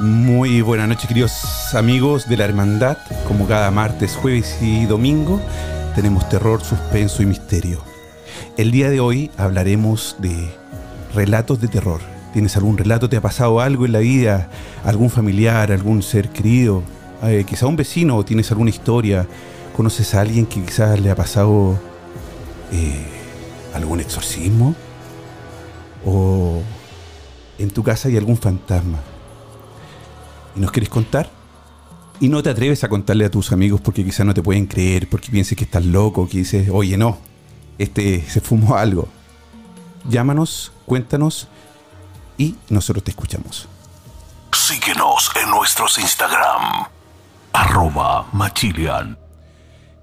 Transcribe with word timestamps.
Muy 0.00 0.60
buenas 0.60 0.86
noches, 0.86 1.08
queridos 1.08 1.74
amigos 1.74 2.28
de 2.28 2.36
la 2.36 2.44
Hermandad. 2.44 2.98
Como 3.26 3.46
cada 3.46 3.70
martes, 3.70 4.14
jueves 4.16 4.58
y 4.60 4.84
domingo, 4.84 5.40
tenemos 5.94 6.28
terror, 6.28 6.62
suspenso 6.62 7.22
y 7.22 7.26
misterio. 7.26 7.82
El 8.58 8.70
día 8.70 8.90
de 8.90 9.00
hoy 9.00 9.30
hablaremos 9.38 10.16
de 10.18 10.54
relatos 11.14 11.58
de 11.62 11.68
terror. 11.68 12.02
¿Tienes 12.34 12.54
algún 12.58 12.76
relato? 12.76 13.08
¿Te 13.08 13.16
ha 13.16 13.22
pasado 13.22 13.60
algo 13.60 13.86
en 13.86 13.92
la 13.92 14.00
vida? 14.00 14.50
¿Algún 14.84 15.08
familiar? 15.08 15.72
¿Algún 15.72 16.02
ser 16.02 16.28
querido? 16.28 16.82
Eh, 17.22 17.46
quizá 17.48 17.66
un 17.66 17.76
vecino? 17.76 18.18
¿O 18.18 18.26
tienes 18.26 18.50
alguna 18.50 18.68
historia? 18.68 19.26
¿Conoces 19.74 20.14
a 20.14 20.20
alguien 20.20 20.44
que 20.44 20.62
quizás 20.62 21.00
le 21.00 21.10
ha 21.10 21.16
pasado 21.16 21.80
eh, 22.72 23.06
algún 23.72 24.00
exorcismo? 24.00 24.74
¿O 26.04 26.60
en 27.58 27.70
tu 27.70 27.82
casa 27.82 28.08
hay 28.08 28.16
algún 28.16 28.36
fantasma? 28.36 28.98
y 30.56 30.60
nos 30.60 30.70
quieres 30.70 30.88
contar 30.88 31.28
y 32.20 32.28
no 32.28 32.42
te 32.42 32.50
atreves 32.50 32.84
a 32.84 32.88
contarle 32.88 33.24
a 33.24 33.30
tus 33.30 33.52
amigos 33.52 33.80
porque 33.80 34.04
quizás 34.04 34.24
no 34.24 34.34
te 34.34 34.42
pueden 34.42 34.66
creer, 34.66 35.08
porque 35.08 35.30
pienses 35.30 35.58
que 35.58 35.64
estás 35.64 35.84
loco, 35.84 36.28
que 36.28 36.38
dices, 36.38 36.68
oye, 36.70 36.96
no, 36.96 37.18
este 37.76 38.24
se 38.28 38.40
fumó 38.40 38.76
algo. 38.76 39.08
Llámanos, 40.08 40.72
cuéntanos 40.86 41.48
y 42.38 42.54
nosotros 42.68 43.02
te 43.02 43.10
escuchamos. 43.10 43.68
Síguenos 44.52 45.30
en 45.42 45.50
nuestros 45.50 45.98
Instagram. 45.98 46.86
Arroba 47.52 48.28
Machilian. 48.32 49.18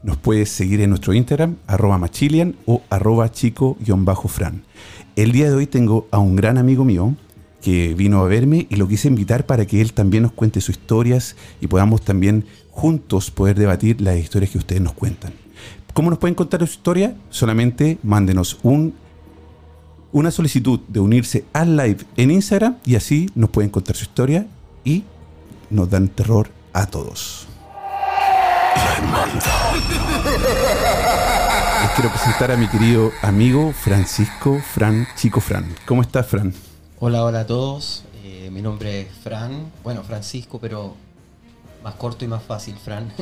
Nos 0.04 0.18
puedes 0.18 0.52
seguir 0.52 0.82
en 0.82 0.90
nuestro 0.90 1.14
Instagram, 1.14 1.58
arroba 1.68 2.00
machilian 2.00 2.56
o 2.66 2.82
arroba 2.90 3.32
chico-fran. 3.32 4.64
El 5.16 5.32
día 5.32 5.48
de 5.48 5.56
hoy 5.56 5.68
tengo 5.68 6.08
a 6.10 6.18
un 6.18 6.36
gran 6.36 6.58
amigo 6.58 6.84
mío 6.84 7.16
que 7.62 7.94
vino 7.94 8.20
a 8.22 8.28
verme 8.28 8.68
y 8.70 8.76
lo 8.76 8.88
quise 8.88 9.08
invitar 9.08 9.46
para 9.46 9.66
que 9.66 9.82
él 9.82 9.94
también 9.94 10.24
nos 10.24 10.32
cuente 10.32 10.62
sus 10.62 10.78
historias 10.78 11.36
y 11.62 11.68
podamos 11.68 12.02
también 12.02 12.46
juntos 12.72 13.32
poder 13.32 13.58
debatir 13.58 14.02
las 14.02 14.18
historias 14.18 14.52
que 14.52 14.58
ustedes 14.58 14.82
nos 14.82 14.94
cuentan. 14.94 15.34
¿Cómo 15.94 16.10
nos 16.10 16.20
pueden 16.20 16.36
contar 16.36 16.62
su 16.62 16.66
historia? 16.74 17.16
Solamente 17.30 17.98
mándenos 18.02 18.60
un, 18.64 18.94
una 20.12 20.32
solicitud 20.32 20.80
de 20.88 21.00
unirse 21.00 21.46
al 21.54 21.76
live 21.76 22.00
en 22.18 22.32
Instagram 22.32 22.78
y 22.86 22.96
así 22.96 23.30
nos 23.36 23.50
pueden 23.50 23.70
contar 23.70 23.96
su 23.96 24.04
historia 24.04 24.48
y 24.84 25.04
nos 25.70 25.90
dan 25.90 26.08
terror 26.08 26.50
a 26.74 26.86
todos. 26.86 27.48
Les 31.82 31.92
quiero 31.92 32.10
presentar 32.10 32.52
a 32.52 32.58
mi 32.58 32.68
querido 32.68 33.12
amigo 33.22 33.74
Francisco 33.74 34.60
Fran 34.74 35.08
Chico 35.16 35.42
Fran. 35.42 35.66
¿Cómo 35.86 36.02
estás, 36.02 36.28
Fran? 36.28 36.54
Hola, 37.04 37.26
hola 37.26 37.40
a 37.40 37.48
todos. 37.48 38.04
Eh, 38.24 38.52
mi 38.52 38.62
nombre 38.62 39.02
es 39.02 39.08
Fran, 39.24 39.72
bueno, 39.84 40.04
Francisco, 40.04 40.60
pero 40.62 40.96
más 41.84 41.96
corto 41.96 42.26
y 42.26 42.28
más 42.28 42.44
fácil, 42.44 42.76
Fran. 42.76 43.12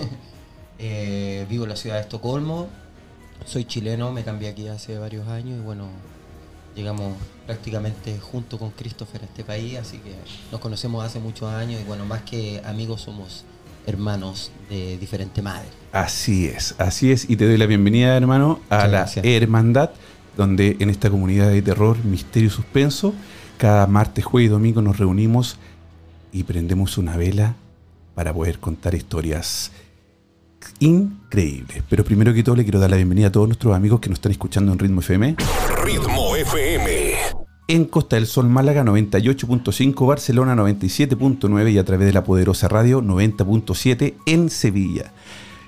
Eh, 0.81 1.45
vivo 1.49 1.65
en 1.65 1.71
la 1.71 1.75
ciudad 1.75 1.97
de 1.97 2.03
Estocolmo. 2.03 2.69
Soy 3.45 3.65
chileno, 3.65 4.13
me 4.13 4.23
cambié 4.23 4.47
aquí 4.47 4.69
hace 4.69 4.97
varios 4.97 5.27
años 5.27 5.59
y 5.59 5.61
bueno, 5.61 5.89
llegamos 6.73 7.17
prácticamente 7.45 8.17
junto 8.17 8.57
con 8.57 8.71
Christopher 8.71 9.23
a 9.23 9.25
este 9.25 9.43
país, 9.43 9.77
así 9.77 9.97
que 9.97 10.13
nos 10.53 10.61
conocemos 10.61 11.03
hace 11.03 11.19
muchos 11.19 11.49
años 11.49 11.81
y 11.81 11.83
bueno, 11.83 12.05
más 12.05 12.21
que 12.21 12.61
amigos 12.63 13.01
somos 13.01 13.43
hermanos 13.87 14.53
de 14.69 14.97
diferente 14.97 15.41
madre. 15.41 15.67
Así 15.91 16.45
es, 16.45 16.75
así 16.77 17.11
es. 17.11 17.29
Y 17.29 17.35
te 17.35 17.45
doy 17.45 17.57
la 17.57 17.65
bienvenida, 17.65 18.15
hermano, 18.15 18.61
a 18.69 18.75
Muchas 18.75 18.91
la 18.91 18.97
gracias. 18.99 19.25
Hermandad, 19.25 19.89
donde 20.37 20.77
en 20.79 20.89
esta 20.89 21.09
comunidad 21.09 21.49
de 21.49 21.61
terror, 21.61 21.97
misterio 22.05 22.47
y 22.47 22.51
suspenso, 22.51 23.13
cada 23.59 23.85
martes, 23.87 24.23
jueves 24.23 24.47
y 24.47 24.49
domingo 24.49 24.81
nos 24.81 24.97
reunimos 24.97 25.57
y 26.31 26.43
prendemos 26.43 26.97
una 26.97 27.17
vela 27.17 27.55
para 28.15 28.33
poder 28.33 28.57
contar 28.57 28.95
historias 28.95 29.73
increíbles. 30.79 31.83
Pero 31.89 32.05
primero 32.05 32.33
que 32.33 32.41
todo 32.41 32.55
le 32.55 32.63
quiero 32.63 32.79
dar 32.79 32.89
la 32.89 32.95
bienvenida 32.95 33.27
a 33.27 33.31
todos 33.33 33.49
nuestros 33.49 33.75
amigos 33.75 33.99
que 33.99 34.09
nos 34.09 34.19
están 34.19 34.31
escuchando 34.31 34.71
en 34.71 34.79
Ritmo 34.79 35.01
FM. 35.01 35.35
Ritmo 35.83 36.35
FM. 36.37 37.13
En 37.67 37.83
Costa 37.85 38.15
del 38.15 38.27
Sol 38.27 38.47
Málaga 38.47 38.85
98.5, 38.85 40.07
Barcelona 40.07 40.55
97.9 40.55 41.71
y 41.73 41.77
a 41.77 41.83
través 41.83 42.07
de 42.07 42.13
la 42.13 42.23
poderosa 42.23 42.69
radio 42.69 43.01
90.7 43.01 44.13
en 44.25 44.49
Sevilla. 44.49 45.11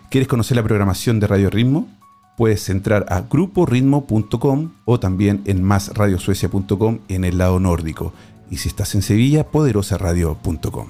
¿Quieres 0.09 0.29
conocer 0.29 0.55
la 0.55 0.63
programación 0.63 1.19
de 1.19 1.27
Radio 1.27 1.49
Ritmo? 1.49 1.89
Puedes 2.37 2.69
entrar 2.69 3.05
a 3.09 3.21
gruporitmo.com 3.21 4.71
o 4.85 4.99
también 4.99 5.41
en 5.45 5.63
másradiosuecia.com 5.63 6.99
en 7.07 7.23
el 7.23 7.37
lado 7.37 7.59
nórdico. 7.59 8.13
Y 8.49 8.57
si 8.57 8.67
estás 8.67 8.95
en 8.95 9.01
Sevilla, 9.01 9.45
poderosaradio.com. 9.45 10.87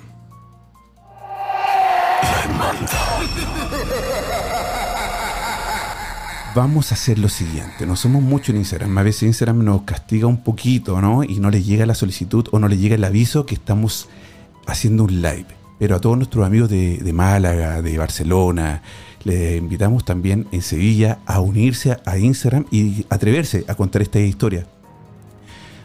Vamos 6.53 6.91
a 6.91 6.95
hacer 6.95 7.17
lo 7.17 7.29
siguiente, 7.29 7.85
no 7.85 7.95
somos 7.95 8.21
mucho 8.21 8.51
en 8.51 8.57
Instagram, 8.57 8.97
a 8.97 9.03
veces 9.03 9.23
Instagram 9.23 9.63
nos 9.63 9.83
castiga 9.83 10.27
un 10.27 10.43
poquito, 10.43 10.99
¿no? 10.99 11.23
Y 11.23 11.39
no 11.39 11.49
le 11.49 11.63
llega 11.63 11.85
la 11.85 11.95
solicitud 11.95 12.45
o 12.51 12.59
no 12.59 12.67
le 12.67 12.77
llega 12.77 12.95
el 12.95 13.03
aviso 13.05 13.45
que 13.45 13.55
estamos 13.55 14.09
haciendo 14.67 15.05
un 15.05 15.21
live. 15.21 15.45
Pero 15.79 15.95
a 15.95 16.01
todos 16.01 16.17
nuestros 16.17 16.45
amigos 16.45 16.69
de, 16.69 16.97
de 16.97 17.13
Málaga, 17.13 17.81
de 17.81 17.97
Barcelona, 17.97 18.81
les 19.23 19.57
invitamos 19.57 20.05
también 20.05 20.47
en 20.51 20.61
Sevilla 20.61 21.19
a 21.25 21.39
unirse 21.39 21.97
a 22.05 22.17
Instagram 22.17 22.65
y 22.71 23.05
atreverse 23.09 23.65
a 23.67 23.75
contar 23.75 24.01
esta 24.01 24.19
historia. 24.19 24.65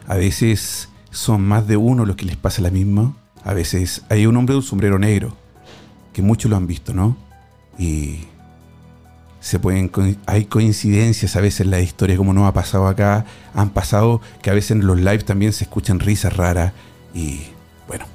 A 0.06 0.16
veces 0.16 0.88
son 1.10 1.42
más 1.42 1.66
de 1.66 1.76
uno 1.76 2.06
los 2.06 2.16
que 2.16 2.26
les 2.26 2.36
pasa 2.36 2.62
la 2.62 2.70
misma. 2.70 3.16
A 3.44 3.52
veces 3.52 4.02
hay 4.08 4.27
un 4.27 4.36
hombre 4.36 4.54
de 4.54 4.59
un 4.59 4.62
sombrero 4.62 4.98
negro, 4.98 5.36
que 6.12 6.22
muchos 6.22 6.50
lo 6.50 6.56
han 6.56 6.66
visto, 6.66 6.94
¿no? 6.94 7.16
Y 7.78 8.21
se 9.41 9.60
pueden 9.60 9.91
hay 10.27 10.47
coincidencias 10.47 11.36
a 11.36 11.41
veces 11.41 11.60
en 11.60 11.71
la 11.71 11.80
historia 11.80 12.16
como 12.16 12.32
nos 12.32 12.48
ha 12.48 12.53
pasado 12.53 12.89
acá 12.89 13.27
han 13.54 13.71
pasado 13.71 14.21
que 14.42 14.50
a 14.50 14.54
veces 14.54 14.72
en 14.72 14.86
los 14.86 14.98
lives 14.98 15.24
también 15.24 15.53
se 15.53 15.62
escuchan 15.65 16.00
risas 16.00 16.36
raras 16.36 16.72
y 17.15 17.42
bueno 17.86 18.06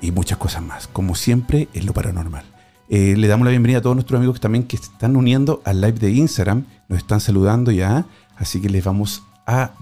y 0.00 0.12
muchas 0.12 0.38
cosas 0.38 0.62
más 0.62 0.86
como 0.86 1.16
siempre 1.16 1.66
en 1.74 1.86
lo 1.86 1.92
paranormal 1.94 2.44
Eh, 2.88 3.16
le 3.16 3.26
damos 3.26 3.44
la 3.44 3.50
bienvenida 3.50 3.78
a 3.78 3.82
todos 3.82 3.96
nuestros 3.96 4.18
amigos 4.18 4.36
que 4.36 4.40
también 4.40 4.64
que 4.64 4.76
se 4.76 4.84
están 4.84 5.16
uniendo 5.16 5.60
al 5.64 5.80
live 5.80 5.98
de 5.98 6.10
Instagram 6.12 6.64
nos 6.88 6.98
están 6.98 7.20
saludando 7.20 7.72
ya 7.72 8.06
así 8.36 8.60
que 8.60 8.68
les 8.68 8.84
vamos 8.84 9.24
a 9.44 9.72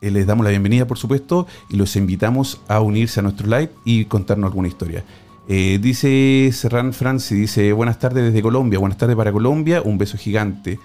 eh, 0.00 0.10
les 0.10 0.26
damos 0.26 0.44
la 0.44 0.50
bienvenida 0.50 0.86
por 0.86 0.96
supuesto 0.96 1.46
y 1.68 1.76
los 1.76 1.94
invitamos 1.96 2.62
a 2.66 2.80
unirse 2.80 3.20
a 3.20 3.22
nuestro 3.22 3.46
live 3.48 3.70
y 3.84 4.06
contarnos 4.06 4.48
alguna 4.48 4.68
historia 4.68 5.04
eh, 5.50 5.78
dice 5.80 6.50
Serran 6.52 6.92
Franci, 6.92 7.34
dice 7.34 7.72
buenas 7.72 7.98
tardes 7.98 8.22
desde 8.22 8.42
Colombia, 8.42 8.78
buenas 8.78 8.98
tardes 8.98 9.16
para 9.16 9.32
Colombia, 9.32 9.80
un 9.82 9.96
beso 9.96 10.18
gigante. 10.18 10.78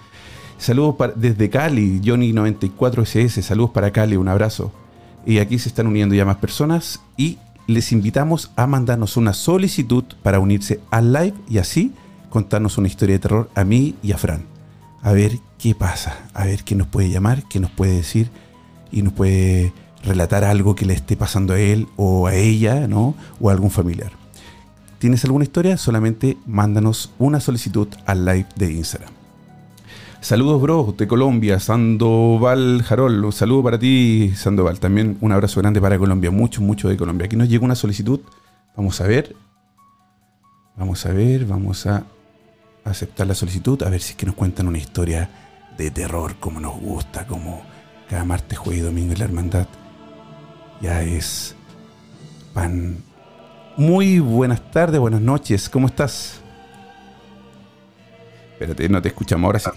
Saludos 0.56 0.96
desde 1.16 1.50
Cali, 1.50 2.00
Johnny94SS, 2.00 3.42
saludos 3.42 3.72
para 3.72 3.90
Cali, 3.90 4.16
un 4.16 4.28
abrazo. 4.28 4.72
Y 5.26 5.36
aquí 5.38 5.58
se 5.58 5.68
están 5.68 5.86
uniendo 5.86 6.14
ya 6.14 6.24
más 6.24 6.36
personas 6.36 7.02
y 7.18 7.36
les 7.66 7.92
invitamos 7.92 8.50
a 8.56 8.66
mandarnos 8.66 9.16
una 9.16 9.32
solicitud 9.32 10.04
para 10.22 10.40
unirse 10.40 10.80
al 10.90 11.12
live 11.12 11.34
y 11.48 11.58
así 11.58 11.92
contarnos 12.30 12.78
una 12.78 12.88
historia 12.88 13.14
de 13.14 13.20
terror 13.20 13.50
a 13.54 13.64
mí 13.64 13.94
y 14.02 14.12
a 14.12 14.18
Fran. 14.18 14.42
A 15.02 15.12
ver 15.12 15.38
qué 15.58 15.74
pasa, 15.74 16.28
a 16.34 16.44
ver 16.44 16.64
qué 16.64 16.74
nos 16.74 16.88
puede 16.88 17.10
llamar, 17.10 17.44
qué 17.48 17.60
nos 17.60 17.70
puede 17.70 17.96
decir 17.96 18.30
y 18.90 19.02
nos 19.02 19.12
puede 19.12 19.72
relatar 20.02 20.44
algo 20.44 20.74
que 20.74 20.84
le 20.84 20.94
esté 20.94 21.16
pasando 21.16 21.54
a 21.54 21.60
él 21.60 21.86
o 21.96 22.26
a 22.26 22.34
ella, 22.34 22.86
¿no? 22.86 23.14
O 23.40 23.48
a 23.48 23.52
algún 23.52 23.70
familiar. 23.70 24.12
¿Tienes 24.98 25.24
alguna 25.24 25.44
historia? 25.44 25.76
Solamente 25.76 26.38
mándanos 26.46 27.12
una 27.18 27.40
solicitud 27.40 27.88
al 28.06 28.24
live 28.24 28.46
de 28.56 28.72
Instagram. 28.72 29.13
Saludos, 30.24 30.62
bro, 30.62 30.94
de 30.96 31.06
Colombia, 31.06 31.60
Sandoval 31.60 32.82
Jarol. 32.82 33.22
Un 33.26 33.30
saludo 33.30 33.62
para 33.62 33.78
ti, 33.78 34.32
Sandoval. 34.34 34.80
También 34.80 35.18
un 35.20 35.32
abrazo 35.32 35.60
grande 35.60 35.82
para 35.82 35.98
Colombia. 35.98 36.30
Mucho, 36.30 36.62
mucho 36.62 36.88
de 36.88 36.96
Colombia. 36.96 37.26
Aquí 37.26 37.36
nos 37.36 37.46
llega 37.46 37.62
una 37.62 37.74
solicitud. 37.74 38.20
Vamos 38.74 38.98
a 39.02 39.06
ver. 39.06 39.36
Vamos 40.76 41.04
a 41.04 41.12
ver, 41.12 41.44
vamos 41.44 41.86
a 41.86 42.04
aceptar 42.84 43.26
la 43.26 43.34
solicitud. 43.34 43.82
A 43.82 43.90
ver 43.90 44.00
si 44.00 44.12
es 44.12 44.16
que 44.16 44.24
nos 44.24 44.34
cuentan 44.34 44.66
una 44.66 44.78
historia 44.78 45.28
de 45.76 45.90
terror, 45.90 46.36
como 46.40 46.58
nos 46.58 46.80
gusta, 46.80 47.26
como 47.26 47.60
cada 48.08 48.24
martes, 48.24 48.56
jueves 48.56 48.80
y 48.80 48.86
domingo 48.86 49.12
en 49.12 49.18
la 49.18 49.24
hermandad. 49.26 49.66
Ya 50.80 51.02
es 51.02 51.54
pan. 52.54 52.96
Muy 53.76 54.20
buenas 54.20 54.70
tardes, 54.70 54.98
buenas 54.98 55.20
noches. 55.20 55.68
¿Cómo 55.68 55.86
estás? 55.86 56.40
Espérate, 58.54 58.88
no 58.88 59.02
te 59.02 59.08
escuchamos 59.08 59.46
ahora 59.46 59.58
sí. 59.58 59.70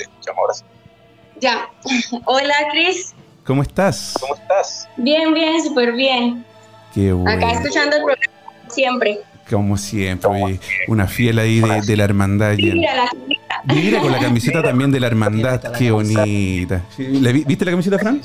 Ya. 1.41 1.67
Hola, 2.25 2.53
Cris. 2.71 3.13
¿Cómo 3.45 3.61
estás? 3.61 4.13
¿Cómo 4.19 4.35
estás? 4.35 4.87
Bien, 4.97 5.33
bien, 5.33 5.61
súper 5.63 5.93
bien. 5.93 6.45
Qué 6.93 7.13
bueno. 7.13 7.31
Acá 7.31 7.51
escuchando 7.59 7.95
el 7.97 8.03
programa 8.03 8.69
siempre. 8.69 9.19
Como 9.49 9.77
siempre, 9.77 10.29
oye, 10.29 10.59
una 10.89 11.07
fiel 11.07 11.39
ahí 11.39 11.61
de, 11.61 11.81
de 11.81 11.95
la 11.95 12.03
hermandad. 12.03 12.55
Jen. 12.57 12.73
Mira 12.73 12.95
la 12.95 13.07
camiseta. 13.09 13.61
Mira 13.73 13.99
con 14.01 14.11
la 14.11 14.19
camiseta 14.19 14.61
también 14.63 14.91
de 14.91 14.99
la 14.99 15.07
hermandad, 15.07 15.61
qué 15.77 15.91
bonita. 15.91 16.83
¿La 16.97 17.31
vi- 17.31 17.45
¿Viste 17.45 17.63
la 17.63 17.71
camiseta, 17.71 17.97
Fran? 17.97 18.21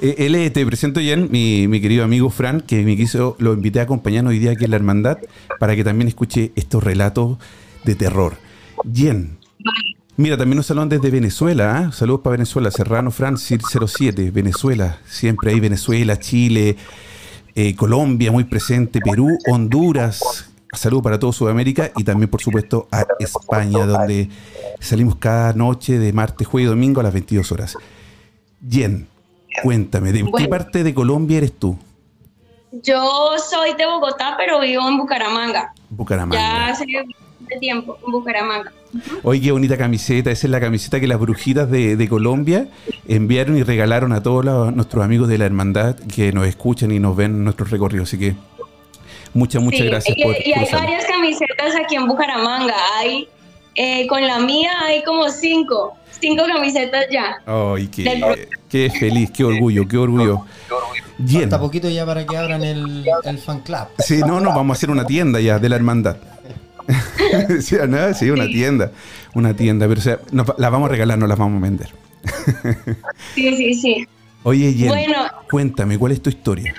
Eh, 0.00 0.14
él 0.18 0.34
eh, 0.36 0.50
te 0.50 0.64
presento, 0.64 1.00
Jen, 1.00 1.28
mi, 1.30 1.68
mi 1.68 1.80
querido 1.82 2.02
amigo 2.04 2.30
Fran, 2.30 2.62
que 2.62 2.82
me 2.82 2.96
quiso, 2.96 3.36
lo 3.38 3.52
invité 3.52 3.80
a 3.80 3.82
acompañarnos 3.82 4.30
hoy 4.30 4.38
día 4.38 4.52
aquí 4.52 4.64
en 4.64 4.70
la 4.70 4.76
hermandad 4.76 5.18
para 5.60 5.76
que 5.76 5.84
también 5.84 6.08
escuche 6.08 6.52
estos 6.56 6.82
relatos 6.82 7.36
de 7.84 7.94
terror. 7.94 8.36
Jen, 8.92 9.38
mira, 10.16 10.36
también 10.36 10.56
nos 10.56 10.66
saludan 10.66 10.88
desde 10.88 11.10
Venezuela, 11.10 11.78
¿ah? 11.78 11.92
saludos 11.92 12.20
para 12.22 12.32
Venezuela, 12.32 12.70
Serrano 12.70 13.10
Francis 13.10 13.60
07, 13.86 14.30
Venezuela, 14.30 14.98
siempre 15.06 15.52
ahí 15.52 15.60
Venezuela, 15.60 16.18
Chile, 16.18 16.76
eh, 17.54 17.76
Colombia 17.76 18.32
muy 18.32 18.44
presente, 18.44 19.00
Perú, 19.00 19.38
Honduras. 19.46 20.50
Saludos 20.72 21.04
para 21.04 21.20
todo 21.20 21.32
Sudamérica 21.32 21.92
y 21.96 22.02
también, 22.02 22.28
por 22.28 22.42
supuesto, 22.42 22.88
a 22.90 23.06
España, 23.20 23.86
donde 23.86 24.28
salimos 24.80 25.14
cada 25.16 25.52
noche 25.52 26.00
de 26.00 26.12
martes, 26.12 26.48
jueves 26.48 26.66
y 26.66 26.70
domingo 26.70 26.98
a 26.98 27.04
las 27.04 27.12
22 27.12 27.52
horas. 27.52 27.76
Jen, 28.68 29.06
cuéntame, 29.62 30.10
¿de 30.10 30.24
qué 30.36 30.48
parte 30.48 30.82
de 30.82 30.92
Colombia 30.92 31.38
eres 31.38 31.52
tú? 31.56 31.78
Yo 32.82 33.38
soy 33.38 33.74
de 33.74 33.86
Bogotá, 33.86 34.34
pero 34.36 34.60
vivo 34.60 34.88
en 34.88 34.98
Bucaramanga. 34.98 35.72
Ya 35.74 35.84
Bucaramanga. 35.90 36.66
hace 36.70 36.86
bastante 37.44 37.58
tiempo 37.60 37.98
en 38.04 38.12
Bucaramanga. 38.12 38.72
Oye, 39.22 39.40
qué 39.40 39.52
bonita 39.52 39.76
camiseta. 39.76 40.30
Esa 40.30 40.46
es 40.46 40.50
la 40.50 40.60
camiseta 40.60 41.00
que 41.00 41.06
las 41.06 41.18
brujitas 41.18 41.70
de, 41.70 41.96
de 41.96 42.08
Colombia 42.08 42.68
enviaron 43.08 43.56
y 43.56 43.62
regalaron 43.62 44.12
a 44.12 44.22
todos 44.22 44.44
los- 44.44 44.74
nuestros 44.74 45.04
amigos 45.04 45.28
de 45.28 45.38
la 45.38 45.46
hermandad 45.46 45.96
que 45.96 46.32
nos 46.32 46.46
escuchan 46.46 46.90
y 46.92 46.98
nos 47.00 47.16
ven 47.16 47.32
en 47.32 47.44
nuestros 47.44 47.70
recorridos. 47.70 48.08
Así 48.08 48.18
que 48.18 48.34
muchas, 49.32 49.62
muchas 49.62 49.80
Sí, 49.80 49.86
gracias 49.86 50.16
y, 50.16 50.22
por, 50.22 50.34
y 50.44 50.52
hay 50.52 50.66
varias 50.72 51.04
camisetas 51.06 51.74
aquí 51.82 51.96
en 51.96 52.06
Bucaramanga. 52.06 52.74
Hay, 52.98 53.28
eh, 53.74 54.06
con 54.06 54.22
la 54.26 54.38
mía 54.40 54.70
hay 54.84 55.02
como 55.04 55.28
cinco. 55.28 55.94
Cinco 56.20 56.44
camisetas 56.46 57.06
ya. 57.10 57.36
Ay, 57.44 57.88
qué, 57.88 58.04
Del- 58.04 58.48
qué 58.68 58.90
feliz, 58.98 59.30
qué 59.32 59.44
orgullo, 59.44 59.86
qué 59.88 59.96
orgullo. 59.98 60.44
Jen. 61.26 61.40
Falta 61.42 61.60
poquito 61.60 61.88
ya 61.90 62.06
para 62.06 62.24
que 62.24 62.36
abran 62.36 62.62
el, 62.62 63.04
el 63.24 63.38
fan 63.38 63.60
club. 63.60 63.88
Sí, 63.98 64.18
no, 64.20 64.40
no, 64.40 64.50
vamos 64.50 64.76
a 64.76 64.78
hacer 64.78 64.90
una 64.90 65.04
tienda 65.04 65.40
ya 65.40 65.58
de 65.58 65.68
la 65.68 65.76
hermandad. 65.76 66.16
sí, 67.60 67.76
¿no? 67.88 68.14
sí, 68.14 68.30
una 68.30 68.46
tienda. 68.46 68.92
Una 69.34 69.54
tienda, 69.54 69.88
pero 69.88 70.00
o 70.00 70.02
sea, 70.02 70.18
nos 70.32 70.46
las 70.58 70.70
vamos 70.70 70.88
a 70.88 70.92
regalar, 70.92 71.18
no 71.18 71.26
las 71.26 71.38
vamos 71.38 71.60
a 71.60 71.64
vender. 71.64 71.88
Sí, 73.34 73.56
sí, 73.56 73.74
sí. 73.74 74.08
Oye, 74.44 74.72
Jen, 74.72 74.88
Bueno. 74.88 75.26
cuéntame, 75.50 75.98
¿cuál 75.98 76.12
es 76.12 76.22
tu 76.22 76.30
historia? 76.30 76.74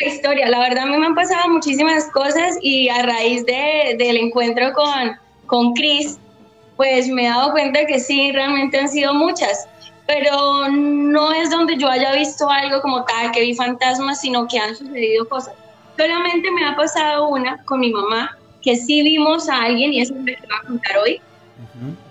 La 0.00 0.06
historia. 0.06 0.48
La 0.48 0.58
verdad, 0.60 0.84
a 0.84 0.86
mí 0.86 0.96
me 0.96 1.06
han 1.06 1.14
pasado 1.14 1.48
muchísimas 1.50 2.06
cosas 2.06 2.56
y 2.62 2.88
a 2.88 3.02
raíz 3.02 3.44
de, 3.44 3.96
del 3.98 4.16
encuentro 4.16 4.72
con, 4.72 5.12
con 5.46 5.74
Chris, 5.74 6.18
pues 6.76 7.08
me 7.08 7.26
he 7.26 7.28
dado 7.28 7.52
cuenta 7.52 7.84
que 7.86 8.00
sí, 8.00 8.32
realmente 8.32 8.78
han 8.78 8.88
sido 8.88 9.12
muchas. 9.14 9.66
Pero 10.06 10.68
no 10.70 11.32
es 11.32 11.50
donde 11.50 11.76
yo 11.76 11.88
haya 11.88 12.12
visto 12.14 12.48
algo 12.50 12.80
como 12.80 13.04
tal, 13.04 13.30
que 13.30 13.42
vi 13.42 13.54
fantasmas, 13.54 14.20
sino 14.20 14.48
que 14.48 14.58
han 14.58 14.74
sucedido 14.74 15.28
cosas. 15.28 15.54
Solamente 15.96 16.50
me 16.50 16.64
ha 16.66 16.74
pasado 16.74 17.28
una 17.28 17.62
con 17.64 17.80
mi 17.80 17.92
mamá, 17.92 18.36
que 18.62 18.76
sí 18.76 19.02
vimos 19.02 19.48
a 19.48 19.62
alguien 19.62 19.92
y 19.92 20.00
eso 20.00 20.14
es 20.14 20.20
lo 20.20 20.26
que 20.26 20.34
te 20.34 20.46
voy 20.46 20.56
a 20.56 20.66
contar 20.66 20.98
hoy. 20.98 21.20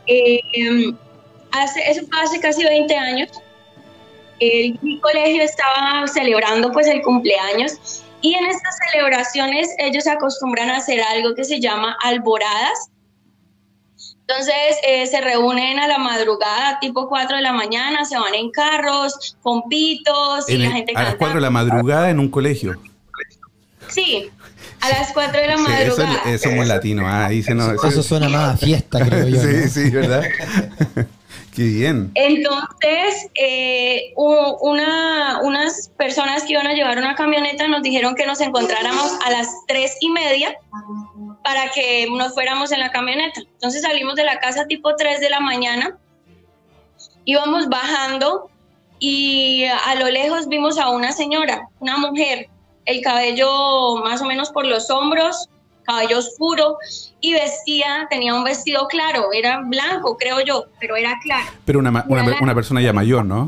Eh, 0.07 0.39
em, 0.53 0.97
hace, 1.51 1.81
eso 1.89 2.01
fue 2.07 2.21
hace 2.21 2.39
casi 2.39 2.63
20 2.63 2.95
años. 2.95 3.29
El, 4.39 4.79
mi 4.81 4.99
colegio 4.99 5.43
estaba 5.43 6.07
celebrando 6.07 6.71
pues 6.71 6.87
el 6.87 7.01
cumpleaños 7.01 8.03
y 8.21 8.33
en 8.33 8.45
estas 8.45 8.77
celebraciones 8.91 9.69
ellos 9.77 10.07
acostumbran 10.07 10.69
a 10.69 10.77
hacer 10.77 11.01
algo 11.01 11.35
que 11.35 11.43
se 11.43 11.59
llama 11.59 11.97
alboradas. 12.03 12.89
Entonces 14.21 14.77
eh, 14.83 15.07
se 15.07 15.21
reúnen 15.21 15.79
a 15.79 15.87
la 15.87 15.97
madrugada, 15.97 16.79
tipo 16.79 17.09
4 17.09 17.37
de 17.37 17.41
la 17.41 17.51
mañana, 17.51 18.05
se 18.05 18.17
van 18.17 18.35
en 18.35 18.51
carros, 18.51 19.35
con 19.41 19.63
pitos 19.67 20.47
y 20.47 20.57
la 20.57 20.71
gente 20.71 20.93
a 20.95 21.01
las 21.01 21.03
canta. 21.11 21.17
4 21.17 21.35
de 21.35 21.41
la 21.41 21.49
madrugada 21.49 22.09
en 22.09 22.19
un 22.19 22.29
colegio. 22.29 22.79
Sí, 23.87 24.29
a 24.81 24.89
las 24.89 25.11
4 25.13 25.39
de 25.41 25.47
la 25.47 25.57
Sí, 25.57 25.63
eso, 25.63 25.97
madrugada. 25.97 26.31
eh, 26.31 26.37
somos 26.37 26.67
latinos. 26.67 27.05
Ah, 27.07 27.25
ahí 27.27 27.43
se 27.43 27.53
nos- 27.55 27.83
Eso 27.83 28.03
suena 28.03 28.29
más 28.29 28.55
a 28.55 28.57
fiesta, 28.57 28.99
creo 29.05 29.27
yo. 29.27 29.41
Sí, 29.41 29.47
¿no? 29.47 29.67
sí, 29.69 29.89
¿verdad? 29.89 30.23
Qué 31.55 31.63
bien. 31.63 32.11
Entonces, 32.15 33.27
eh, 33.35 34.13
una, 34.15 35.39
unas 35.41 35.89
personas 35.97 36.43
que 36.43 36.53
iban 36.53 36.67
a 36.67 36.73
llevar 36.73 36.97
una 36.97 37.15
camioneta 37.15 37.67
nos 37.67 37.81
dijeron 37.81 38.15
que 38.15 38.25
nos 38.25 38.39
encontráramos 38.39 39.11
a 39.25 39.31
las 39.31 39.47
tres 39.67 39.97
y 39.99 40.09
media 40.09 40.55
para 41.43 41.69
que 41.71 42.07
nos 42.11 42.33
fuéramos 42.33 42.71
en 42.71 42.79
la 42.79 42.91
camioneta. 42.91 43.41
Entonces 43.41 43.81
salimos 43.81 44.15
de 44.15 44.23
la 44.25 44.39
casa 44.39 44.67
tipo 44.67 44.95
3 44.95 45.19
de 45.19 45.29
la 45.29 45.39
mañana, 45.39 45.97
íbamos 47.25 47.67
bajando 47.67 48.49
y 48.99 49.65
a 49.65 49.95
lo 49.95 50.09
lejos 50.09 50.47
vimos 50.47 50.77
a 50.77 50.89
una 50.89 51.11
señora, 51.11 51.67
una 51.79 51.97
mujer, 51.97 52.47
el 52.89 53.01
cabello 53.01 53.97
más 54.03 54.21
o 54.21 54.25
menos 54.25 54.49
por 54.51 54.65
los 54.65 54.89
hombros, 54.89 55.47
cabello 55.83 56.19
oscuro 56.19 56.77
y 57.21 57.33
vestía, 57.33 58.07
tenía 58.09 58.33
un 58.33 58.43
vestido 58.43 58.87
claro, 58.87 59.31
era 59.33 59.61
blanco 59.61 60.17
creo 60.17 60.39
yo, 60.41 60.65
pero 60.79 60.95
era 60.95 61.17
claro. 61.23 61.47
Pero 61.65 61.79
una, 61.79 62.03
una, 62.07 62.35
una 62.41 62.55
persona 62.55 62.81
ya 62.81 62.91
mayor, 62.93 63.25
¿no? 63.25 63.47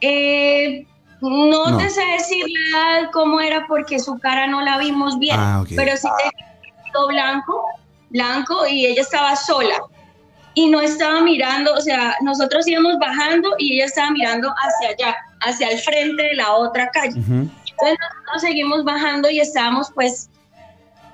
Eh, 0.00 0.86
no, 1.20 1.70
No. 1.70 1.78
te 1.78 1.88
sé 1.90 2.04
decir 2.04 2.44
la 2.72 2.98
edad 3.00 3.10
cómo 3.12 3.40
era 3.40 3.66
porque 3.66 3.98
su 3.98 4.18
cara 4.18 4.46
no 4.46 4.60
la 4.62 4.78
vimos 4.78 5.18
bien, 5.18 5.36
Ah, 5.38 5.64
pero 5.74 5.96
sí 5.96 6.08
tenía 6.18 6.32
un 6.54 6.62
vestido 6.62 7.08
blanco, 7.08 7.64
blanco 8.10 8.66
y 8.66 8.86
ella 8.86 9.02
estaba 9.02 9.34
sola 9.36 9.80
y 10.54 10.66
no 10.68 10.80
estaba 10.80 11.20
mirando, 11.20 11.72
o 11.74 11.80
sea, 11.80 12.14
nosotros 12.22 12.66
íbamos 12.66 12.98
bajando 12.98 13.50
y 13.58 13.74
ella 13.76 13.86
estaba 13.86 14.10
mirando 14.10 14.48
hacia 14.50 14.88
allá, 14.90 15.16
hacia 15.40 15.68
el 15.70 15.78
frente 15.78 16.22
de 16.22 16.34
la 16.34 16.52
otra 16.54 16.88
calle. 16.90 17.20
Entonces 17.78 17.98
nosotros 18.00 18.42
seguimos 18.42 18.84
bajando 18.84 19.30
y 19.30 19.40
estábamos 19.40 19.90
pues 19.94 20.30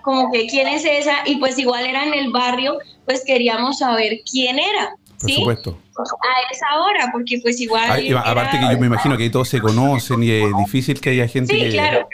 como 0.00 0.30
que 0.32 0.46
quién 0.46 0.66
es 0.68 0.84
esa 0.84 1.18
y 1.26 1.36
pues 1.36 1.58
igual 1.58 1.86
era 1.86 2.04
en 2.04 2.14
el 2.14 2.30
barrio, 2.30 2.78
pues 3.04 3.22
queríamos 3.24 3.78
saber 3.78 4.20
quién 4.30 4.58
era, 4.58 4.90
Por 5.20 5.30
¿sí? 5.30 5.36
supuesto. 5.36 5.78
A 5.96 6.52
esa 6.52 6.80
hora, 6.80 7.08
porque 7.12 7.38
pues 7.42 7.60
igual... 7.60 7.88
Ah, 7.90 7.98
era- 8.00 8.20
aparte 8.20 8.58
que 8.58 8.72
yo 8.72 8.78
me 8.80 8.86
imagino 8.86 9.16
que 9.16 9.24
ahí 9.24 9.30
todos 9.30 9.48
se 9.48 9.60
conocen 9.60 10.22
y 10.22 10.30
es 10.30 10.56
difícil 10.56 11.00
que 11.00 11.10
haya 11.10 11.28
gente 11.28 11.54
Sí, 11.54 11.60
que... 11.60 11.70
claro. 11.70 12.08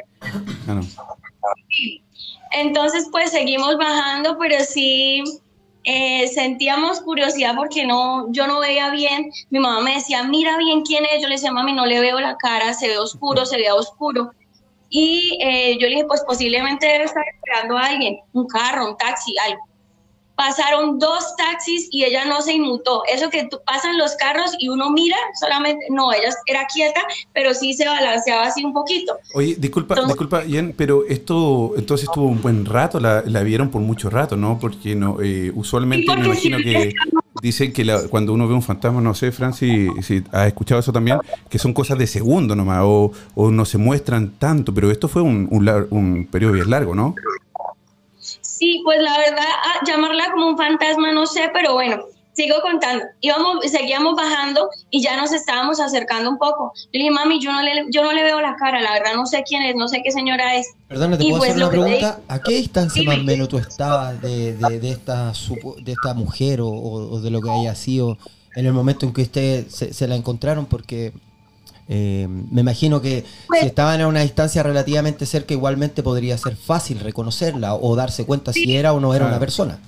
Ah, 0.67 0.75
no. 0.75 0.81
Entonces, 2.51 3.09
pues 3.11 3.31
seguimos 3.31 3.77
bajando, 3.77 4.37
pero 4.39 4.57
sí 4.65 5.23
eh, 5.85 6.29
sentíamos 6.29 7.01
curiosidad 7.01 7.55
porque 7.57 7.87
no, 7.87 8.31
yo 8.33 8.47
no 8.47 8.61
veía 8.61 8.91
bien. 8.91 9.31
Mi 9.51 9.59
mamá 9.59 9.81
me 9.81 9.95
decía, 9.95 10.23
mira 10.25 10.57
bien 10.59 10.83
quién 10.83 11.05
es. 11.05 11.23
Yo 11.23 11.29
le 11.29 11.35
decía, 11.37 11.53
mami, 11.53 11.73
no 11.73 11.87
le 11.87 12.01
veo 12.01 12.21
la 12.21 12.37
cara, 12.37 12.75
se 12.75 12.89
ve 12.89 12.99
oscuro, 12.99 13.45
se 13.47 13.57
ve 13.57 13.71
oscuro. 13.71 14.33
Y 14.91 15.39
eh, 15.43 15.77
yo 15.79 15.87
le 15.87 15.97
dije, 15.97 16.05
pues 16.07 16.23
posiblemente 16.27 16.87
debe 16.87 17.05
estar 17.05 17.25
esperando 17.35 17.77
a 17.77 17.87
alguien, 17.87 18.19
un 18.33 18.47
carro, 18.47 18.91
un 18.91 18.97
taxi, 18.97 19.35
algo. 19.47 19.61
pasaron 20.35 20.99
dos 20.99 21.37
taxis 21.37 21.89
y 21.91 22.05
ella 22.05 22.25
no 22.25 22.41
se 22.41 22.55
inmutó. 22.55 23.03
Eso 23.07 23.29
que 23.29 23.49
pasan 23.67 23.99
los 23.99 24.15
carros 24.15 24.53
y 24.59 24.69
uno 24.69 24.91
mira, 24.91 25.17
solamente, 25.39 25.85
no, 25.91 26.13
ella 26.13 26.31
era 26.47 26.67
quieta, 26.73 27.03
pero 27.35 27.53
sí 27.53 27.75
se 27.75 27.87
balanceaba 27.87 28.47
así 28.47 28.65
un 28.65 28.73
poquito. 28.73 29.19
Oye, 29.35 29.57
disculpa, 29.59 29.97
disculpa, 30.07 30.43
Jen, 30.43 30.73
pero 30.77 31.05
esto 31.07 31.75
entonces 31.77 32.09
estuvo 32.09 32.27
un 32.27 32.41
buen 32.41 32.65
rato, 32.65 32.99
la, 33.01 33.23
vieron 33.43 33.71
por 33.71 33.83
mucho 33.83 34.09
rato, 34.09 34.37
¿no? 34.37 34.59
Porque 34.59 34.95
no, 34.95 35.21
eh, 35.21 35.53
usualmente 35.55 36.17
me 36.17 36.25
imagino 36.25 36.59
que 36.59 36.95
dicen 37.41 37.73
que 37.73 37.85
cuando 38.11 38.33
uno 38.33 38.49
ve 38.49 38.55
un 38.55 38.63
fantasma, 38.63 39.01
no 39.01 39.15
sé, 39.15 39.33
Fran, 39.33 39.53
si, 39.53 39.89
has 40.33 40.47
escuchado 40.47 40.81
eso 40.81 40.93
también, 40.93 41.19
que 41.49 41.59
son 41.59 41.73
cosas 41.73 41.99
de 41.99 42.07
segundo 42.07 42.55
nomás, 42.55 42.81
o, 42.83 43.13
o 43.35 43.51
no 43.51 43.65
se 43.65 43.79
muestran 43.79 44.31
tanto, 44.39 44.75
pero 44.75 44.91
esto 44.91 45.09
fue 45.09 45.23
un, 45.23 45.49
un, 45.51 45.87
un 45.91 46.27
periodo 46.27 46.53
bien 46.53 46.71
largo, 46.71 46.95
¿no? 46.95 47.15
Sí, 48.19 48.81
pues 48.85 49.01
la 49.01 49.17
verdad, 49.19 49.47
ah, 49.47 49.85
llamarla 49.87 50.33
como 50.33 50.49
un 50.49 50.57
fantasma, 50.57 51.13
no 51.13 51.27
sé, 51.27 51.51
pero 51.53 51.75
bueno, 51.75 52.03
sigo 52.39 52.55
contando. 52.63 53.05
Íbamos, 53.21 53.65
seguíamos 53.69 54.15
bajando 54.15 54.71
y 54.91 55.03
ya 55.03 55.17
nos 55.21 55.33
estábamos 55.33 55.81
acercando 55.81 56.31
un 56.31 56.39
poco. 56.39 56.73
Le 56.93 57.01
dije, 57.01 57.11
mami, 57.11 57.43
yo 57.43 57.53
no 57.53 57.63
le, 57.63 57.87
yo 57.91 58.05
no 58.05 58.13
le 58.13 58.23
veo 58.23 58.41
la 58.41 58.55
cara, 58.55 58.81
la 58.81 58.93
verdad 58.93 59.15
no 59.17 59.27
sé 59.27 59.43
quién 59.47 59.63
es, 59.63 59.75
no 59.75 59.89
sé 59.89 60.03
qué 60.05 60.13
señora 60.13 60.55
es. 60.55 60.69
Perdón, 60.87 61.19
¿te 61.19 61.25
puedo 61.25 61.39
pues 61.39 61.51
hacer 61.51 61.63
una 61.63 61.71
pregunta? 61.71 62.21
¿A 62.29 62.41
qué 62.41 62.55
distancia 62.55 63.03
más 63.03 63.19
o 63.19 63.25
menos 63.25 63.49
tú 63.49 63.59
estabas 63.59 64.23
de, 64.23 64.55
de, 64.55 64.91
esta, 64.91 65.33
de 65.83 65.93
esta 65.93 66.15
mujer 66.15 66.61
o, 66.63 67.21
de 67.21 67.31
lo 67.31 67.41
que 67.41 67.51
haya 67.51 67.75
sido 67.75 68.17
en 68.55 68.67
el 68.67 68.73
momento 68.73 69.05
en 69.05 69.13
que 69.13 69.23
ustedes 69.23 69.75
se, 69.75 69.93
se 69.93 70.07
la 70.07 70.15
encontraron? 70.15 70.67
Porque 70.67 71.13
eh, 71.89 72.29
me 72.29 72.61
imagino 72.61 73.01
que 73.01 73.25
si 73.61 73.67
estaban 73.67 74.01
a 74.01 74.07
una 74.07 74.21
distancia 74.21 74.63
relativamente 74.63 75.27
cerca, 75.27 75.55
igualmente 75.55 76.05
podría 76.05 76.39
ser 76.39 76.55
fácil 76.55 77.01
reconocerla 77.01 77.75
o 77.75 77.97
darse 77.97 78.25
cuenta 78.25 78.53
si 78.53 78.77
era 78.77 78.93
o 78.93 79.01
no 79.01 79.13
era 79.13 79.27
una 79.27 79.41
persona. 79.41 79.81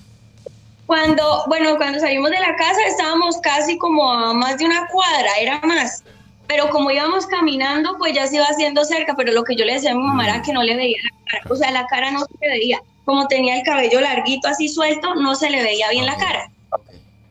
Cuando, 0.90 1.44
bueno, 1.46 1.76
cuando 1.76 2.00
salimos 2.00 2.32
de 2.32 2.40
la 2.40 2.56
casa 2.56 2.80
estábamos 2.84 3.36
casi 3.42 3.78
como 3.78 4.10
a 4.10 4.34
más 4.34 4.58
de 4.58 4.64
una 4.64 4.88
cuadra, 4.88 5.30
era 5.40 5.60
más. 5.60 6.02
Pero 6.48 6.68
como 6.70 6.90
íbamos 6.90 7.28
caminando, 7.28 7.96
pues 7.96 8.12
ya 8.12 8.26
se 8.26 8.34
iba 8.34 8.46
haciendo 8.46 8.84
cerca, 8.84 9.14
pero 9.14 9.30
lo 9.30 9.44
que 9.44 9.54
yo 9.54 9.64
le 9.64 9.74
decía 9.74 9.92
a 9.92 9.94
mi 9.94 10.02
mamá 10.02 10.24
era 10.24 10.38
mm. 10.38 10.42
que 10.42 10.52
no 10.52 10.64
le 10.64 10.74
veía 10.74 10.98
la 11.00 11.30
cara. 11.30 11.44
O 11.48 11.54
sea, 11.54 11.70
la 11.70 11.86
cara 11.86 12.10
no 12.10 12.18
se 12.18 12.34
le 12.40 12.48
veía. 12.48 12.80
Como 13.04 13.28
tenía 13.28 13.56
el 13.56 13.62
cabello 13.62 14.00
larguito 14.00 14.48
así 14.48 14.68
suelto, 14.68 15.14
no 15.14 15.36
se 15.36 15.48
le 15.48 15.62
veía 15.62 15.90
bien 15.90 16.06
la 16.06 16.16
cara. 16.16 16.50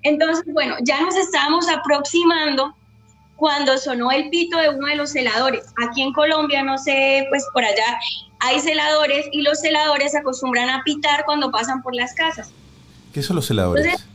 Entonces, 0.04 0.46
bueno, 0.54 0.78
ya 0.84 1.02
nos 1.02 1.18
estábamos 1.18 1.68
aproximando 1.68 2.74
cuando 3.36 3.78
sonó 3.78 4.10
el 4.14 4.30
pito 4.30 4.58
de 4.58 4.70
uno 4.70 4.88
de 4.88 4.96
los 4.96 5.12
celadores. 5.12 5.66
Aquí 5.86 6.02
en 6.02 6.14
Colombia, 6.14 6.64
no 6.64 6.78
sé, 6.78 7.26
pues 7.28 7.46
por 7.52 7.66
allá 7.66 8.00
hay 8.40 8.62
celadores 8.62 9.26
y 9.34 9.42
los 9.42 9.60
celadores 9.60 10.16
acostumbran 10.16 10.70
a 10.70 10.82
pitar 10.86 11.26
cuando 11.26 11.52
pasan 11.52 11.82
por 11.82 11.94
las 11.94 12.14
casas. 12.14 12.54
¿Qué 13.14 13.24
son 13.24 13.36
los 13.36 13.48
celadores? 13.48 14.06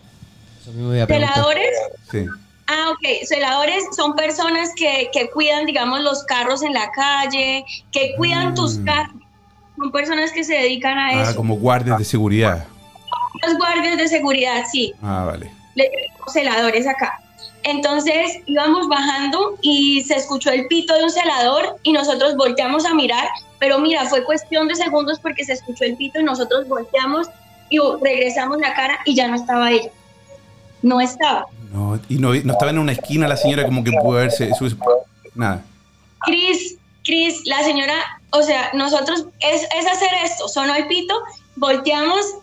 ¿Celadores? 0.64 1.76
Sí. 2.10 2.26
Ah, 2.66 2.90
ok. 2.92 3.26
Celadores 3.26 3.84
son 3.96 4.14
personas 4.14 4.70
que, 4.76 5.08
cuidan, 5.32 5.66
digamos, 5.66 6.00
los 6.00 6.24
carros 6.24 6.62
en 6.62 6.72
la 6.72 6.90
calle, 6.92 7.64
que 7.92 8.14
cuidan 8.16 8.54
tus 8.54 8.78
mm. 8.78 8.84
carros. 8.84 9.16
Son 9.76 9.90
personas 9.90 10.32
que 10.32 10.44
se 10.44 10.54
dedican 10.54 10.96
a 10.96 11.06
ah, 11.08 11.22
eso. 11.22 11.30
Ah, 11.32 11.36
como 11.36 11.56
guardias 11.56 11.98
de 11.98 12.04
seguridad. 12.04 12.66
Los 13.42 13.58
guardias 13.58 13.98
de 13.98 14.08
seguridad, 14.08 14.64
sí. 14.70 14.94
Ah, 15.02 15.24
vale. 15.26 15.50
Le 15.74 15.90
celadores 16.32 16.86
acá. 16.86 17.20
Entonces 17.64 18.40
íbamos 18.46 18.88
bajando 18.88 19.56
y 19.62 20.02
se 20.02 20.14
escuchó 20.14 20.50
el 20.50 20.66
pito 20.66 20.94
de 20.94 21.04
un 21.04 21.10
celador 21.10 21.76
y 21.82 21.92
nosotros 21.92 22.36
volteamos 22.36 22.84
a 22.84 22.94
mirar, 22.94 23.26
pero 23.58 23.78
mira, 23.78 24.04
fue 24.04 24.22
cuestión 24.24 24.68
de 24.68 24.74
segundos 24.74 25.18
porque 25.18 25.44
se 25.44 25.54
escuchó 25.54 25.84
el 25.84 25.96
pito 25.96 26.20
y 26.20 26.24
nosotros 26.24 26.68
volteamos 26.68 27.28
y 27.74 28.04
regresamos 28.04 28.58
la 28.58 28.74
cara 28.74 29.00
y 29.04 29.14
ya 29.14 29.28
no 29.28 29.34
estaba 29.34 29.70
ella. 29.70 29.90
No 30.82 31.00
estaba. 31.00 31.46
No, 31.72 31.98
y 32.08 32.18
no, 32.18 32.32
estaba 32.34 32.70
en 32.70 32.78
una 32.78 32.92
esquina 32.92 33.26
la 33.26 33.36
señora 33.36 33.64
como 33.64 33.82
que 33.82 33.90
pudo 33.92 34.12
verse. 34.12 34.50
Nada. 35.34 35.64
Cris, 36.20 36.76
Cris, 37.04 37.42
la 37.46 37.62
señora, 37.64 37.94
o 38.30 38.42
sea, 38.42 38.70
nosotros 38.74 39.26
es, 39.40 39.62
es 39.62 39.86
hacer 39.86 40.08
esto, 40.22 40.48
sonó 40.48 40.74
el 40.74 40.86
pito, 40.86 41.14
volteamos 41.56 42.36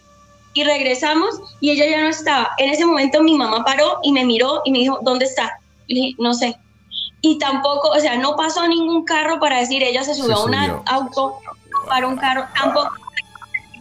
y 0.53 0.63
regresamos 0.63 1.39
y 1.61 1.71
ella 1.71 1.85
ya 1.89 2.03
no 2.03 2.09
estaba. 2.09 2.49
En 2.57 2.69
ese 2.69 2.85
momento 2.85 3.23
mi 3.23 3.37
mamá 3.37 3.63
paró 3.63 3.99
y 4.03 4.11
me 4.11 4.25
miró 4.25 4.61
y 4.65 4.71
me 4.71 4.79
dijo, 4.79 4.99
¿dónde 5.01 5.25
está? 5.25 5.59
Y 5.87 5.93
le 5.93 6.01
dije, 6.01 6.15
no 6.19 6.33
sé. 6.33 6.57
Y 7.21 7.37
tampoco, 7.37 7.89
o 7.89 7.99
sea, 7.99 8.17
no 8.17 8.35
pasó 8.35 8.67
ningún 8.67 9.05
carro 9.05 9.39
para 9.39 9.59
decir, 9.59 9.81
ella 9.83 10.03
se 10.03 10.15
subió 10.15 10.35
a 10.35 10.43
un 10.43 10.55
auto, 10.87 11.37
para 11.87 12.07
un 12.07 12.17
carro, 12.17 12.45
tampoco 12.53 12.91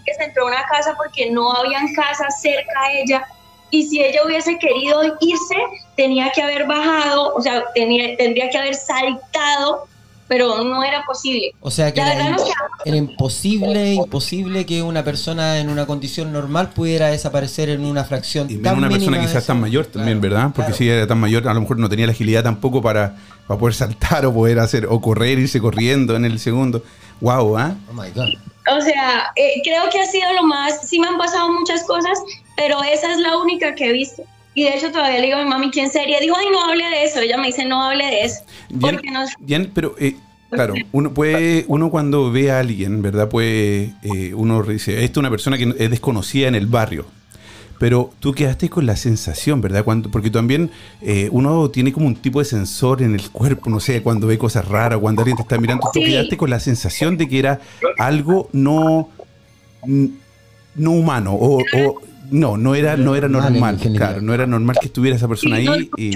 que 0.05 0.15
se 0.15 0.25
entró 0.25 0.45
a 0.45 0.49
una 0.49 0.65
casa 0.67 0.95
porque 0.97 1.31
no 1.31 1.53
habían 1.53 1.93
casas 1.95 2.41
cerca 2.41 2.81
a 2.81 2.93
ella. 2.93 3.27
Y 3.71 3.87
si 3.87 4.03
ella 4.03 4.23
hubiese 4.25 4.59
querido 4.59 5.03
irse, 5.21 5.57
tenía 5.97 6.31
que 6.33 6.43
haber 6.43 6.67
bajado, 6.67 7.35
o 7.35 7.41
sea, 7.41 7.65
tenía, 7.75 8.17
tendría 8.17 8.51
que 8.51 8.59
haber 8.59 8.75
saltado 8.75 9.89
pero 10.31 10.63
no 10.63 10.85
era 10.85 11.05
posible. 11.05 11.53
O 11.61 11.73
sea 11.73 11.93
que 11.93 12.01
era, 12.01 12.97
imposible, 12.97 13.95
imposible 13.95 14.65
que 14.65 14.81
una 14.81 15.03
persona 15.03 15.59
en 15.59 15.69
una 15.69 15.87
condición 15.87 16.33
normal 16.33 16.71
pudiera 16.71 17.09
desaparecer 17.09 17.69
en 17.69 17.85
una 17.85 18.05
fracción 18.05 18.49
y 18.49 18.55
una 18.55 18.89
persona 18.89 19.21
quizás 19.21 19.45
tan 19.45 19.61
mayor 19.61 19.87
también, 19.87 20.21
¿verdad? 20.21 20.53
Porque 20.55 20.73
si 20.73 20.89
era 20.89 21.05
tan 21.09 21.19
mayor, 21.19 21.49
a 21.49 21.53
lo 21.53 21.63
mejor 21.63 21.81
no 21.81 21.89
tenía 21.89 22.07
la 22.07 22.13
agilidad 22.13 22.45
tampoco 22.45 22.81
para, 22.81 23.17
para 23.49 23.59
poder 23.59 23.75
saltar 23.75 24.25
o 24.25 24.33
poder 24.33 24.61
hacer, 24.61 24.87
o 24.87 25.01
correr, 25.01 25.37
irse 25.41 25.61
corriendo 25.61 26.15
en 26.15 26.25
el 26.25 26.39
segundo. 26.39 26.85
Wow, 27.21 27.57
¿ah? 27.57 27.77
Oh 27.91 27.93
my 27.93 28.11
God. 28.11 28.29
O 28.69 28.81
sea, 28.81 29.33
eh, 29.37 29.61
creo 29.65 29.91
que 29.91 30.01
ha 30.01 30.07
sido 30.07 30.33
lo 30.35 30.45
más, 30.45 30.89
sí 30.89 31.01
me 31.01 31.09
han 31.09 31.19
pasado 31.19 31.53
muchas 31.53 31.83
cosas, 31.85 32.19
pero 32.57 32.83
esa 32.83 33.13
es 33.13 33.19
la 33.19 33.37
única 33.39 33.75
que 33.75 33.89
he 33.89 33.93
visto. 33.93 34.23
Y 34.55 34.65
de 34.65 34.77
hecho 34.77 34.91
todavía 34.91 35.21
le 35.21 35.27
digo 35.27 35.39
a 35.39 35.45
mi 35.45 35.49
mami, 35.49 35.71
¿quién 35.71 35.91
sería? 35.91 36.21
Dijo, 36.21 36.37
ay, 36.37 36.47
no 36.51 36.65
hable 36.65 36.85
de 36.85 37.05
eso. 37.05 37.21
Ella 37.21 37.37
me 37.37 37.47
dice, 37.47 37.65
no 37.65 37.83
hable 37.83 38.05
de 38.05 38.23
eso. 38.23 38.43
Bien, 39.39 39.71
pero 39.73 39.95
eh, 39.99 40.17
claro, 40.51 40.75
uno 40.93 41.15
puede, 41.15 41.65
uno 41.69 41.91
cuando 41.91 42.31
ve 42.31 42.51
a 42.51 42.59
alguien, 42.59 43.01
¿verdad? 43.01 43.29
Puede, 43.29 43.95
eh, 44.03 44.35
uno 44.35 44.63
dice, 44.63 45.05
esta 45.05 45.13
es 45.13 45.17
una 45.17 45.31
persona 45.31 45.57
que 45.57 45.75
es 45.79 45.91
desconocida 45.91 46.49
en 46.49 46.57
el 46.57 46.67
barrio. 46.67 47.07
Pero 47.81 48.13
tú 48.21 48.35
quedaste 48.35 48.69
con 48.69 48.85
la 48.85 48.95
sensación, 48.95 49.63
¿verdad? 49.63 49.85
Cuando, 49.85 50.11
porque 50.11 50.29
también 50.29 50.71
eh, 51.01 51.31
uno 51.33 51.71
tiene 51.71 51.95
como 51.95 52.09
un 52.09 52.15
tipo 52.15 52.39
de 52.39 52.45
sensor 52.45 53.01
en 53.01 53.15
el 53.15 53.31
cuerpo, 53.31 53.71
no 53.71 53.81
sé, 53.81 54.03
cuando 54.03 54.27
ve 54.27 54.37
cosas 54.37 54.69
raras, 54.69 54.99
cuando 54.99 55.23
alguien 55.23 55.39
te 55.39 55.45
está 55.45 55.57
mirando, 55.57 55.89
tú 55.91 56.01
quedaste 56.01 56.37
con 56.37 56.51
la 56.51 56.61
sensación 56.61 57.17
de 57.17 57.27
que 57.27 57.39
era 57.39 57.59
algo 57.97 58.51
no, 58.53 59.09
no 60.75 60.91
humano 60.91 61.33
o 61.33 61.63
no, 62.31 62.59
no 62.59 62.75
era, 62.75 62.99
no 62.99 63.17
era 63.17 63.29
normal, 63.29 63.79
claro, 63.97 64.21
no 64.21 64.35
era 64.35 64.47
normal 64.47 64.77
que 64.79 64.89
estuviera 64.89 65.17
esa 65.17 65.27
persona 65.27 65.57
ahí 65.57 65.89
y 65.97 66.13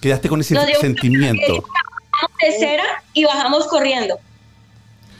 quedaste 0.00 0.28
con 0.28 0.40
ese 0.40 0.56
sentimiento. 0.80 1.64
De 2.40 2.58
cera 2.60 2.84
y 3.12 3.24
bajamos 3.24 3.66
corriendo. 3.66 4.20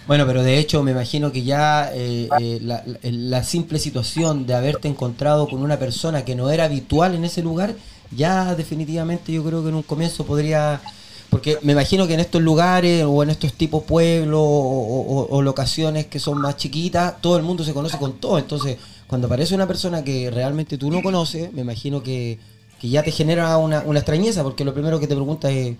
Bueno, 0.06 0.24
pero 0.24 0.44
de 0.44 0.58
hecho 0.58 0.84
me 0.84 0.92
imagino 0.92 1.32
que 1.32 1.42
ya 1.42 1.90
eh, 1.92 2.28
eh, 2.40 2.60
la, 2.60 3.42
simple 3.42 3.80
situación 3.80 4.46
de 4.46 4.54
haberte 4.54 4.86
encontrado 4.86 5.48
con 5.48 5.62
una 5.62 5.78
persona 5.78 6.24
que 6.24 6.36
no 6.36 6.48
era 6.50 6.64
habitual 6.64 7.16
en 7.16 7.24
ese 7.24 7.42
lugar, 7.42 7.74
ya 8.12 8.54
definitivamente 8.54 9.32
yo 9.32 9.42
creo 9.42 9.62
que 9.62 9.70
en 9.70 9.74
un 9.74 9.82
comienzo 9.82 10.24
podría... 10.24 10.80
Porque 11.28 11.58
me 11.62 11.72
imagino 11.72 12.06
que 12.06 12.14
en 12.14 12.20
estos 12.20 12.40
lugares 12.40 13.04
o 13.04 13.20
en 13.24 13.30
estos 13.30 13.52
tipos 13.54 13.82
pueblos 13.82 14.40
o, 14.40 15.42
locaciones 15.42 16.06
que 16.06 16.20
son 16.20 16.40
más 16.40 16.56
chiquitas, 16.56 17.20
todo 17.20 17.36
el 17.36 17.42
mundo 17.42 17.64
se 17.64 17.74
conoce 17.74 17.98
con 17.98 18.12
todo. 18.20 18.38
Entonces, 18.38 18.78
cuando 19.08 19.26
aparece 19.26 19.56
una 19.56 19.66
persona 19.66 20.04
que 20.04 20.30
realmente 20.30 20.78
tú 20.78 20.88
no 20.88 21.02
conoces, 21.02 21.52
me 21.52 21.62
imagino 21.62 22.00
que, 22.04 22.38
ya 22.80 23.02
te 23.02 23.10
genera 23.10 23.56
una, 23.58 23.80
extrañeza, 23.96 24.44
porque 24.44 24.64
lo 24.64 24.72
primero 24.72 25.00
que 25.00 25.08
te 25.08 25.16
pregunta 25.16 25.50
es, 25.50 25.76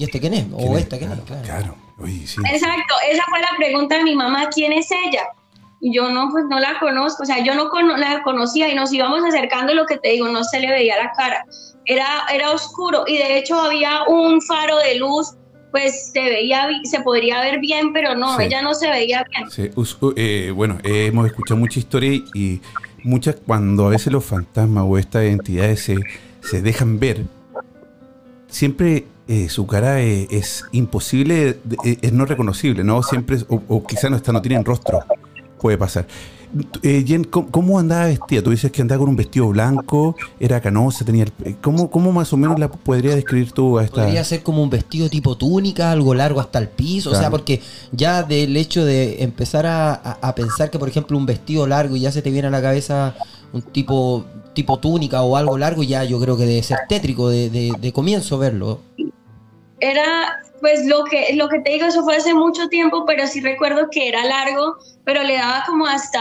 ¿y 0.00 0.04
este 0.04 0.18
quién 0.18 0.32
es? 0.32 0.46
o 0.50 0.78
esta 0.78 0.96
quién 0.96 1.12
es, 1.12 1.20
claro. 1.20 1.76
Exacto, 2.02 2.94
esa 3.10 3.22
fue 3.28 3.38
la 3.40 3.50
pregunta 3.58 3.98
de 3.98 4.04
mi 4.04 4.16
mamá, 4.16 4.48
¿quién 4.48 4.72
es 4.72 4.88
ella? 4.90 5.24
Y 5.78 5.94
yo 5.94 6.08
no, 6.08 6.30
pues 6.30 6.46
no 6.48 6.58
la 6.58 6.78
conozco, 6.80 7.22
o 7.22 7.26
sea, 7.26 7.44
yo 7.44 7.54
no 7.54 7.70
la 7.98 8.22
conocía 8.22 8.70
y 8.70 8.74
nos 8.74 8.90
íbamos 8.94 9.22
acercando, 9.22 9.74
lo 9.74 9.84
que 9.84 9.98
te 9.98 10.08
digo, 10.12 10.26
no 10.28 10.42
se 10.42 10.58
le 10.58 10.70
veía 10.70 10.96
la 10.96 11.12
cara. 11.12 11.44
Era, 11.84 12.06
era 12.32 12.50
oscuro 12.50 13.04
y 13.06 13.18
de 13.18 13.36
hecho 13.36 13.60
había 13.60 14.04
un 14.08 14.40
faro 14.40 14.78
de 14.78 14.94
luz 14.94 15.34
pues 15.70 16.10
se 16.12 16.20
veía, 16.20 16.66
se 16.84 17.00
podría 17.00 17.40
ver 17.42 17.60
bien, 17.60 17.92
pero 17.92 18.16
no, 18.16 18.40
ella 18.40 18.62
no 18.62 18.72
se 18.74 18.88
veía 18.88 19.22
bien. 19.30 19.70
Eh, 20.16 20.50
bueno, 20.50 20.78
hemos 20.82 21.26
escuchado 21.26 21.60
mucha 21.60 21.78
historia 21.78 22.20
y 22.34 22.60
muchas 23.04 23.36
cuando 23.46 23.86
a 23.86 23.90
veces 23.90 24.12
los 24.12 24.24
fantasmas 24.24 24.84
o 24.86 24.96
estas 24.96 25.24
entidades 25.24 25.84
se, 25.84 25.96
se 26.40 26.62
dejan 26.62 26.98
ver, 26.98 27.24
siempre 28.48 29.04
eh, 29.30 29.48
su 29.48 29.64
cara 29.64 30.00
es 30.00 30.64
imposible, 30.72 31.60
es 31.84 32.12
no 32.12 32.26
reconocible, 32.26 32.82
¿no? 32.82 33.00
Siempre, 33.04 33.38
o, 33.48 33.62
o 33.68 33.86
quizás 33.86 34.10
no, 34.10 34.16
está, 34.16 34.32
no 34.32 34.42
tienen 34.42 34.64
rostro, 34.64 35.04
puede 35.56 35.78
pasar. 35.78 36.04
Eh, 36.82 37.04
Jen, 37.06 37.22
¿cómo, 37.22 37.78
andaba 37.78 38.06
vestida? 38.06 38.42
Tú 38.42 38.50
dices 38.50 38.72
que 38.72 38.82
andaba 38.82 38.98
con 38.98 39.10
un 39.10 39.14
vestido 39.14 39.46
blanco, 39.50 40.16
era 40.40 40.60
canosa, 40.60 41.04
tenía 41.04 41.22
el, 41.22 41.32
eh, 41.44 41.54
¿cómo, 41.60 41.88
¿Cómo 41.92 42.10
más 42.10 42.32
o 42.32 42.36
menos 42.36 42.58
la 42.58 42.68
podría 42.68 43.14
describir 43.14 43.52
tú 43.52 43.78
a 43.78 43.84
esta...? 43.84 44.02
Podría 44.02 44.24
ser 44.24 44.42
como 44.42 44.64
un 44.64 44.68
vestido 44.68 45.08
tipo 45.08 45.36
túnica, 45.36 45.92
algo 45.92 46.12
largo 46.12 46.40
hasta 46.40 46.58
el 46.58 46.68
piso, 46.68 47.12
o 47.12 47.14
sea, 47.14 47.30
porque 47.30 47.62
ya 47.92 48.24
del 48.24 48.56
hecho 48.56 48.84
de 48.84 49.22
empezar 49.22 49.64
a, 49.64 50.34
pensar 50.34 50.70
que, 50.70 50.80
por 50.80 50.88
ejemplo, 50.88 51.16
un 51.16 51.26
vestido 51.26 51.68
largo 51.68 51.94
y 51.94 52.00
ya 52.00 52.10
se 52.10 52.20
te 52.20 52.32
viene 52.32 52.48
a 52.48 52.50
la 52.50 52.62
cabeza 52.62 53.14
un 53.52 53.62
tipo 53.62 54.24
tipo 54.54 54.80
túnica 54.80 55.22
o 55.22 55.36
algo 55.36 55.56
largo, 55.56 55.84
ya 55.84 56.02
yo 56.02 56.18
creo 56.18 56.36
que 56.36 56.46
debe 56.46 56.64
ser 56.64 56.78
tétrico 56.88 57.28
de, 57.28 57.48
de, 57.50 57.72
de 57.80 57.92
comienzo 57.92 58.36
verlo. 58.36 58.80
Era, 59.80 60.42
pues 60.60 60.86
lo 60.86 61.04
que, 61.04 61.34
lo 61.34 61.48
que 61.48 61.60
te 61.60 61.70
digo, 61.70 61.86
eso 61.86 62.02
fue 62.04 62.16
hace 62.16 62.34
mucho 62.34 62.68
tiempo, 62.68 63.04
pero 63.06 63.26
sí 63.26 63.40
recuerdo 63.40 63.88
que 63.90 64.08
era 64.08 64.24
largo, 64.24 64.76
pero 65.04 65.22
le 65.22 65.36
daba 65.36 65.64
como 65.66 65.86
hasta, 65.86 66.20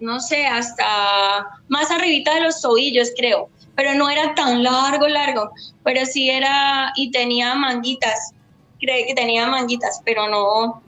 no 0.00 0.20
sé, 0.20 0.46
hasta 0.46 1.46
más 1.68 1.90
arribita 1.90 2.34
de 2.34 2.42
los 2.42 2.60
tobillos, 2.60 3.10
creo. 3.16 3.48
Pero 3.74 3.94
no 3.94 4.08
era 4.08 4.34
tan 4.34 4.62
largo, 4.62 5.08
largo, 5.08 5.50
pero 5.84 6.04
sí 6.06 6.30
era, 6.30 6.92
y 6.96 7.10
tenía 7.10 7.54
manguitas, 7.54 8.32
creo 8.80 9.06
que 9.06 9.14
tenía 9.14 9.46
manguitas, 9.46 10.00
pero 10.04 10.28
no, 10.28 10.82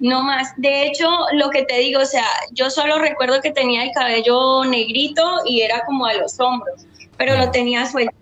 no 0.00 0.22
más. 0.22 0.52
De 0.56 0.86
hecho, 0.86 1.08
lo 1.32 1.50
que 1.50 1.64
te 1.64 1.78
digo, 1.78 2.00
o 2.00 2.06
sea, 2.06 2.26
yo 2.52 2.70
solo 2.70 2.98
recuerdo 2.98 3.40
que 3.40 3.52
tenía 3.52 3.84
el 3.84 3.92
cabello 3.92 4.64
negrito 4.64 5.22
y 5.44 5.62
era 5.62 5.84
como 5.84 6.06
a 6.06 6.14
los 6.14 6.38
hombros, 6.40 6.86
pero 7.16 7.36
lo 7.36 7.50
tenía 7.50 7.86
suelto. 7.86 8.17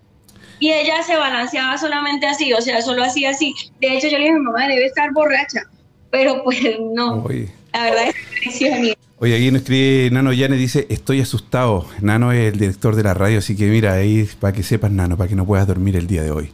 Y 0.59 0.73
ella 0.73 1.03
se 1.03 1.17
balanceaba 1.17 1.77
solamente 1.79 2.27
así, 2.27 2.53
o 2.53 2.61
sea, 2.61 2.81
solo 2.83 3.05
hacía 3.05 3.31
así. 3.31 3.55
De 3.81 3.97
hecho, 3.97 4.09
yo 4.09 4.19
le 4.19 4.25
dije, 4.25 4.39
mamá, 4.39 4.67
debe 4.69 4.87
estar 4.87 5.13
borracha, 5.13 5.63
pero 6.11 6.43
pues 6.45 6.59
no. 6.95 7.25
Oye. 7.25 7.49
La 7.73 7.85
verdad 7.85 8.05
es 8.45 8.59
que 8.59 8.97
Oye, 9.19 9.35
aquí 9.35 9.51
nos 9.51 9.63
escribe 9.63 10.11
Nano 10.11 10.33
Yane, 10.33 10.57
dice, 10.57 10.87
estoy 10.91 11.21
asustado. 11.21 11.87
Nano 12.01 12.33
es 12.33 12.53
el 12.53 12.59
director 12.59 12.97
de 12.97 13.03
la 13.03 13.15
radio, 13.15 13.39
así 13.39 13.57
que 13.57 13.67
mira, 13.67 13.95
ahí 13.95 14.29
para 14.41 14.53
que 14.53 14.63
sepas, 14.63 14.91
Nano, 14.91 15.17
para 15.17 15.29
que 15.29 15.37
no 15.37 15.47
puedas 15.47 15.67
dormir 15.67 15.97
el 15.97 16.07
día 16.07 16.23
de 16.23 16.31
hoy. 16.31 16.53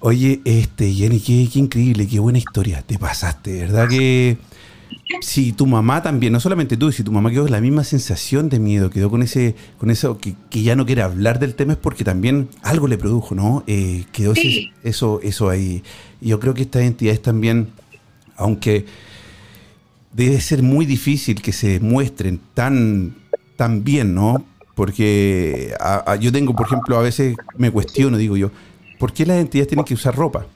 Oye, 0.00 0.40
este, 0.44 0.92
Jenny, 0.92 1.20
qué, 1.20 1.48
qué 1.52 1.60
increíble, 1.60 2.08
qué 2.08 2.18
buena 2.18 2.38
historia. 2.38 2.82
Te 2.82 2.98
pasaste, 2.98 3.60
¿verdad 3.60 3.88
que 3.88 4.36
si 5.20 5.52
tu 5.52 5.66
mamá 5.66 6.02
también, 6.02 6.32
no 6.32 6.40
solamente 6.40 6.76
tú, 6.76 6.90
si 6.92 7.02
tu 7.04 7.12
mamá 7.12 7.30
quedó 7.30 7.42
con 7.42 7.52
la 7.52 7.60
misma 7.60 7.84
sensación 7.84 8.48
de 8.48 8.58
miedo, 8.58 8.90
quedó 8.90 9.10
con 9.10 9.22
ese, 9.22 9.54
con 9.78 9.90
eso 9.90 10.18
que, 10.18 10.34
que 10.50 10.62
ya 10.62 10.74
no 10.76 10.84
quiere 10.86 11.02
hablar 11.02 11.38
del 11.38 11.54
tema, 11.54 11.72
es 11.74 11.78
porque 11.78 12.04
también 12.04 12.48
algo 12.62 12.88
le 12.88 12.98
produjo, 12.98 13.34
¿no? 13.34 13.62
Eh, 13.66 14.04
quedó 14.12 14.32
ese- 14.32 14.70
eso, 14.82 15.20
eso 15.22 15.48
ahí. 15.50 15.82
Y 16.20 16.28
yo 16.28 16.40
creo 16.40 16.54
que 16.54 16.62
estas 16.62 16.82
entidades 16.82 17.22
también, 17.22 17.68
aunque 18.36 18.86
debe 20.12 20.40
ser 20.40 20.62
muy 20.62 20.84
difícil 20.86 21.40
que 21.40 21.52
se 21.52 21.80
muestren 21.80 22.40
tan, 22.54 23.14
tan 23.56 23.84
bien, 23.84 24.14
¿no? 24.14 24.44
Porque 24.74 25.74
a- 25.80 26.12
a- 26.12 26.16
yo 26.16 26.32
tengo, 26.32 26.54
por 26.54 26.66
ejemplo, 26.66 26.98
a 26.98 27.02
veces 27.02 27.36
me 27.56 27.70
cuestiono, 27.70 28.16
digo 28.16 28.36
yo, 28.36 28.50
¿por 28.98 29.12
qué 29.12 29.24
las 29.26 29.38
entidades 29.38 29.68
tienen 29.68 29.84
que 29.84 29.94
usar 29.94 30.14
ropa? 30.16 30.46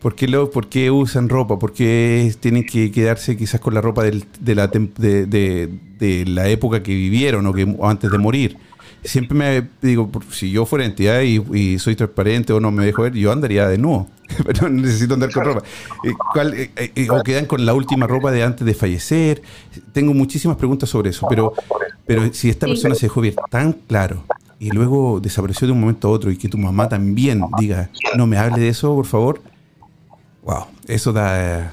¿Por 0.00 0.14
qué, 0.14 0.28
lo, 0.28 0.50
¿Por 0.50 0.68
qué 0.68 0.90
usan 0.90 1.28
ropa? 1.28 1.58
¿Por 1.58 1.72
qué 1.72 2.32
tienen 2.40 2.64
que 2.64 2.90
quedarse 2.92 3.36
quizás 3.36 3.60
con 3.60 3.74
la 3.74 3.80
ropa 3.80 4.04
del- 4.04 4.24
de, 4.40 4.54
la, 4.54 4.66
de, 4.68 5.26
de- 5.26 5.68
de 5.98 6.24
la 6.26 6.48
época 6.48 6.82
que 6.82 6.94
vivieron 6.94 7.46
o, 7.46 7.52
que, 7.52 7.64
o 7.64 7.88
antes 7.88 8.10
de 8.10 8.18
morir? 8.18 8.56
Siempre 9.02 9.36
me 9.38 9.68
digo, 9.80 10.10
si 10.30 10.50
yo 10.50 10.66
fuera 10.66 10.84
entidad 10.84 11.22
y, 11.22 11.40
y 11.56 11.78
soy 11.78 11.94
transparente 11.96 12.52
o 12.52 12.60
no 12.60 12.70
me 12.72 12.84
dejo 12.84 13.02
ver, 13.02 13.14
yo 13.14 13.30
andaría 13.32 13.68
de 13.68 13.78
nuevo, 13.78 14.08
pero 14.44 14.68
necesito 14.68 15.14
andar 15.14 15.32
con 15.32 15.44
ropa. 15.44 15.62
Eh, 16.04 16.12
¿cuál, 16.32 16.54
eh, 16.54 16.70
eh, 16.76 17.08
o 17.10 17.22
quedan 17.22 17.46
con 17.46 17.64
la 17.64 17.72
última 17.72 18.06
ropa 18.06 18.30
de 18.32 18.42
antes 18.42 18.66
de 18.66 18.74
fallecer. 18.74 19.42
Tengo 19.92 20.12
muchísimas 20.12 20.56
preguntas 20.56 20.88
sobre 20.90 21.10
eso, 21.10 21.26
pero, 21.28 21.52
pero 22.06 22.32
si 22.34 22.48
esta 22.50 22.66
persona 22.66 22.94
se 22.94 23.02
dejó 23.06 23.20
ver 23.22 23.34
tan 23.50 23.72
claro 23.72 24.24
y 24.58 24.70
luego 24.70 25.20
desapareció 25.20 25.66
de 25.66 25.72
un 25.72 25.80
momento 25.80 26.08
a 26.08 26.10
otro 26.10 26.30
y 26.30 26.36
que 26.36 26.48
tu 26.48 26.58
mamá 26.58 26.88
también 26.88 27.42
diga, 27.58 27.90
no 28.16 28.26
me 28.26 28.38
hable 28.38 28.60
de 28.60 28.68
eso, 28.68 28.94
por 28.94 29.06
favor, 29.06 29.40
Wow, 30.46 30.68
eso 30.86 31.12
da. 31.12 31.64
eh, 31.64 31.70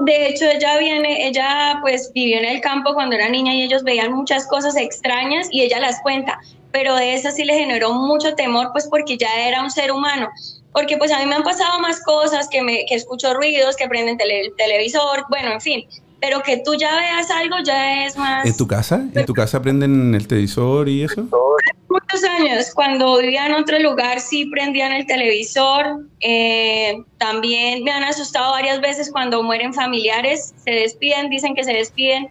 De 0.00 0.28
hecho, 0.28 0.44
ella 0.44 0.76
viene, 0.78 1.26
ella 1.26 1.78
pues 1.80 2.12
vivió 2.14 2.38
en 2.38 2.44
el 2.44 2.60
campo 2.60 2.92
cuando 2.92 3.16
era 3.16 3.30
niña 3.30 3.54
y 3.54 3.62
ellos 3.62 3.82
veían 3.82 4.12
muchas 4.12 4.46
cosas 4.46 4.76
extrañas 4.76 5.48
y 5.50 5.62
ella 5.62 5.80
las 5.80 6.00
cuenta, 6.02 6.38
pero 6.70 6.94
de 6.96 7.14
esa 7.14 7.30
sí 7.30 7.44
le 7.44 7.58
generó 7.58 7.94
mucho 7.94 8.34
temor 8.34 8.68
pues 8.72 8.86
porque 8.88 9.16
ya 9.16 9.34
era 9.48 9.62
un 9.62 9.70
ser 9.70 9.90
humano. 9.90 10.28
Porque 10.72 10.98
pues 10.98 11.10
a 11.10 11.18
mí 11.18 11.24
me 11.24 11.34
han 11.36 11.42
pasado 11.42 11.80
más 11.80 12.02
cosas, 12.04 12.46
que, 12.50 12.62
me, 12.62 12.84
que 12.84 12.94
escucho 12.94 13.32
ruidos, 13.32 13.74
que 13.74 13.88
prenden 13.88 14.18
el 14.20 14.54
televisor, 14.56 15.24
bueno, 15.30 15.52
en 15.52 15.60
fin, 15.62 15.88
pero 16.20 16.42
que 16.42 16.58
tú 16.64 16.74
ya 16.74 16.94
veas 16.96 17.30
algo 17.30 17.56
ya 17.64 18.04
es 18.06 18.16
más... 18.16 18.44
¿En 18.46 18.56
tu 18.56 18.66
casa? 18.66 19.04
¿En 19.14 19.24
tu 19.26 19.34
casa 19.34 19.60
prenden 19.62 20.14
el 20.14 20.26
televisor 20.26 20.88
y 20.88 21.02
eso? 21.04 21.28
muchos 21.90 22.22
años, 22.24 22.72
cuando 22.74 23.18
vivía 23.18 23.46
en 23.46 23.54
otro 23.54 23.78
lugar, 23.78 24.20
sí 24.20 24.46
prendían 24.46 24.92
el 24.92 25.06
televisor. 25.06 25.86
eh, 26.20 26.96
también 27.18 27.82
me 27.84 27.90
han 27.90 28.04
asustado 28.04 28.52
varias 28.52 28.80
veces 28.80 29.10
cuando 29.12 29.42
mueren 29.42 29.72
familiares, 29.74 30.54
se 30.64 30.70
despiden, 30.70 31.28
dicen 31.30 31.54
que 31.54 31.64
se 31.64 31.72
despiden. 31.72 32.28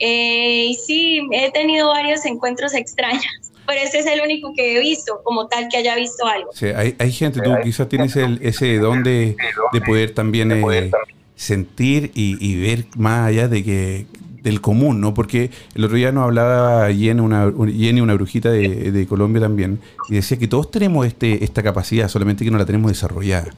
Eh, 0.00 0.66
y 0.70 0.74
sí, 0.74 1.20
he 1.32 1.50
tenido 1.52 1.88
varios 1.88 2.24
encuentros 2.24 2.74
extraños, 2.74 3.24
pero 3.66 3.80
este 3.80 3.98
es 4.00 4.06
el 4.06 4.20
único 4.20 4.52
que 4.54 4.76
he 4.76 4.80
visto, 4.80 5.20
como 5.24 5.46
tal, 5.48 5.68
que 5.68 5.78
haya 5.78 5.94
visto 5.96 6.24
algo. 6.26 6.52
Sea, 6.52 6.78
hay, 6.78 6.94
hay 6.98 7.12
gente, 7.12 7.40
tú 7.40 7.50
quizás 7.62 7.88
tienes 7.88 8.14
el- 8.16 8.38
ese 8.42 8.78
don 8.78 9.02
de, 9.02 9.36
de 9.72 9.80
poder 9.80 10.14
también 10.14 10.52
eh, 10.52 10.90
sentir 11.38 12.10
y, 12.14 12.36
y 12.44 12.60
ver 12.60 12.86
más 12.96 13.28
allá 13.28 13.48
de 13.48 13.62
que 13.64 14.06
del 14.42 14.60
común, 14.60 15.00
¿no? 15.00 15.14
Porque 15.14 15.50
el 15.74 15.84
otro 15.84 15.96
día 15.96 16.10
nos 16.12 16.24
hablaba 16.24 16.92
Jenny, 16.92 17.20
una, 17.20 17.52
Jenny, 17.66 18.00
una 18.00 18.14
brujita 18.14 18.50
de, 18.50 18.90
de 18.92 19.06
Colombia 19.06 19.40
también, 19.40 19.80
y 20.08 20.14
decía 20.14 20.38
que 20.38 20.48
todos 20.48 20.70
tenemos 20.70 21.06
este, 21.06 21.44
esta 21.44 21.62
capacidad, 21.62 22.08
solamente 22.08 22.44
que 22.44 22.50
no 22.50 22.58
la 22.58 22.66
tenemos 22.66 22.90
desarrollada. 22.90 23.48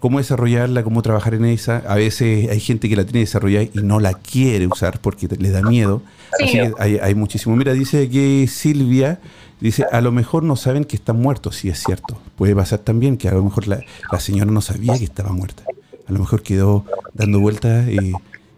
¿Cómo 0.00 0.18
desarrollarla? 0.18 0.82
¿Cómo 0.82 1.02
trabajar 1.02 1.34
en 1.34 1.44
esa? 1.44 1.78
A 1.86 1.94
veces 1.94 2.50
hay 2.50 2.60
gente 2.60 2.88
que 2.88 2.96
la 2.96 3.04
tiene 3.04 3.20
desarrollada 3.20 3.64
y 3.64 3.82
no 3.82 4.00
la 4.00 4.14
quiere 4.14 4.66
usar 4.66 5.00
porque 5.00 5.28
le 5.28 5.50
da 5.50 5.62
miedo. 5.62 6.02
Sí. 6.38 6.44
Así 6.44 6.52
que 6.52 6.72
hay, 6.78 6.98
hay 6.98 7.14
muchísimo. 7.14 7.54
Mira, 7.54 7.72
dice 7.72 8.08
que 8.10 8.48
Silvia, 8.48 9.20
dice, 9.60 9.86
a 9.92 10.00
lo 10.00 10.10
mejor 10.10 10.42
no 10.42 10.56
saben 10.56 10.84
que 10.84 10.96
están 10.96 11.20
muertos. 11.20 11.56
Sí, 11.56 11.68
es 11.68 11.82
cierto. 11.84 12.18
Puede 12.36 12.56
pasar 12.56 12.80
también 12.80 13.16
que 13.16 13.28
a 13.28 13.34
lo 13.34 13.44
mejor 13.44 13.68
la, 13.68 13.80
la 14.10 14.18
señora 14.18 14.50
no 14.50 14.60
sabía 14.60 14.98
que 14.98 15.04
estaba 15.04 15.32
muerta. 15.32 15.62
A 16.08 16.12
lo 16.12 16.18
mejor 16.18 16.42
quedó 16.42 16.84
dando 17.14 17.40
vueltas 17.40 17.88
y, 17.88 18.12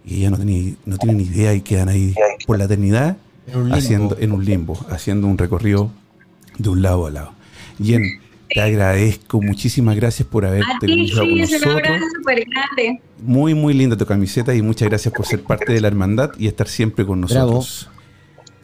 y 0.04 0.16
ella 0.18 0.30
no, 0.30 0.38
tenía, 0.38 0.74
no 0.87 0.96
tiene 0.98 1.14
ni 1.18 1.24
idea 1.24 1.54
y 1.54 1.61
quedan 1.61 1.88
ahí 1.88 2.14
por 2.46 2.59
la 2.59 2.64
eternidad 2.64 3.16
En 3.46 3.57
un 3.59 3.62
limbo. 3.64 3.76
haciendo, 3.76 4.16
en 4.18 4.33
un 4.33 4.44
limbo, 4.44 4.87
haciendo 4.90 5.26
un 5.26 5.38
recorrido 5.38 5.90
de 6.59 6.68
un 6.68 6.83
lado 6.83 7.07
a 7.07 7.11
lado. 7.11 7.33
Jen, 7.83 8.02
te 8.48 8.61
agradezco, 8.61 9.40
muchísimas 9.42 9.96
gracias 9.96 10.28
por 10.28 10.44
haberte 10.46 10.70
A 10.76 10.78
ti, 10.78 10.87
con 10.87 11.24
sí, 11.26 11.40
es 11.40 11.50
un 11.52 11.61
nosotros. 11.61 11.74
abrazo 11.74 12.04
súper 12.16 12.44
grande. 12.46 13.00
Muy, 13.22 13.54
muy 13.54 13.74
linda 13.74 13.96
tu 13.96 14.07
camiseta 14.07 14.54
y 14.54 14.62
muchas 14.62 14.88
gracias 14.88 15.12
por 15.12 15.26
ser 15.26 15.42
parte 15.42 15.72
de 15.72 15.80
la 15.80 15.88
hermandad 15.88 16.30
y 16.38 16.46
estar 16.46 16.68
siempre 16.68 17.04
con 17.04 17.20
Bravo. 17.20 17.52
nosotros. 17.52 17.88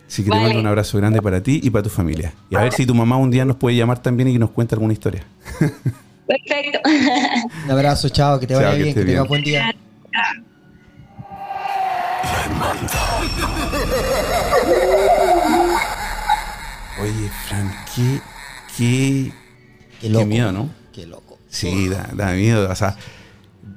Así 0.06 0.24
que 0.24 0.30
te 0.30 0.36
mando 0.40 0.58
un 0.58 0.66
abrazo 0.66 0.98
grande 0.98 1.22
para 1.22 1.40
ti 1.40 1.60
y 1.62 1.70
para 1.70 1.84
tu 1.84 1.88
familia. 1.90 2.34
Y 2.50 2.56
a 2.56 2.62
ver 2.62 2.72
si 2.72 2.84
tu 2.84 2.94
mamá 2.96 3.16
un 3.16 3.30
día 3.30 3.44
nos 3.44 3.56
puede 3.56 3.76
llamar 3.76 4.02
también 4.02 4.28
y 4.28 4.32
que 4.32 4.38
nos 4.40 4.50
cuente 4.50 4.74
alguna 4.74 4.92
historia. 4.92 5.24
Perfecto. 6.30 6.78
Un 7.64 7.70
abrazo, 7.70 8.08
chao, 8.08 8.38
que 8.38 8.46
te 8.46 8.54
vaya 8.54 8.68
Chao, 8.68 8.76
que 8.76 8.82
bien, 8.82 8.94
que 8.94 9.00
esté 9.00 9.12
tengas 9.12 9.28
buen 9.28 9.42
día. 9.42 9.74
Oye, 17.00 17.30
Fran, 17.46 17.70
qué, 17.94 18.20
qué, 18.76 19.32
Qué 20.00 20.10
loco. 20.10 20.26
miedo, 20.26 20.52
¿no? 20.52 20.70
Qué 20.92 21.06
loco. 21.06 21.38
Sí, 21.48 21.88
da, 21.88 22.08
da 22.14 22.32
miedo. 22.32 22.70
O 22.70 22.74
sea, 22.74 22.96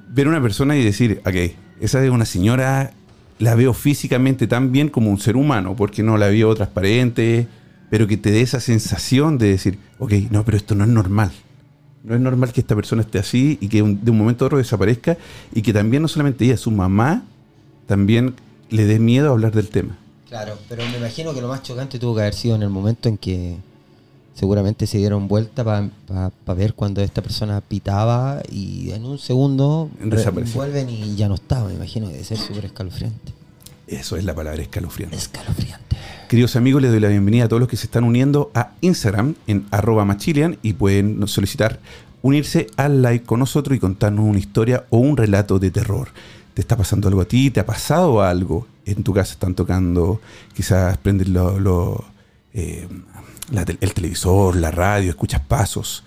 ver 0.10 0.28
una 0.28 0.42
persona 0.42 0.76
y 0.76 0.84
decir, 0.84 1.22
ok, 1.26 1.56
esa 1.82 2.04
es 2.04 2.10
una 2.10 2.26
señora, 2.26 2.92
la 3.40 3.56
veo 3.56 3.74
físicamente 3.74 4.48
tan 4.48 4.72
bien 4.72 4.90
como 4.90 5.10
un 5.10 5.20
ser 5.20 5.36
humano, 5.38 5.76
porque 5.76 6.04
no 6.04 6.18
la 6.18 6.28
veo 6.28 6.54
transparente, 6.56 7.48
pero 7.90 8.08
que 8.08 8.18
te 8.18 8.32
dé 8.32 8.42
esa 8.42 8.60
sensación 8.60 9.38
de 9.38 9.50
decir, 9.50 9.80
ok, 10.00 10.14
no, 10.30 10.44
pero 10.44 10.58
esto 10.58 10.76
no 10.76 10.84
es 10.84 10.90
normal. 10.90 11.32
No 12.04 12.16
es 12.16 12.22
normal 12.22 12.52
que 12.52 12.62
esta 12.62 12.76
persona 12.76 13.02
esté 13.02 13.20
así 13.20 13.58
y 13.62 13.70
que 13.70 13.82
un- 13.82 14.04
de 14.04 14.12
un 14.12 14.18
momento 14.18 14.44
a 14.44 14.48
otro 14.48 14.58
desaparezca 14.58 15.18
y 15.54 15.62
que 15.62 15.72
también 15.74 16.02
no 16.02 16.08
solamente 16.08 16.44
ella, 16.46 16.58
su 16.58 16.70
mamá 16.72 17.24
también 17.88 18.36
le 18.70 18.86
dé 18.86 19.00
miedo 19.00 19.30
a 19.30 19.32
hablar 19.32 19.54
del 19.54 19.70
tema. 19.70 19.98
Claro, 20.28 20.58
pero 20.68 20.84
me 20.92 20.98
imagino 20.98 21.34
que 21.34 21.42
lo 21.42 21.48
más 21.48 21.64
chocante 21.64 22.00
tuvo 22.00 22.16
que 22.16 22.22
haber 22.22 22.34
sido 22.34 22.56
en 22.56 22.64
el 22.64 22.70
momento 22.70 23.08
en 23.08 23.18
que 23.18 23.58
seguramente 24.34 24.88
se 24.88 24.98
dieron 24.98 25.28
vuelta 25.28 25.64
para 25.64 26.32
ver 26.56 26.74
cuando 26.74 27.02
esta 27.02 27.22
persona 27.22 27.62
pitaba 27.62 28.42
y 28.52 28.90
en 28.92 29.06
un 29.06 29.20
segundo 29.20 29.90
vuelven 30.56 30.90
y 30.90 31.16
ya 31.16 31.30
no 31.30 31.36
estaba. 31.36 31.68
Me 31.70 31.76
imagino 31.76 32.08
que 32.08 32.14
debe 32.14 32.26
ser 32.26 32.38
súper 32.40 32.66
escalofriante. 32.66 33.32
Eso 33.88 34.18
es 34.18 34.24
la 34.26 34.34
palabra 34.34 34.62
escalofriante. 34.62 35.16
Escalofriante. 35.16 35.96
Queridos 36.34 36.56
amigos, 36.56 36.82
les 36.82 36.90
doy 36.90 37.00
la 37.00 37.10
bienvenida 37.10 37.44
a 37.44 37.48
todos 37.48 37.60
los 37.60 37.70
que 37.70 37.78
se 37.78 37.86
están 37.86 38.04
uniendo 38.04 38.50
a 38.56 38.72
Instagram 38.82 39.36
en 39.46 39.68
arroba 39.70 40.04
machilian 40.04 40.58
y 40.64 40.74
pueden 40.74 41.28
solicitar 41.28 41.80
unirse 42.24 42.66
al 42.76 43.04
live 43.04 43.22
con 43.22 43.40
nosotros 43.40 43.78
y 43.78 43.80
contarnos 43.80 44.26
una 44.26 44.40
historia 44.40 44.86
o 44.90 44.98
un 44.98 45.16
relato 45.16 45.60
de 45.60 45.70
terror. 45.70 46.08
¿Te 46.56 46.62
está 46.62 46.76
pasando 46.76 47.08
algo 47.08 47.22
a 47.22 47.26
ti? 47.26 47.52
¿Te 47.52 47.60
ha 47.60 47.68
pasado 47.68 48.24
algo? 48.24 48.66
En 48.84 49.04
tu 49.04 49.14
casa 49.14 49.34
están 49.34 49.54
tocando, 49.54 50.22
quizás 50.56 50.98
lo, 51.04 52.04
eh, 52.52 52.88
el 53.52 53.94
televisor, 53.94 54.56
la 54.56 54.72
radio, 54.72 55.12
escuchas 55.12 55.42
pasos. 55.42 56.04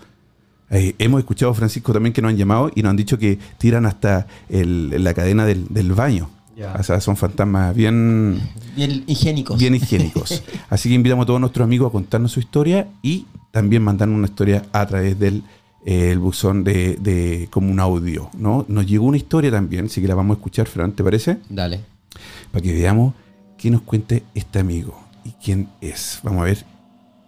Eh, 0.69 0.93
hemos 0.99 1.19
escuchado, 1.19 1.53
Francisco, 1.53 1.93
también 1.93 2.11
que 2.11 2.21
nos 2.21 2.31
han 2.31 2.37
llamado 2.37 2.69
y 2.75 2.83
nos 2.83 2.89
han 2.89 2.97
dicho 2.97 3.17
que 3.17 3.39
tiran 3.59 3.85
hasta 3.85 4.27
la 4.49 5.13
cadena 5.13 5.45
del 5.45 5.93
baño. 5.93 6.31
O 6.79 6.83
sea, 6.83 6.99
son 6.99 7.15
fantasmas 7.15 7.75
bien, 7.75 8.41
Bien 8.75 9.03
higiénicos. 9.07 9.59
bien 9.59 9.75
higiénicos. 9.75 10.43
Así 10.69 10.89
que 10.89 10.95
invitamos 10.95 11.23
a 11.23 11.27
todos 11.27 11.39
nuestros 11.39 11.63
amigos 11.65 11.89
a 11.89 11.91
contarnos 11.91 12.31
su 12.31 12.39
historia 12.39 12.87
y 13.01 13.25
también 13.51 13.83
mandarnos 13.83 14.17
una 14.17 14.27
historia 14.27 14.63
a 14.71 14.85
través 14.87 15.19
del 15.19 15.43
eh, 15.85 16.11
el 16.11 16.19
buzón 16.19 16.63
de, 16.63 16.95
de- 16.95 17.47
como 17.51 17.71
un 17.71 17.79
audio, 17.79 18.29
¿no? 18.37 18.65
Nos 18.67 18.85
llegó 18.87 19.05
una 19.05 19.17
historia 19.17 19.51
también, 19.51 19.85
así 19.85 20.01
que 20.01 20.07
la 20.07 20.15
vamos 20.15 20.35
a 20.35 20.39
escuchar, 20.39 20.67
Fran, 20.67 20.91
¿te 20.91 21.03
parece? 21.03 21.37
Dale. 21.49 21.79
Para 22.51 22.61
que 22.63 22.73
veamos 22.73 23.13
qué 23.57 23.69
nos 23.71 23.81
cuente 23.83 24.23
este 24.33 24.59
amigo 24.59 24.99
y 25.23 25.31
quién 25.33 25.69
es. 25.79 26.19
Vamos 26.23 26.41
a 26.41 26.45
ver, 26.45 26.65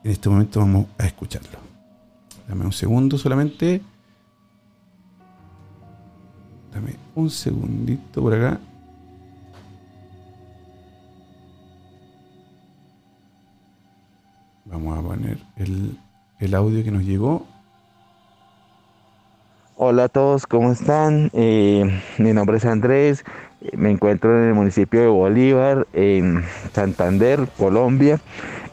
en 0.04 0.12
este 0.12 0.28
momento 0.30 0.60
vamos 0.60 0.88
a 0.98 1.06
escucharlo. 1.06 1.60
Dame 2.48 2.66
un 2.66 2.74
segundo 2.74 3.18
solamente. 3.18 3.82
Dame 6.74 6.96
un 7.16 7.30
segundito 7.30 8.22
por 8.22 8.34
acá. 8.34 8.60
Vamos 14.72 15.00
a 15.00 15.02
poner 15.02 15.40
el, 15.58 15.98
el 16.40 16.54
audio 16.54 16.84
que 16.84 16.92
nos 16.92 17.04
llegó. 17.04 17.46
Hola 19.76 20.04
a 20.04 20.10
todos, 20.10 20.46
¿cómo 20.46 20.72
están? 20.72 21.32
Eh, 21.34 22.02
mi 22.20 22.34
nombre 22.34 22.58
es 22.58 22.66
Andrés, 22.66 23.24
me 23.74 23.90
encuentro 23.90 24.38
en 24.38 24.50
el 24.50 24.54
municipio 24.54 25.02
de 25.02 25.08
Bolívar, 25.08 25.88
en 25.94 26.44
Santander, 26.74 27.48
Colombia. 27.58 28.20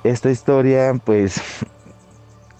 Esta 0.05 0.31
historia, 0.31 0.93
pues, 1.03 1.41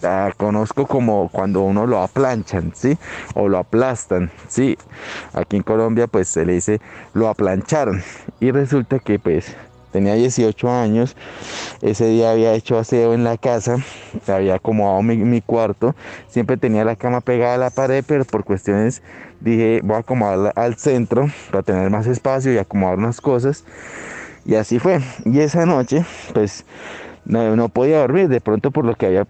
la 0.01 0.33
conozco 0.35 0.87
como 0.87 1.29
cuando 1.29 1.61
uno 1.61 1.85
lo 1.85 2.01
aplanchan, 2.01 2.71
¿sí? 2.73 2.97
O 3.35 3.49
lo 3.49 3.59
aplastan, 3.59 4.31
¿sí? 4.47 4.77
Aquí 5.33 5.57
en 5.57 5.63
Colombia, 5.63 6.07
pues, 6.07 6.27
se 6.27 6.43
le 6.43 6.53
dice 6.53 6.81
lo 7.13 7.27
aplancharon. 7.27 8.01
Y 8.39 8.49
resulta 8.49 8.97
que, 8.97 9.19
pues, 9.19 9.55
tenía 9.91 10.13
18 10.15 10.69
años, 10.69 11.15
ese 11.81 12.07
día 12.07 12.31
había 12.31 12.53
hecho 12.53 12.77
aseo 12.77 13.13
en 13.13 13.23
la 13.23 13.37
casa, 13.37 13.77
había 14.27 14.55
acomodado 14.55 15.01
mi, 15.01 15.17
mi 15.17 15.41
cuarto, 15.41 15.95
siempre 16.27 16.57
tenía 16.57 16.85
la 16.85 16.95
cama 16.95 17.21
pegada 17.21 17.55
a 17.55 17.57
la 17.57 17.69
pared, 17.69 18.03
pero 18.07 18.25
por 18.25 18.43
cuestiones 18.43 19.01
dije, 19.39 19.81
voy 19.83 19.97
a 19.97 19.99
acomodarla 19.99 20.49
al 20.55 20.75
centro 20.75 21.29
para 21.51 21.63
tener 21.63 21.89
más 21.89 22.07
espacio 22.07 22.53
y 22.53 22.57
acomodar 22.57 22.97
unas 22.97 23.21
cosas. 23.21 23.63
Y 24.45 24.55
así 24.55 24.79
fue. 24.79 25.01
Y 25.25 25.39
esa 25.39 25.65
noche, 25.65 26.05
pues 26.33 26.65
no, 27.27 27.55
no 27.55 27.69
podía 27.69 27.99
dormir, 27.99 28.27
de 28.29 28.41
pronto 28.41 28.71
por 28.71 28.85
lo 28.85 28.95
que 28.95 29.05
había 29.05 29.25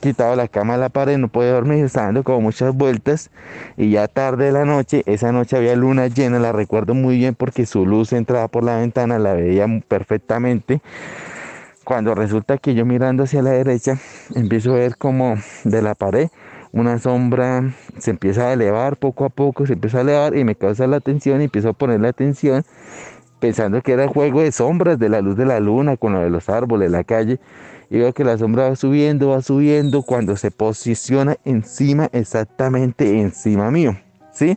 quitado 0.00 0.34
la 0.36 0.48
cama 0.48 0.74
a 0.74 0.78
la 0.78 0.88
pared, 0.88 1.18
no 1.18 1.28
podía 1.28 1.52
dormir, 1.52 1.84
estaba 1.84 2.06
dando 2.06 2.24
como 2.24 2.40
muchas 2.40 2.74
vueltas. 2.74 3.30
Y 3.76 3.90
ya 3.90 4.08
tarde 4.08 4.46
de 4.46 4.52
la 4.52 4.64
noche, 4.64 5.02
esa 5.06 5.32
noche 5.32 5.56
había 5.56 5.76
luna 5.76 6.08
llena, 6.08 6.38
la 6.38 6.52
recuerdo 6.52 6.94
muy 6.94 7.18
bien 7.18 7.34
porque 7.34 7.66
su 7.66 7.86
luz 7.86 8.12
entraba 8.12 8.48
por 8.48 8.64
la 8.64 8.76
ventana, 8.76 9.18
la 9.18 9.34
veía 9.34 9.66
perfectamente 9.86 10.80
cuando 11.84 12.14
resulta 12.14 12.56
que 12.56 12.74
yo 12.74 12.86
mirando 12.86 13.24
hacia 13.24 13.42
la 13.42 13.50
derecha 13.50 13.98
empiezo 14.34 14.72
a 14.72 14.76
ver 14.76 14.96
como 14.96 15.36
de 15.64 15.82
la 15.82 15.94
pared 15.94 16.28
una 16.74 16.98
sombra 16.98 17.72
se 17.98 18.10
empieza 18.10 18.48
a 18.48 18.52
elevar 18.52 18.96
poco 18.96 19.24
a 19.24 19.28
poco, 19.28 19.64
se 19.64 19.74
empieza 19.74 19.98
a 19.98 20.00
elevar 20.00 20.36
y 20.36 20.42
me 20.42 20.56
causa 20.56 20.88
la 20.88 20.96
atención 20.96 21.40
y 21.40 21.44
empiezo 21.44 21.68
a 21.68 21.72
poner 21.72 22.00
la 22.00 22.08
atención 22.08 22.64
pensando 23.44 23.82
que 23.82 23.92
era 23.92 24.08
juego 24.08 24.40
de 24.40 24.50
sombras 24.52 24.98
de 24.98 25.10
la 25.10 25.20
luz 25.20 25.36
de 25.36 25.44
la 25.44 25.60
luna 25.60 25.98
con 25.98 26.14
lo 26.14 26.20
de 26.20 26.30
los 26.30 26.48
árboles, 26.48 26.90
la 26.90 27.04
calle 27.04 27.38
y 27.90 27.98
veo 27.98 28.14
que 28.14 28.24
la 28.24 28.38
sombra 28.38 28.70
va 28.70 28.74
subiendo, 28.74 29.28
va 29.28 29.42
subiendo 29.42 30.00
cuando 30.00 30.34
se 30.38 30.50
posiciona 30.50 31.36
encima, 31.44 32.08
exactamente 32.12 33.20
encima 33.20 33.70
mío. 33.70 33.98
¿Sí? 34.32 34.56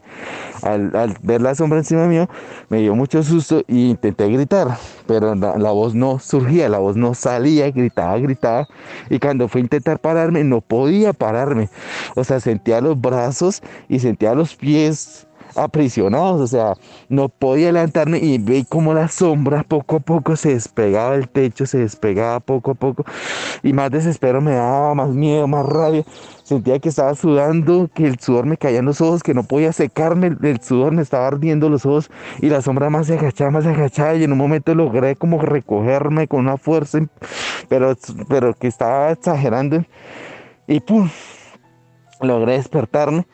Al, 0.64 0.96
al 0.96 1.18
ver 1.22 1.42
la 1.42 1.54
sombra 1.54 1.80
encima 1.80 2.08
mío 2.08 2.30
me 2.70 2.80
dio 2.80 2.96
mucho 2.96 3.22
susto 3.24 3.60
e 3.68 3.76
intenté 3.76 4.28
gritar, 4.30 4.78
pero 5.06 5.36
la, 5.36 5.58
la 5.58 5.72
voz 5.72 5.94
no 5.94 6.18
surgía, 6.18 6.70
la 6.70 6.80
voz 6.80 6.96
no 6.96 7.14
salía, 7.14 7.70
gritaba, 7.70 8.18
gritaba 8.18 8.68
y 9.10 9.20
cuando 9.20 9.50
fue 9.50 9.60
a 9.60 9.66
intentar 9.66 10.00
pararme 10.00 10.46
no 10.46 10.62
podía 10.62 11.12
pararme, 11.12 11.70
o 12.16 12.24
sea, 12.24 12.40
sentía 12.40 12.80
los 12.80 13.00
brazos 13.00 13.62
y 13.90 14.00
sentía 14.00 14.34
los 14.34 14.56
pies 14.56 15.27
aprisionados, 15.58 16.42
o 16.42 16.48
sea, 16.48 16.74
no 17.10 17.30
podía 17.30 17.72
levantarme 17.72 18.20
y 18.20 18.38
veí 18.38 18.64
como 18.64 18.94
la 18.94 19.08
sombra 19.08 19.64
poco 19.64 19.98
a 19.98 20.00
poco 20.00 20.36
se 20.36 20.54
despegaba 20.54 21.12
del 21.12 21.28
techo, 21.28 21.66
se 21.66 21.80
despegaba 21.80 22.40
poco 22.40 22.72
a 22.72 22.74
poco 22.76 23.06
y 23.64 23.74
más 23.74 23.92
desespero 23.92 24.42
me 24.42 24.54
daba, 24.54 24.94
más 24.96 25.10
miedo, 25.10 25.48
más 25.48 25.66
rabia. 25.66 26.04
Sentía 26.44 26.80
que 26.80 26.88
estaba 26.88 27.14
sudando, 27.14 27.90
que 27.94 28.08
el 28.08 28.20
sudor 28.20 28.46
me 28.46 28.56
caía 28.56 28.80
en 28.80 28.86
los 28.86 29.02
ojos, 29.02 29.22
que 29.22 29.34
no 29.34 29.44
podía 29.44 29.74
secarme, 29.74 30.28
el, 30.28 30.38
el 30.44 30.62
sudor 30.62 30.94
me 30.94 31.02
estaba 31.02 31.28
ardiendo 31.28 31.70
los 31.70 31.86
ojos 31.86 32.10
y 32.42 32.48
la 32.48 32.62
sombra 32.62 32.90
más 32.90 33.08
se 33.08 33.18
agachaba, 33.18 33.52
más 33.52 33.66
se 33.66 33.72
agachaba 33.72 34.16
y 34.16 34.24
en 34.24 34.32
un 34.32 34.38
momento 34.38 34.74
logré 34.74 35.18
como 35.18 35.42
recogerme 35.42 36.28
con 36.28 36.42
una 36.42 36.58
fuerza, 36.58 37.00
pero, 37.68 37.96
pero 38.30 38.54
que 38.54 38.68
estaba 38.68 39.12
exagerando 39.12 39.84
y 40.68 40.80
pum, 40.80 41.10
logré 42.22 42.54
despertarme. 42.54 43.26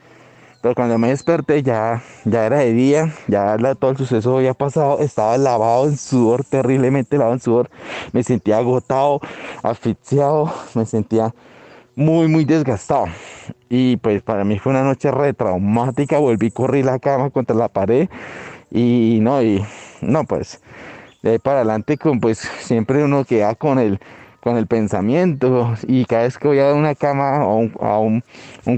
Pero 0.64 0.74
cuando 0.74 0.96
me 0.96 1.08
desperté 1.08 1.62
ya, 1.62 2.02
ya 2.24 2.46
era 2.46 2.60
de 2.60 2.72
día, 2.72 3.12
ya 3.28 3.54
todo 3.74 3.90
el 3.90 3.98
suceso 3.98 4.38
había 4.38 4.54
pasado, 4.54 4.98
estaba 5.00 5.36
lavado 5.36 5.84
en 5.84 5.98
sudor, 5.98 6.42
terriblemente 6.42 7.18
lavado 7.18 7.34
en 7.34 7.40
sudor, 7.40 7.70
me 8.12 8.22
sentía 8.22 8.56
agotado, 8.56 9.20
asfixiado, 9.62 10.50
me 10.74 10.86
sentía 10.86 11.34
muy, 11.94 12.28
muy 12.28 12.46
desgastado. 12.46 13.08
Y 13.68 13.98
pues 13.98 14.22
para 14.22 14.42
mí 14.44 14.58
fue 14.58 14.72
una 14.72 14.84
noche 14.84 15.10
re 15.10 15.34
traumática, 15.34 16.16
volví, 16.16 16.50
corrí 16.50 16.82
la 16.82 16.98
cama 16.98 17.28
contra 17.28 17.54
la 17.54 17.68
pared 17.68 18.08
y 18.70 19.18
no, 19.20 19.42
y 19.42 19.62
no, 20.00 20.24
pues 20.24 20.62
de 21.22 21.32
ahí 21.32 21.38
para 21.38 21.56
adelante 21.56 21.98
con 21.98 22.20
pues 22.20 22.38
siempre 22.38 23.04
uno 23.04 23.26
queda 23.26 23.54
con 23.54 23.78
el 23.78 24.00
con 24.44 24.58
el 24.58 24.66
pensamiento 24.66 25.74
y 25.88 26.04
cada 26.04 26.24
vez 26.24 26.36
que 26.36 26.48
voy 26.48 26.60
a 26.60 26.74
una 26.74 26.94
cama 26.94 27.46
o 27.46 27.56
un- 27.56 27.74
a 27.80 27.98
un, 27.98 28.22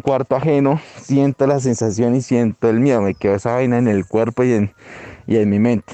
cuarto 0.00 0.36
ajeno 0.36 0.80
siento 0.96 1.44
la 1.48 1.58
sensación 1.58 2.14
y 2.14 2.22
siento 2.22 2.70
el 2.70 2.78
miedo 2.78 3.02
me 3.02 3.16
quedo 3.16 3.34
esa 3.34 3.54
vaina 3.54 3.76
en 3.78 3.88
el 3.88 4.06
cuerpo 4.06 4.44
y 4.44 4.52
en, 4.52 4.72
y 5.26 5.36
en 5.38 5.50
mi 5.50 5.58
mente. 5.58 5.92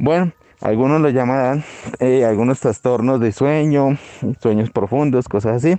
Bueno 0.00 0.32
algunos 0.60 1.00
lo 1.00 1.08
llamarán 1.10 1.62
eh, 2.00 2.24
algunos 2.24 2.58
trastornos 2.58 3.20
de 3.20 3.30
sueño 3.30 3.96
sueños 4.42 4.70
profundos 4.70 5.28
cosas 5.28 5.56
así. 5.64 5.78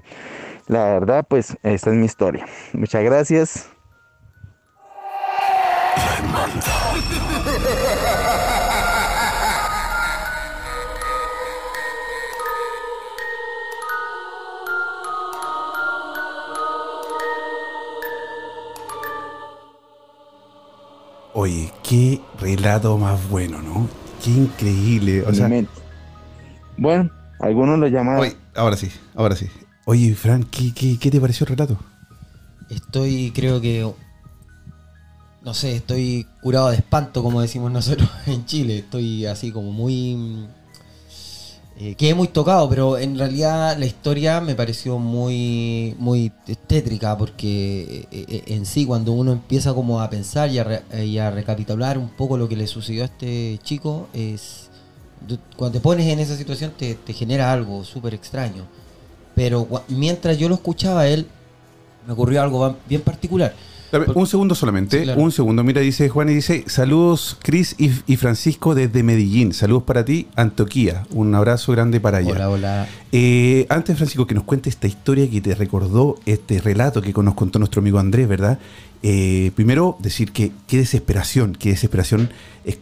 La 0.67 0.85
verdad 0.85 1.25
pues 1.27 1.57
esta 1.63 1.89
es 1.89 1.97
mi 1.97 2.05
historia. 2.05 2.45
Muchas 2.71 3.03
gracias 3.03 3.74
Oye, 21.45 21.71
qué 21.87 22.19
relato 22.39 22.97
más 22.97 23.29
bueno, 23.29 23.61
¿no? 23.61 23.87
Qué 24.23 24.31
increíble. 24.31 25.21
O 25.21 25.31
sea, 25.31 25.47
bueno 26.75 27.11
algunos 27.39 27.77
lo 27.77 27.87
llaman 27.87 28.17
oye, 28.17 28.35
ahora 28.55 28.75
sí, 28.75 28.89
ahora 29.13 29.35
sí. 29.35 29.47
Oye, 29.85 30.15
Fran, 30.15 30.43
¿qué, 30.45 30.73
qué, 30.73 30.97
qué 30.97 31.11
te 31.11 31.21
pareció 31.21 31.43
el 31.43 31.55
relato? 31.55 31.77
Estoy, 32.71 33.31
creo 33.35 33.61
que. 33.61 33.87
No 35.43 35.53
sé, 35.53 35.75
estoy 35.75 36.25
curado 36.41 36.69
de 36.71 36.77
espanto, 36.77 37.21
como 37.21 37.41
decimos 37.41 37.71
nosotros 37.71 38.09
en 38.25 38.47
Chile. 38.47 38.79
Estoy 38.79 39.27
así 39.27 39.51
como 39.51 39.71
muy. 39.71 40.47
Eh, 41.77 41.95
quedé 41.95 42.13
muy 42.13 42.29
tocado, 42.29 42.69
pero 42.69 42.97
en 42.97 43.17
realidad 43.17 43.77
la 43.77 43.85
historia 43.85 44.39
me 44.39 44.55
pareció 44.55 44.97
muy, 44.97 45.93
muy 45.99 46.31
tétrica, 46.67 47.17
porque 47.17 48.07
eh, 48.11 48.25
eh, 48.29 48.43
en 48.47 48.65
sí, 48.65 48.85
cuando 48.85 49.11
uno 49.11 49.33
empieza 49.33 49.73
como 49.73 49.99
a 49.99 50.09
pensar 50.09 50.49
y 50.49 50.59
a, 50.59 50.83
eh, 50.91 51.05
y 51.05 51.17
a 51.17 51.31
recapitular 51.31 51.97
un 51.97 52.09
poco 52.09 52.37
lo 52.37 52.47
que 52.47 52.55
le 52.55 52.67
sucedió 52.67 53.03
a 53.03 53.05
este 53.05 53.59
chico, 53.63 54.07
es. 54.13 54.69
Cuando 55.57 55.79
te 55.79 55.81
pones 55.81 56.05
en 56.07 56.19
esa 56.19 56.37
situación 56.37 56.73
te, 56.77 56.93
te 56.95 57.11
genera 57.11 57.51
algo 57.51 57.83
súper 57.83 58.13
extraño. 58.13 58.63
Pero 59.33 59.67
mientras 59.87 60.37
yo 60.37 60.47
lo 60.47 60.55
escuchaba 60.55 61.07
él, 61.07 61.27
me 62.05 62.13
ocurrió 62.13 62.41
algo 62.41 62.77
bien 62.87 63.01
particular. 63.01 63.53
Dame 63.91 64.05
Un 64.13 64.27
segundo 64.27 64.55
solamente, 64.55 64.97
Sí, 64.97 65.03
claro. 65.03 65.21
un 65.21 65.31
segundo. 65.31 65.63
Mira, 65.63 65.81
dice 65.81 66.09
Juan 66.09 66.29
y 66.29 66.35
dice, 66.35 66.63
saludos 66.67 67.37
Cris 67.41 67.75
y, 67.77 67.91
y 68.07 68.15
Francisco 68.17 68.75
desde 68.75 69.03
Medellín. 69.03 69.53
Saludos 69.53 69.83
para 69.83 70.03
ti, 70.03 70.27
Antoquía. 70.35 71.05
Un 71.11 71.33
abrazo 71.35 71.71
grande 71.71 71.99
para 71.99 72.17
allá. 72.17 72.31
Hola, 72.31 72.49
hola. 72.49 72.87
Eh, 73.11 73.65
antes, 73.69 73.95
Francisco, 73.95 74.25
que 74.27 74.35
nos 74.35 74.43
cuente 74.43 74.69
esta 74.69 74.87
historia 74.87 75.29
que 75.29 75.39
te 75.39 75.55
recordó 75.55 76.15
este 76.25 76.59
relato 76.59 77.01
que 77.01 77.13
nos 77.13 77.35
contó 77.35 77.59
nuestro 77.59 77.79
amigo 77.81 77.99
Andrés, 77.99 78.27
¿verdad? 78.27 78.59
Eh, 79.03 79.51
primero, 79.55 79.97
decir 79.99 80.31
que 80.31 80.51
qué 80.67 80.77
desesperación, 80.77 81.55
qué 81.57 81.69
desesperación 81.69 82.29
es 82.65 82.79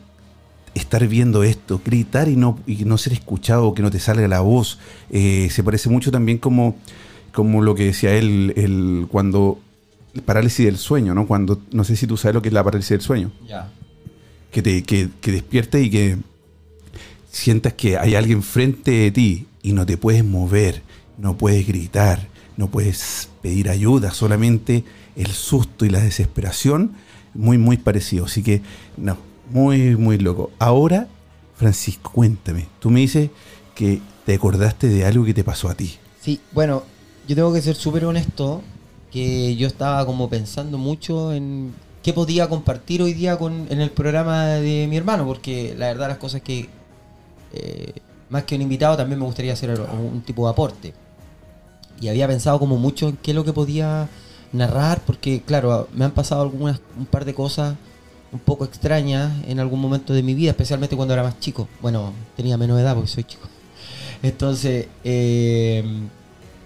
estar 0.73 1.05
viendo 1.07 1.43
esto, 1.43 1.81
gritar 1.85 2.29
y 2.29 2.35
no, 2.35 2.57
y 2.65 2.85
no 2.85 2.97
ser 2.97 3.13
escuchado, 3.13 3.73
que 3.73 3.81
no 3.83 3.91
te 3.91 3.99
salga 3.99 4.27
la 4.27 4.39
voz. 4.39 4.79
Eh, 5.11 5.49
se 5.51 5.63
parece 5.63 5.89
mucho 5.89 6.11
también 6.11 6.37
como, 6.37 6.77
como 7.33 7.61
lo 7.61 7.75
que 7.75 7.85
decía 7.85 8.15
él 8.15 9.05
cuando 9.11 9.59
parálisis 10.21 10.65
del 10.65 10.77
sueño, 10.77 11.13
¿no? 11.13 11.25
Cuando, 11.27 11.61
no 11.71 11.83
sé 11.83 11.95
si 11.95 12.05
tú 12.07 12.17
sabes 12.17 12.35
lo 12.35 12.41
que 12.41 12.49
es 12.49 12.53
la 12.53 12.63
parálisis 12.63 12.89
del 12.91 13.01
sueño 13.01 13.31
Ya. 13.47 13.69
que 14.51 14.61
te 14.61 14.83
que, 14.83 15.09
que 15.21 15.31
despiertes 15.31 15.83
y 15.85 15.89
que 15.89 16.17
sientas 17.31 17.73
que 17.73 17.97
hay 17.97 18.15
alguien 18.15 18.43
frente 18.43 18.91
de 18.91 19.11
ti 19.11 19.47
y 19.63 19.73
no 19.73 19.85
te 19.85 19.97
puedes 19.97 20.23
mover, 20.23 20.83
no 21.17 21.35
puedes 21.37 21.65
gritar, 21.67 22.27
no 22.57 22.67
puedes 22.69 23.29
pedir 23.41 23.69
ayuda, 23.69 24.11
solamente 24.11 24.83
el 25.15 25.31
susto 25.31 25.85
y 25.85 25.89
la 25.89 25.99
desesperación, 25.99 26.93
muy, 27.33 27.57
muy 27.57 27.77
parecido. 27.77 28.25
Así 28.25 28.43
que, 28.43 28.61
no, 28.97 29.17
muy, 29.51 29.95
muy 29.95 30.17
loco. 30.19 30.51
Ahora, 30.59 31.07
Francisco, 31.55 32.11
cuéntame, 32.11 32.67
tú 32.79 32.89
me 32.91 32.99
dices 32.99 33.29
que 33.73 33.99
te 34.25 34.35
acordaste 34.35 34.87
de 34.87 35.05
algo 35.05 35.25
que 35.25 35.33
te 35.33 35.43
pasó 35.43 35.69
a 35.69 35.75
ti. 35.75 35.95
Sí, 36.21 36.39
bueno, 36.51 36.83
yo 37.27 37.35
tengo 37.35 37.51
que 37.53 37.61
ser 37.61 37.75
súper 37.75 38.05
honesto, 38.05 38.61
que 39.13 39.55
yo 39.55 39.67
estaba 39.67 40.03
como 40.07 40.27
pensando 40.27 40.79
mucho 40.79 41.33
en 41.33 41.71
qué 42.01 42.13
podía 42.13 42.49
compartir 42.49 43.03
hoy 43.03 43.13
día 43.13 43.37
con, 43.37 43.67
en 43.69 43.79
el 43.79 43.91
programa 43.91 44.45
de 44.47 44.87
mi 44.89 44.97
hermano, 44.97 45.23
porque 45.27 45.75
la 45.77 45.85
verdad 45.85 46.07
las 46.07 46.17
cosas 46.17 46.41
que, 46.41 46.67
eh, 47.53 47.93
más 48.29 48.43
que 48.45 48.55
un 48.55 48.63
invitado, 48.63 48.97
también 48.97 49.19
me 49.19 49.25
gustaría 49.25 49.53
hacer 49.53 49.79
un 49.79 50.21
tipo 50.23 50.45
de 50.45 50.51
aporte. 50.51 50.93
Y 52.01 52.07
había 52.07 52.27
pensado 52.27 52.57
como 52.57 52.77
mucho 52.77 53.09
en 53.09 53.17
qué 53.17 53.31
es 53.31 53.35
lo 53.35 53.45
que 53.45 53.53
podía 53.53 54.09
narrar, 54.51 55.01
porque 55.05 55.43
claro, 55.43 55.87
me 55.93 56.05
han 56.05 56.11
pasado 56.11 56.41
algunas, 56.41 56.81
un 56.97 57.05
par 57.05 57.23
de 57.23 57.35
cosas 57.35 57.75
un 58.31 58.39
poco 58.39 58.65
extrañas 58.65 59.31
en 59.47 59.59
algún 59.59 59.79
momento 59.79 60.11
de 60.11 60.23
mi 60.23 60.33
vida, 60.33 60.49
especialmente 60.49 60.95
cuando 60.95 61.13
era 61.13 61.21
más 61.21 61.39
chico. 61.39 61.67
Bueno, 61.83 62.13
tenía 62.35 62.57
menos 62.57 62.79
edad 62.79 62.95
porque 62.95 63.11
soy 63.11 63.25
chico. 63.25 63.47
Entonces, 64.23 64.87
eh, 65.03 65.83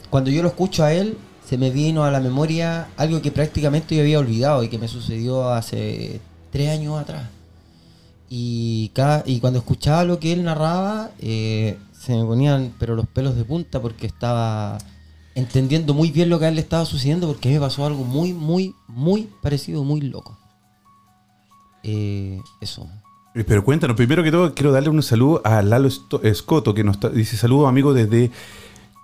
cuando 0.09 0.31
yo 0.31 0.41
lo 0.41 0.47
escucho 0.47 0.85
a 0.85 0.93
él, 0.93 1.17
se 1.47 1.57
me 1.57 1.69
vino 1.69 2.03
a 2.03 2.11
la 2.11 2.19
memoria 2.19 2.89
algo 2.97 3.21
que 3.21 3.31
prácticamente 3.31 3.95
yo 3.95 4.01
había 4.01 4.19
olvidado 4.19 4.63
y 4.63 4.67
que 4.67 4.77
me 4.77 4.89
sucedió 4.89 5.49
hace 5.49 6.19
tres 6.51 6.69
años 6.69 6.99
atrás. 6.99 7.29
Y, 8.29 8.91
cada, 8.93 9.23
y 9.25 9.39
cuando 9.39 9.59
escuchaba 9.59 10.03
lo 10.03 10.19
que 10.19 10.33
él 10.33 10.43
narraba, 10.43 11.11
eh, 11.19 11.77
se 11.97 12.15
me 12.15 12.25
ponían 12.25 12.73
pero 12.77 12.95
los 12.95 13.07
pelos 13.07 13.37
de 13.37 13.45
punta 13.45 13.81
porque 13.81 14.07
estaba 14.07 14.77
entendiendo 15.35 15.93
muy 15.93 16.11
bien 16.11 16.29
lo 16.29 16.37
que 16.37 16.45
a 16.45 16.49
él 16.49 16.55
le 16.55 16.61
estaba 16.61 16.83
sucediendo 16.83 17.27
porque 17.27 17.47
a 17.47 17.51
mí 17.51 17.55
me 17.55 17.61
pasó 17.61 17.85
algo 17.85 18.03
muy, 18.03 18.33
muy, 18.33 18.75
muy 18.87 19.29
parecido, 19.41 19.85
muy 19.85 20.01
loco. 20.01 20.37
Eh, 21.83 22.41
eso. 22.59 22.89
Eh, 23.35 23.45
pero 23.47 23.63
cuéntanos, 23.63 23.95
primero 23.95 24.21
que 24.21 24.31
todo 24.31 24.53
quiero 24.53 24.73
darle 24.73 24.89
un 24.89 25.01
saludo 25.01 25.41
a 25.45 25.61
Lalo 25.61 25.87
Escoto, 26.23 26.73
que 26.73 26.83
nos 26.83 26.97
dice 27.13 27.37
saludos 27.37 27.69
amigo 27.69 27.93
desde 27.93 28.31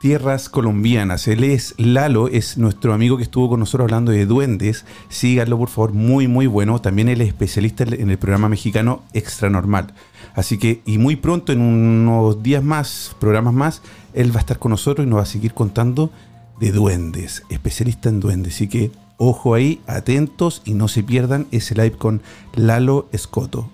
tierras 0.04 0.50
colombianas. 0.50 1.30
Él 1.30 1.46
es 1.46 1.76
Lalo, 1.78 2.28
es 2.28 2.58
nuestro 2.58 2.94
amigo 2.94 3.16
que 3.16 3.24
estuvo 3.24 3.48
con 3.48 3.62
nosotros 3.62 3.86
hablando 3.86 4.12
de 4.12 4.26
duendes. 4.26 4.84
Síganlo, 5.08 5.58
por 5.58 5.70
favor, 5.70 5.94
muy, 5.94 6.28
muy 6.28 6.46
bueno. 6.46 6.82
También 6.82 7.08
él 7.08 7.22
es 7.22 7.30
especialista 7.30 7.86
en 7.86 8.10
el 8.10 8.18
programa 8.18 8.50
mexicano 8.50 9.04
Extra 9.14 9.50
Normal. 9.50 9.94
Así 10.36 10.58
que, 10.58 10.82
y 10.86 10.98
muy 10.98 11.16
pronto, 11.16 11.54
en 11.54 11.62
unos 11.62 12.44
días 12.44 12.62
más, 12.62 13.16
programas 13.18 13.54
más, 13.54 13.82
él 14.14 14.32
va 14.32 14.36
a 14.36 14.42
estar 14.42 14.60
con 14.60 14.72
nosotros 14.72 15.08
y 15.08 15.10
nos 15.10 15.20
va 15.20 15.24
a 15.24 15.26
seguir 15.26 15.54
contando 15.54 16.12
de 16.60 16.74
duendes, 16.74 17.44
especialista 17.48 18.10
en 18.10 18.20
duendes. 18.20 18.56
Así 18.56 18.68
que, 18.68 18.92
ojo 19.16 19.54
ahí, 19.54 19.80
atentos 19.88 20.64
y 20.66 20.74
no 20.74 20.90
se 20.90 21.04
pierdan 21.04 21.48
ese 21.52 21.76
live 21.76 21.94
con 21.94 22.22
Lalo 22.56 23.08
Escoto. 23.14 23.70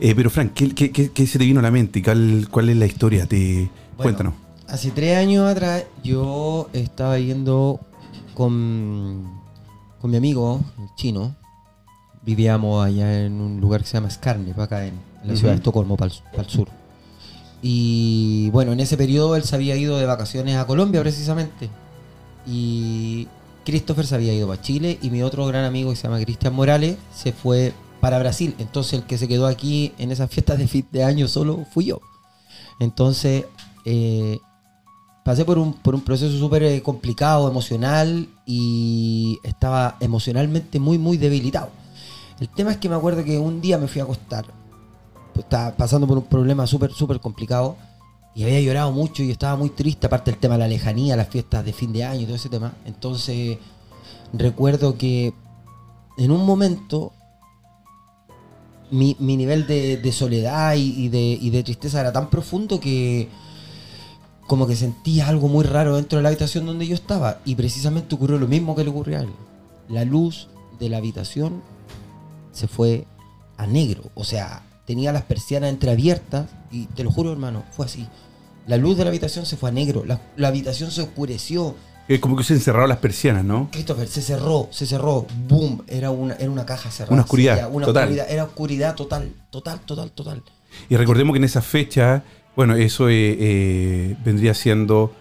Eh, 0.00 0.14
pero 0.16 0.30
Frank, 0.30 0.54
¿qué, 0.54 1.26
se 1.26 1.38
te 1.38 1.44
vino 1.44 1.60
a 1.60 1.62
la 1.62 1.70
mente? 1.70 2.02
¿Cuál, 2.02 2.48
cuál 2.50 2.70
es 2.70 2.78
la 2.78 2.86
historia? 2.86 3.26
Te, 3.26 3.68
cuéntanos 3.98 4.32
hace 4.70 4.90
tres 4.90 5.16
años 5.16 5.50
atrás 5.50 5.84
yo 6.02 6.68
estaba 6.72 7.18
yendo 7.18 7.80
con, 8.34 9.40
con 10.00 10.10
mi 10.10 10.16
amigo, 10.16 10.60
el 10.78 10.94
chino. 10.94 11.36
Vivíamos 12.22 12.84
allá 12.84 13.24
en 13.24 13.40
un 13.40 13.60
lugar 13.60 13.80
que 13.80 13.86
se 13.86 13.94
llama 13.94 14.10
Skarne, 14.10 14.52
acá 14.56 14.86
en, 14.86 15.00
la 15.24 15.34
ciudad 15.36 15.52
de 15.52 15.56
Estocolmo, 15.56 15.96
para 15.96 16.12
el, 16.34 16.46
sur. 16.46 16.68
Y 17.62 18.50
bueno, 18.50 18.72
en 18.72 18.80
ese 18.80 18.96
periodo 18.96 19.36
él 19.36 19.42
se 19.42 19.54
había 19.56 19.76
ido 19.76 19.98
de 19.98 20.06
vacaciones 20.06 20.56
a 20.56 20.66
Colombia 20.66 21.00
precisamente. 21.00 21.68
Y 22.46 23.26
Christopher 23.64 24.06
se 24.06 24.14
había 24.14 24.34
ido 24.34 24.48
para 24.48 24.60
Chile 24.60 24.98
y 25.02 25.10
mi 25.10 25.22
otro 25.22 25.46
gran 25.46 25.64
amigo 25.64 25.90
que 25.90 25.96
se 25.96 26.04
llama 26.04 26.20
Cristian 26.20 26.54
Morales 26.54 26.96
se 27.14 27.32
fue 27.32 27.72
para 28.00 28.18
Brasil. 28.18 28.54
Entonces 28.58 28.94
el 28.94 29.04
que 29.04 29.18
se 29.18 29.28
quedó 29.28 29.46
aquí 29.46 29.92
en 29.98 30.10
esas 30.10 30.30
fiestas 30.30 30.58
de 30.58 30.68
fin 30.68 30.86
de 30.90 31.04
año 31.04 31.28
solo 31.28 31.66
fui 31.72 31.86
yo. 31.86 32.00
Entonces 32.78 33.44
eh, 33.84 34.40
pasé 35.24 35.44
por 35.44 35.58
un, 35.58 35.74
por 35.74 35.94
un 35.94 36.00
proceso 36.00 36.36
súper 36.38 36.62
eh, 36.62 36.82
complicado, 36.82 37.48
emocional, 37.48 38.28
y 38.46 39.38
estaba 39.44 39.96
emocionalmente 40.00 40.78
muy, 40.78 40.98
muy 40.98 41.16
debilitado. 41.16 41.70
El 42.40 42.48
tema 42.48 42.72
es 42.72 42.78
que 42.78 42.88
me 42.88 42.94
acuerdo 42.94 43.24
que 43.24 43.38
un 43.38 43.60
día 43.60 43.78
me 43.78 43.86
fui 43.86 44.00
a 44.00 44.04
acostar, 44.04 44.46
pues 45.34 45.44
estaba 45.44 45.72
pasando 45.76 46.06
por 46.06 46.18
un 46.18 46.24
problema 46.24 46.66
súper, 46.66 46.92
súper 46.92 47.20
complicado, 47.20 47.76
y 48.34 48.44
había 48.44 48.60
llorado 48.60 48.92
mucho 48.92 49.22
y 49.22 49.30
estaba 49.30 49.56
muy 49.56 49.70
triste, 49.70 50.06
aparte 50.06 50.30
del 50.30 50.40
tema 50.40 50.54
de 50.54 50.60
la 50.60 50.68
lejanía, 50.68 51.16
las 51.16 51.28
fiestas 51.28 51.64
de 51.64 51.72
fin 51.72 51.92
de 51.92 52.04
año 52.04 52.22
y 52.22 52.24
todo 52.24 52.36
ese 52.36 52.48
tema. 52.48 52.72
Entonces, 52.86 53.58
recuerdo 54.32 54.96
que 54.96 55.34
en 56.16 56.30
un 56.30 56.46
momento 56.46 57.12
mi, 58.90 59.16
nivel 59.18 59.66
de, 59.66 60.12
soledad 60.12 60.74
y, 60.76 61.08
de, 61.08 61.38
y 61.40 61.50
de 61.50 61.62
tristeza 61.62 62.00
era 62.00 62.12
tan 62.12 62.30
profundo 62.30 62.80
que 62.80 63.28
como 64.50 64.66
que 64.66 64.74
sentía 64.74 65.28
algo 65.28 65.46
muy 65.46 65.64
raro 65.64 65.94
dentro 65.94 66.16
de 66.16 66.24
la 66.24 66.30
habitación 66.30 66.66
donde 66.66 66.84
yo 66.84 66.96
estaba. 66.96 67.38
Y 67.44 67.54
precisamente 67.54 68.16
ocurrió 68.16 68.36
lo 68.36 68.48
mismo 68.48 68.74
que 68.74 68.82
le 68.82 68.90
ocurrió 68.90 69.18
a 69.18 69.20
él. 69.20 69.30
La 69.88 70.04
luz 70.04 70.48
de 70.80 70.88
la 70.88 70.96
habitación 70.96 71.62
se 72.50 72.66
fue 72.66 73.06
a 73.58 73.68
negro. 73.68 74.10
O 74.16 74.24
sea, 74.24 74.62
tenía 74.86 75.12
las 75.12 75.22
persianas 75.22 75.70
entreabiertas 75.70 76.48
y 76.72 76.86
te 76.86 77.04
lo 77.04 77.12
juro, 77.12 77.30
hermano, 77.30 77.62
fue 77.70 77.86
así. 77.86 78.08
La 78.66 78.76
luz 78.76 78.98
de 78.98 79.04
la 79.04 79.10
habitación 79.10 79.46
se 79.46 79.56
fue 79.56 79.68
a 79.68 79.72
negro. 79.72 80.04
La, 80.04 80.48
habitación 80.48 80.90
se 80.90 81.02
oscureció. 81.02 81.76
Es 82.08 82.18
como 82.18 82.34
que 82.34 82.42
se 82.42 82.54
encerraron 82.54 82.88
las 82.88 82.98
persianas, 82.98 83.44
¿no? 83.44 83.68
Christopher, 83.70 84.08
se 84.08 84.20
cerró, 84.20 84.66
se 84.72 84.84
cerró. 84.84 85.28
Boom. 85.46 85.84
Era 85.86 86.10
una, 86.10 86.34
era 86.34 86.50
una 86.50 86.66
caja 86.66 86.90
cerrada. 86.90 87.14
Una 87.14 87.22
oscuridad. 87.22 87.70
total. 87.70 88.18
era 88.18 88.42
oscuridad 88.42 88.96
total, 88.96 89.32
total, 89.50 89.78
total, 89.82 90.10
total. 90.10 90.42
Y 90.88 90.96
recordemos 90.96 91.34
que 91.34 91.38
en 91.38 91.44
esa 91.44 91.62
fecha 91.62 92.24
bueno, 92.56 92.74
eso 92.74 93.08
eh, 93.08 93.36
eh, 93.38 94.16
vendría 94.24 94.54
siendo. 94.54 95.12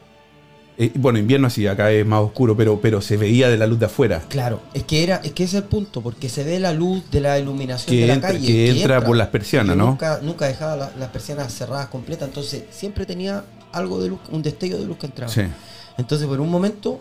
Eh, 0.78 0.92
bueno, 0.96 1.20
invierno 1.20 1.48
así, 1.48 1.68
acá 1.68 1.92
es 1.92 2.06
más 2.06 2.22
oscuro, 2.22 2.56
pero, 2.56 2.80
pero 2.80 3.02
se 3.02 3.18
veía 3.18 3.50
de 3.50 3.58
la 3.58 3.68
luz 3.68 3.80
de 3.80 3.88
afuera. 3.88 4.24
Claro, 4.30 4.62
es 4.74 4.84
que 4.84 5.04
era, 5.04 5.18
es 5.18 5.34
que 5.34 5.44
ese 5.44 5.58
es 5.58 5.64
el 5.64 5.70
punto, 5.70 6.02
porque 6.02 6.30
se 6.30 6.46
ve 6.46 6.58
la 6.60 6.72
luz 6.72 7.04
de 7.12 7.20
la 7.20 7.38
iluminación 7.38 7.96
de 7.96 8.08
la 8.08 8.22
calle. 8.22 8.48
Que, 8.48 8.70
entra, 8.70 9.04
por 9.04 9.18
las 9.18 9.28
persianas, 9.28 9.76
¿no? 9.76 9.88
Nunca, 9.88 10.20
nunca 10.24 10.48
dejaba 10.48 10.92
las 10.98 11.10
persianas 11.10 11.54
cerradas 11.54 11.88
completas, 11.88 12.30
entonces 12.30 12.64
siempre 12.72 13.06
tenía 13.06 13.44
algo 13.74 14.02
de 14.02 14.10
luz, 14.10 14.20
un 14.32 14.42
destello 14.42 14.78
de 14.80 14.86
luz 14.86 14.98
que 14.98 15.08
entraba. 15.08 15.32
Sí. 15.32 15.42
Entonces, 15.98 16.28
por 16.28 16.40
un 16.40 16.50
momento, 16.50 17.00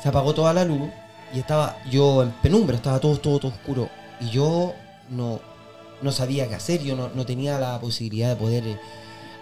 se 0.00 0.08
apagó 0.08 0.32
toda 0.32 0.54
la 0.54 0.64
luz 0.64 0.88
y 1.34 1.40
estaba 1.40 1.76
yo 1.90 2.22
en 2.22 2.30
penumbra, 2.40 2.76
estaba 2.76 3.00
todo, 3.00 3.16
todo, 3.18 3.40
todo 3.40 3.50
oscuro. 3.50 3.88
Y 4.20 4.30
yo 4.30 4.72
no, 5.10 5.40
no 6.04 6.12
sabía 6.12 6.48
qué 6.48 6.54
hacer, 6.54 6.82
yo 6.82 6.94
no, 6.96 7.26
tenía 7.26 7.58
la 7.58 7.80
posibilidad 7.80 8.28
de 8.28 8.36
poder 8.36 8.66
eh, 8.66 8.78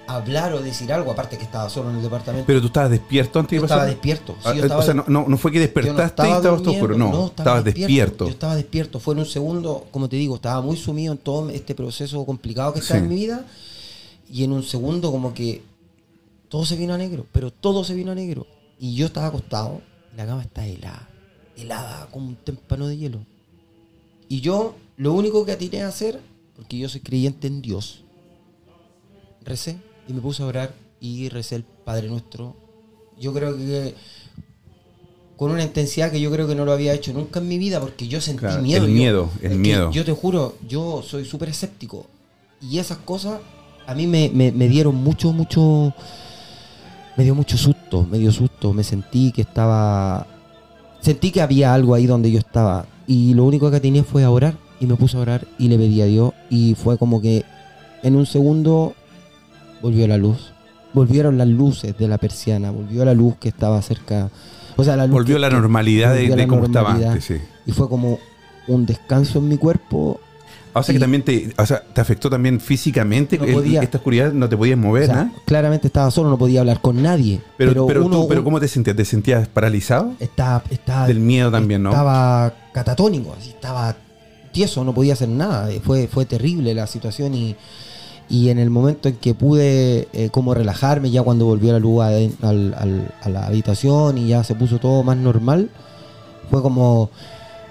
hablar 0.07 0.55
o 0.55 0.63
decir 0.63 0.93
algo, 0.93 1.11
aparte 1.11 1.37
que 1.37 1.45
estaba 1.45 1.69
solo 1.69 1.91
en 1.91 1.97
el 1.97 2.03
departamento. 2.03 2.47
Pero 2.47 2.61
tú 2.61 2.69
estabas 2.69 2.91
despierto 2.91 3.39
antes 3.39 3.61
de 3.61 3.67
Estaba 3.67 3.85
despierto. 3.85 4.37
Ah, 4.45 4.55
o 4.77 4.83
sea, 4.83 4.95
no, 4.95 5.37
fue 5.37 5.53
que 5.53 5.61
despertaste 5.61 6.23
y 6.23 6.31
estabas 6.31 6.63
todo 6.63 6.73
oscuro, 6.73 6.97
no, 6.97 7.27
estabas 7.27 7.65
despierto, 7.65 8.27
Yo 8.27 8.31
estaba 8.31 8.57
despierto, 8.57 9.01
fue 9.01 9.15
en 9.15 9.21
un 9.21 9.27
segundo, 9.27 9.87
como 9.91 10.09
te 10.09 10.17
digo, 10.17 10.37
estaba 10.37 10.63
muy 10.63 10.77
sumido 10.77 11.13
en 11.13 11.19
todo 11.19 11.51
este 11.51 11.75
proceso 11.75 12.25
complicado 12.25 12.73
que 12.73 12.81
está 12.81 12.97
en 12.97 13.09
mi 13.09 13.17
vida 13.17 13.45
y 14.31 14.45
en 14.45 14.53
un 14.53 14.63
segundo 14.63 15.11
como 15.11 15.35
que 15.35 15.63
todo 16.49 16.65
se 16.65 16.77
vino 16.77 16.95
a 16.95 16.99
negro, 16.99 17.27
pero 17.33 17.51
todo 17.51 17.85
se 17.85 17.95
vino 17.95 18.13
a 18.13 18.15
negro. 18.15 18.47
Y 18.79 18.95
yo 18.95 19.07
estaba 19.07 19.29
acostado, 19.29 19.81
la 20.17 20.27
cama 20.27 20.43
está 20.43 20.67
helada, 20.67 21.09
helada 21.57 22.09
como 22.11 22.29
un 22.29 22.37
témpano 22.37 22.87
de 22.87 22.97
hielo. 22.97 23.19
Y 24.29 24.41
yo 24.41 24.75
lo 24.97 25.13
único 25.13 25.45
que 25.45 25.53
atiné 25.53 25.83
a 25.83 25.89
hacer 25.89 26.21
porque 26.63 26.79
yo 26.79 26.89
soy 26.89 27.01
creyente 27.01 27.49
en 27.49 27.61
Dios, 27.61 28.05
recé 29.45 29.79
y 30.07 30.13
me 30.13 30.21
puse 30.21 30.45
a 30.45 30.47
orar 30.47 30.73
y 31.01 31.29
recé 31.29 31.57
el 31.57 31.65
Padre 31.65 32.09
Nuestro. 32.09 32.55
Yo 33.21 33.35
creo 33.35 33.57
que 33.57 33.97
con 35.37 35.51
una 35.51 35.65
intensidad 35.65 36.13
que 36.13 36.21
yo 36.21 36.31
creo 36.31 36.47
que 36.47 36.55
no 36.55 36.65
lo 36.65 36.71
había 36.71 36.95
hecho 36.95 37.13
nunca 37.13 37.41
en 37.41 37.49
mi 37.49 37.59
vida 37.59 37.81
porque 37.81 38.07
yo 38.07 38.21
sentí 38.21 38.47
miedo. 38.63 38.85
El 38.85 38.93
miedo, 38.93 39.29
el 39.43 39.59
miedo. 39.59 39.91
Yo 39.91 40.05
te 40.05 40.13
juro, 40.13 40.57
yo 40.69 41.03
soy 41.03 41.25
súper 41.25 41.49
escéptico 41.49 42.07
y 42.61 42.79
esas 42.79 42.99
cosas 42.99 43.41
a 43.85 43.93
mí 43.97 44.07
me, 44.07 44.31
me, 44.31 44.69
dieron 44.69 44.95
mucho, 44.95 45.33
mucho, 45.33 45.93
me 47.17 47.25
dio 47.25 47.35
mucho 47.35 47.59
susto, 47.59 48.07
me 48.09 48.19
dio 48.19 48.31
susto, 48.31 48.73
me 48.73 48.85
sentí 48.85 49.33
que 49.33 49.43
estaba, 49.43 50.29
sentí 51.01 51.33
que 51.33 51.41
había 51.41 51.75
algo 51.75 51.97
ahí 51.97 52.07
donde 52.07 52.31
yo 52.31 52.39
estaba 52.39 52.87
y 53.09 53.35
lo 53.35 53.43
único 53.43 53.69
que 53.69 53.81
tenía 53.81 54.05
fue 54.05 54.23
a 54.23 54.31
orar 54.31 54.57
y 54.83 54.87
me 54.87 54.97
puse 54.97 55.17
a 55.17 55.21
orar 55.21 55.47
y 55.59 55.69
le 55.69 55.77
pedí 55.79 56.03
a 56.03 56.07
Dios 56.07 56.33
y 56.51 56.75
fue 56.75 56.99
como 56.99 57.23
que 57.23 57.45
en 58.03 58.17
un 58.17 58.27
segundo 58.27 58.95
volvió 59.81 60.09
la 60.09 60.17
luz. 60.17 60.53
Volvieron 60.93 61.39
las 61.39 61.47
luces 61.47 61.97
de 61.97 62.09
la 62.09 62.19
persiana, 62.19 62.73
volvió 62.73 63.05
la 63.05 63.15
luz 63.15 63.37
que 63.39 63.49
estaba 63.49 63.81
cerca. 63.81 64.29
O 64.77 64.83
sea, 64.83 64.97
la 64.97 65.07
luz 65.07 65.15
volvió 65.15 65.39
la 65.39 65.51
normalidad 65.51 66.13
de, 66.15 66.49
cómo 66.49 66.65
estaba 66.65 66.95
antes, 66.95 67.33
Y 67.65 67.71
fue 67.71 67.89
como 67.89 68.19
un 68.67 68.85
descanso 68.85 69.39
en 69.39 69.49
mi 69.49 69.57
cuerpo. 69.57 70.21
O 70.75 70.83
sea 70.83 70.93
Y- 70.93 70.97
que 70.97 71.01
también 71.01 71.23
te, 71.23 71.53
o 71.57 71.65
sea, 71.65 71.81
te 71.81 72.01
afectó 72.01 72.29
también 72.29 72.59
físicamente. 72.59 73.39
No 73.39 73.47
podía- 73.47 73.83
esta 73.83 73.99
oscuridad 73.99 74.33
no 74.33 74.49
te 74.49 74.57
podías 74.57 74.79
mover, 74.79 75.05
O 75.05 75.15
sea, 75.15 75.25
¿no? 75.27 75.33
claramente 75.45 75.87
estaba 75.87 76.11
solo, 76.11 76.29
no 76.31 76.39
podía 76.39 76.61
hablar 76.61 76.81
con 76.81 77.01
nadie. 77.01 77.41
Pero, 77.57 77.87
pero, 77.87 78.05
uno, 78.05 78.23
tú, 78.23 78.29
pero 78.29 78.43
¿cómo 78.43 78.59
te 78.59 78.67
sentías? 78.67 78.97
¿Te 78.97 79.05
sentías 79.05 79.47
paralizado? 79.47 80.15
estaba, 80.19 80.65
estaba 80.71 81.07
Del 81.07 81.21
miedo 81.21 81.53
también, 81.53 81.85
¿no? 81.85 81.91
Estaba 81.91 82.53
catatónico, 82.73 83.37
así, 83.39 83.51
estaba 83.51 83.95
tieso, 84.53 84.85
no 84.85 84.95
podía 84.95 85.15
hacer 85.15 85.29
nada. 85.29 85.71
Eh, 85.71 85.81
Fue, 85.83 86.07
fue 86.09 86.25
terrible 86.27 86.75
la 86.75 86.87
situación 86.87 87.35
y, 87.35 87.57
y 88.29 88.49
en 88.51 88.59
el 88.59 88.71
momento 88.71 89.09
en 89.09 89.17
que 89.17 89.35
pude 89.35 90.09
eh, 90.13 90.29
como 90.31 90.55
relajarme, 90.55 91.11
ya 91.11 91.23
cuando 91.23 91.47
volvió 91.47 91.73
la 91.73 91.79
luz 91.79 92.03
aden- 92.03 92.37
al- 92.43 92.75
al- 92.79 93.15
a 93.23 93.29
la 93.29 93.47
habitación 93.47 94.19
y 94.19 94.29
ya 94.29 94.45
se 94.45 94.55
puso 94.55 94.79
todo 94.79 95.03
más 95.03 95.17
normal, 95.17 95.71
fue 96.51 96.63
como 96.63 97.11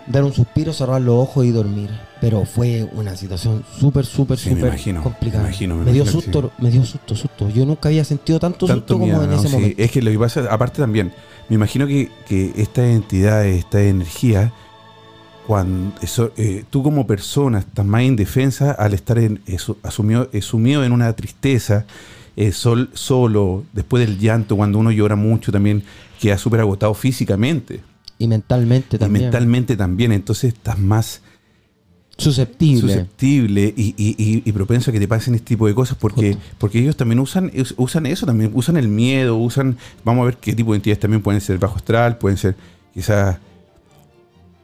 dar 0.08 0.24
un 0.24 0.34
suspiro, 0.34 0.74
cerrar 0.74 1.02
los 1.02 1.16
ojos 1.16 1.46
y 1.46 1.52
dormir. 1.52 1.90
Pero 2.20 2.46
fue 2.46 2.88
una 2.94 3.16
situación 3.16 3.64
súper, 3.80 4.06
súper, 4.06 4.38
Sí, 4.38 4.50
me 4.50 4.56
súper 4.58 4.68
imagino, 4.70 5.02
complicada. 5.02 5.42
me 5.44 5.50
imagino, 5.50 5.76
me 5.76 5.92
dio 5.92 6.04
imagino 6.04 6.20
que 6.20 6.26
susto, 6.26 6.52
me 6.60 6.70
dio 6.70 6.86
susto, 6.86 7.16
susto. 7.16 7.50
Yo 7.50 7.66
nunca 7.66 7.90
había 7.90 8.04
sentido 8.06 8.40
tanto, 8.40 8.68
susto 8.68 8.94
como 8.96 9.06
miedo, 9.08 9.24
en 9.24 9.32
¿no? 9.32 9.36
ese 9.38 9.48
Sí, 9.48 9.54
momento. 9.56 9.82
Es 9.82 9.90
que 9.92 10.02
lo 10.04 10.12
que 10.12 10.20
pasa, 10.20 10.42
aparte 10.52 10.82
también, 10.82 11.12
me 11.50 11.56
imagino 11.56 11.88
que, 11.88 12.12
que 12.28 12.52
esta 12.58 12.86
entidad, 12.86 13.44
esta 13.46 13.82
energía, 13.82 14.54
cuando 15.48 15.94
eso, 16.02 16.32
eh, 16.38 16.64
tú 16.70 16.84
como 16.84 17.06
persona 17.08 17.60
estás 17.60 17.86
más 17.86 18.04
indefensa 18.04 18.72
al 18.72 18.94
estar 18.94 19.18
en, 19.18 19.42
eso, 19.46 19.78
asumido, 19.84 20.30
sumido 20.42 20.84
en 20.84 20.92
una 20.92 21.12
tristeza, 21.14 21.86
eh, 22.36 22.52
sol, 22.52 22.90
solo, 22.94 23.64
después 23.74 24.06
del 24.06 24.18
llanto, 24.20 24.56
cuando 24.56 24.80
uno 24.80 24.92
llora 24.92 25.16
mucho 25.16 25.52
también, 25.52 25.84
queda 26.20 26.38
súper 26.38 26.60
agotado 26.62 26.94
físicamente 26.94 27.82
Y 28.20 28.28
mentalmente 28.28 28.96
y 28.96 29.00
también. 29.00 29.26
mentalmente 29.26 29.76
también, 29.76 30.12
entonces 30.12 30.54
estás 30.54 30.78
más 30.80 31.22
susceptible. 32.18 32.82
susceptible 32.82 33.74
y, 33.76 33.96
y- 33.98 34.16
y- 34.18 34.44
y 34.46 34.52
propenso 34.52 34.92
a 34.92 34.94
que 34.94 35.00
te 35.00 35.08
pasen 35.08 35.34
este 35.34 35.48
tipo 35.48 35.66
de 35.68 35.74
cosas 35.74 35.98
porque, 36.00 36.38
porque 36.60 36.80
ellos 36.80 36.96
también 36.96 37.20
usan, 37.20 37.52
us- 37.60 37.74
usan 37.78 38.06
eso, 38.06 38.26
también 38.26 38.52
usan 38.54 38.78
el 38.78 38.88
miedo, 38.88 39.38
usan, 39.38 39.78
vamos 40.06 40.22
a 40.24 40.26
ver 40.26 40.38
qué 40.38 40.54
tipo 40.54 40.72
de 40.72 40.78
entidades 40.78 41.00
también 41.00 41.22
pueden 41.24 41.42
ser 41.42 41.58
bajo 41.58 41.78
astral, 41.78 42.18
pueden 42.20 42.38
ser 42.38 42.56
quizás, 42.94 43.38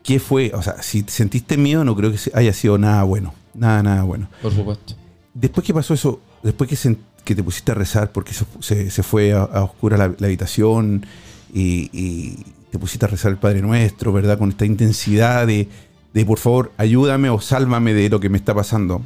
¿qué 0.07 0.19
fue? 0.21 0.51
O 0.55 0.61
sea, 0.61 0.81
si 0.81 1.03
sentiste 1.07 1.57
miedo 1.57 1.83
no 1.83 1.93
creo 1.93 2.11
que 2.13 2.17
haya 2.33 2.53
sido 2.53 2.77
nada 2.77 3.03
bueno, 3.03 3.33
nada, 3.53 3.83
nada 3.83 4.03
bueno. 4.03 4.29
Por 4.41 4.53
supuesto. 4.53 4.93
Después 5.33 5.67
que 5.67 5.73
pasó 5.73 5.93
eso, 5.93 6.21
después 6.43 6.69
que, 6.69 6.77
se- 6.77 6.95
que 7.25 7.35
te 7.35 7.43
pusiste 7.43 7.73
a 7.73 7.75
rezar 7.75 8.13
porque 8.13 8.33
se, 8.33 8.45
se- 8.61 8.89
se 8.89 9.03
fue 9.03 9.33
a, 9.33 9.41
a 9.43 9.63
oscura 9.65 9.97
la, 9.97 10.07
la 10.17 10.27
habitación 10.27 11.05
y, 11.53 11.89
y 11.91 12.37
te 12.71 12.79
pusiste 12.79 13.05
a 13.05 13.09
rezar 13.09 13.31
el 13.31 13.37
Padre 13.37 13.61
Nuestro, 13.61 14.13
¿verdad? 14.13 14.37
Con 14.39 14.49
esta 14.51 14.65
intensidad 14.65 15.45
de, 15.45 15.67
de 16.13 16.25
por 16.25 16.39
favor, 16.39 16.71
ayúdame 16.77 17.29
o 17.29 17.41
sálvame 17.41 17.93
de 17.93 18.07
lo 18.09 18.21
que 18.21 18.29
me 18.29 18.37
está 18.37 18.55
pasando. 18.55 19.01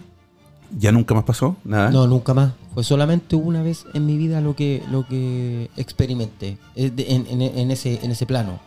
¿Ya 0.78 0.92
nunca 0.92 1.14
más 1.16 1.24
pasó? 1.26 1.58
¿Nada? 1.66 1.90
No, 1.90 2.06
nunca 2.08 2.34
más. 2.36 2.54
Fue 2.76 2.84
solamente 2.84 3.36
una 3.36 3.62
vez 3.64 3.86
en 3.96 4.06
mi 4.06 4.18
vida 4.18 4.40
lo 4.40 4.56
que, 4.56 4.82
lo 4.92 5.06
que 5.08 5.70
experimenté 5.76 6.58
eh, 6.76 6.92
de- 6.96 7.12
en, 7.14 7.26
en- 7.28 7.42
en 7.42 7.72
ese, 7.72 8.00
en 8.06 8.12
ese 8.12 8.26
plano. 8.28 8.60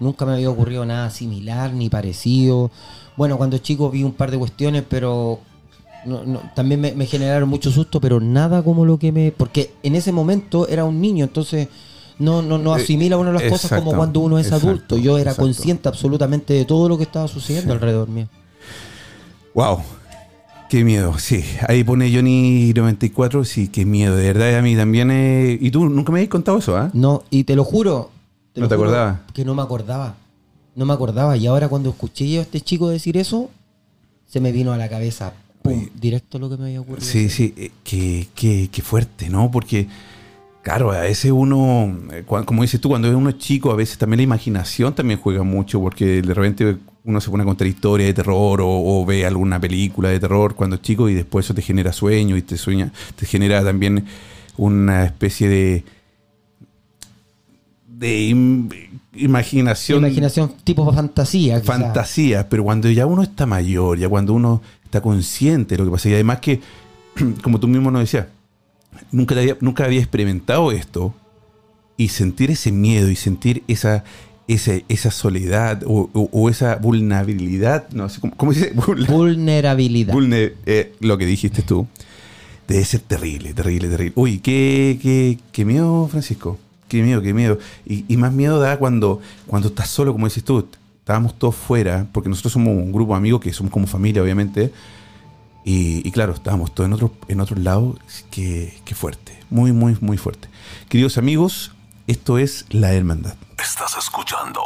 Nunca 0.00 0.24
me 0.26 0.32
había 0.34 0.50
ocurrido 0.50 0.84
nada 0.84 1.10
similar 1.10 1.72
ni 1.72 1.88
parecido. 1.88 2.70
Bueno, 3.16 3.36
cuando 3.36 3.58
chico 3.58 3.90
vi 3.90 4.04
un 4.04 4.12
par 4.12 4.30
de 4.30 4.38
cuestiones, 4.38 4.84
pero 4.88 5.40
no- 6.06 6.24
no, 6.24 6.40
también 6.54 6.80
me, 6.80 6.92
me 6.92 7.06
generaron 7.06 7.48
mucho 7.48 7.70
susto, 7.70 8.00
pero 8.00 8.20
nada 8.20 8.62
como 8.62 8.84
lo 8.84 8.98
que 8.98 9.10
me... 9.10 9.32
Porque 9.32 9.72
en 9.82 9.96
ese 9.96 10.12
momento 10.12 10.68
era 10.68 10.84
un 10.84 11.00
niño, 11.00 11.24
entonces 11.24 11.66
no, 12.20 12.42
no, 12.42 12.58
no 12.58 12.76
Eh, 12.76 12.82
asimila 12.82 13.16
uno 13.16 13.32
las 13.32 13.42
cosas 13.44 13.72
como 13.78 13.92
cuando 13.92 14.20
uno 14.20 14.38
es 14.38 14.46
exacto, 14.46 14.68
adulto. 14.68 14.98
Yo 14.98 15.18
era 15.18 15.30
exacto. 15.32 15.42
consciente 15.42 15.88
absolutamente 15.88 16.54
de 16.54 16.64
todo 16.64 16.88
lo 16.88 16.96
que 16.96 17.02
estaba 17.04 17.26
sucediendo 17.26 17.72
Sí. 17.72 17.74
alrededor 17.74 18.08
mío. 18.08 18.28
Wow. 19.54 19.78
Qué 20.68 20.84
miedo, 20.84 21.18
sí. 21.18 21.42
Ahí 21.66 21.82
pone 21.82 22.10
Johnny94, 22.10 23.44
sí, 23.44 23.68
qué 23.68 23.86
miedo. 23.86 24.14
De 24.16 24.24
verdad, 24.32 24.58
a 24.58 24.62
mí 24.62 24.76
también. 24.76 25.10
eh, 25.10 25.56
Y 25.60 25.70
tú 25.70 25.88
nunca 25.88 26.12
me 26.12 26.18
habías 26.18 26.30
contado 26.30 26.58
eso, 26.58 26.76
¿ah? 26.76 26.90
No, 26.92 27.22
y 27.30 27.44
te 27.44 27.56
lo 27.56 27.64
juro. 27.64 28.10
¿No 28.60 28.68
te 28.68 28.74
acordabas? 28.74 29.20
Que 29.34 29.44
no 29.44 29.54
me 29.54 29.62
acordaba. 29.62 30.14
No 30.74 30.86
me 30.86 30.92
acordaba. 30.92 31.36
Y 31.36 31.46
ahora 31.46 31.68
cuando 31.68 31.90
escuché 31.90 32.28
yo 32.30 32.40
a 32.40 32.42
este 32.42 32.60
chico 32.60 32.88
decir 32.88 33.16
eso, 33.16 33.50
se 34.26 34.40
me 34.40 34.52
vino 34.52 34.72
a 34.72 34.76
la 34.76 34.88
cabeza. 34.88 35.32
Pum, 35.62 35.72
Oye. 35.72 35.92
directo 36.00 36.38
lo 36.38 36.48
que 36.48 36.56
me 36.56 36.64
había 36.66 36.80
ocurrido. 36.80 37.04
Sí, 37.06 37.28
sí, 37.30 37.52
eh, 37.56 37.70
qué, 37.82 38.28
qué- 38.34 38.68
qué 38.70 38.82
fuerte, 38.82 39.28
¿no? 39.28 39.50
Porque, 39.50 39.88
claro, 40.62 40.92
a 40.92 41.00
veces 41.00 41.32
uno, 41.32 41.98
eh, 42.12 42.24
como 42.26 42.62
dices 42.62 42.80
tú, 42.80 42.88
cuando 42.90 43.16
uno 43.16 43.30
es 43.30 43.38
chico, 43.38 43.70
a 43.72 43.74
veces 43.76 43.98
también 43.98 44.18
la 44.18 44.22
imaginación 44.24 44.94
también 44.94 45.18
juega 45.20 45.42
mucho, 45.42 45.80
porque 45.80 46.22
de 46.22 46.34
repente 46.34 46.76
uno 47.04 47.20
se 47.20 47.30
pone 47.30 47.42
a 47.42 47.46
contar 47.46 47.66
historias 47.66 48.06
de 48.08 48.14
terror 48.14 48.60
o, 48.60 48.68
o 48.68 49.04
ve 49.04 49.26
alguna 49.26 49.58
película 49.58 50.10
de 50.10 50.20
terror 50.20 50.54
cuando 50.54 50.76
es 50.76 50.82
chico 50.82 51.08
y 51.08 51.14
después 51.14 51.46
eso 51.46 51.54
te 51.54 51.62
genera 51.62 51.92
sueño 51.92 52.36
y 52.36 52.42
te 52.42 52.56
sueña, 52.56 52.92
te 53.16 53.26
genera 53.26 53.64
también 53.64 54.04
una 54.58 55.04
especie 55.06 55.48
de 55.48 55.84
de 57.98 58.28
im- 58.30 58.68
imaginación 59.14 59.98
Imaginación 59.98 60.52
tipo 60.62 60.90
fantasía. 60.92 61.60
quizá. 61.60 61.72
fantasía, 61.72 62.48
pero 62.48 62.62
cuando 62.64 62.88
ya 62.90 63.06
uno 63.06 63.22
está 63.22 63.44
mayor, 63.46 63.98
ya 63.98 64.08
cuando 64.08 64.34
uno 64.34 64.62
está 64.84 65.00
consciente 65.00 65.74
de 65.74 65.78
lo 65.78 65.84
que 65.86 65.90
pasa, 65.92 66.08
y 66.08 66.14
además 66.14 66.38
que, 66.40 66.60
como 67.42 67.58
tú 67.58 67.66
mismo 67.66 67.90
nos 67.90 68.02
decías, 68.02 68.26
nunca, 69.10 69.34
había, 69.36 69.56
nunca 69.60 69.84
había 69.84 69.98
experimentado 70.00 70.70
esto, 70.72 71.14
y 71.96 72.08
sentir 72.08 72.52
ese 72.52 72.70
miedo 72.70 73.10
y 73.10 73.16
sentir 73.16 73.64
esa, 73.66 74.04
esa, 74.46 74.74
esa 74.88 75.10
soledad 75.10 75.82
o, 75.84 76.08
o- 76.12 76.28
o 76.32 76.48
esa 76.48 76.76
vulnerabilidad, 76.76 77.88
no 77.90 78.08
sé 78.08 78.20
cómo, 78.20 78.34
cómo 78.36 78.52
se 78.52 78.60
dice, 78.60 78.74
Vulner- 78.76 79.08
Vulnerabilidad. 79.08 80.14
vulner- 80.14 80.54
eh, 80.66 80.92
lo 81.00 81.18
que 81.18 81.26
dijiste 81.26 81.62
tú, 81.62 81.88
debe 82.68 82.84
ser 82.84 83.00
terrible, 83.00 83.52
terrible, 83.54 83.88
terrible. 83.88 84.12
Uy, 84.14 84.38
qué, 84.38 84.98
qué, 85.02 85.38
qué 85.50 85.64
miedo, 85.64 86.06
Francisco. 86.08 86.56
Qué 86.88 87.02
miedo, 87.02 87.22
qué 87.22 87.34
miedo. 87.34 87.58
Y, 87.86 88.04
y 88.08 88.16
más 88.16 88.32
miedo 88.32 88.58
da 88.58 88.78
cuando, 88.78 89.20
cuando 89.46 89.68
estás 89.68 89.88
solo, 89.88 90.12
como 90.12 90.26
dices 90.26 90.44
tú. 90.44 90.68
Estábamos 91.00 91.38
todos 91.38 91.54
fuera, 91.54 92.06
porque 92.12 92.28
nosotros 92.28 92.52
somos 92.52 92.74
un 92.74 92.92
grupo 92.92 93.12
de 93.12 93.18
amigos 93.18 93.40
que 93.40 93.52
somos 93.52 93.72
como 93.72 93.86
familia, 93.86 94.22
obviamente. 94.22 94.72
Y, 95.64 96.06
y 96.06 96.10
claro, 96.10 96.32
estábamos 96.32 96.74
todos 96.74 96.86
en 96.88 96.92
otro, 96.94 97.12
en 97.28 97.40
otro 97.40 97.56
lado. 97.56 97.98
Qué, 98.30 98.78
qué 98.84 98.94
fuerte. 98.94 99.38
Muy, 99.50 99.72
muy, 99.72 99.96
muy 100.00 100.18
fuerte. 100.18 100.48
Queridos 100.88 101.16
amigos, 101.16 101.72
esto 102.06 102.38
es 102.38 102.66
La 102.70 102.92
Hermandad. 102.92 103.36
Estás 103.58 103.96
escuchando 103.98 104.60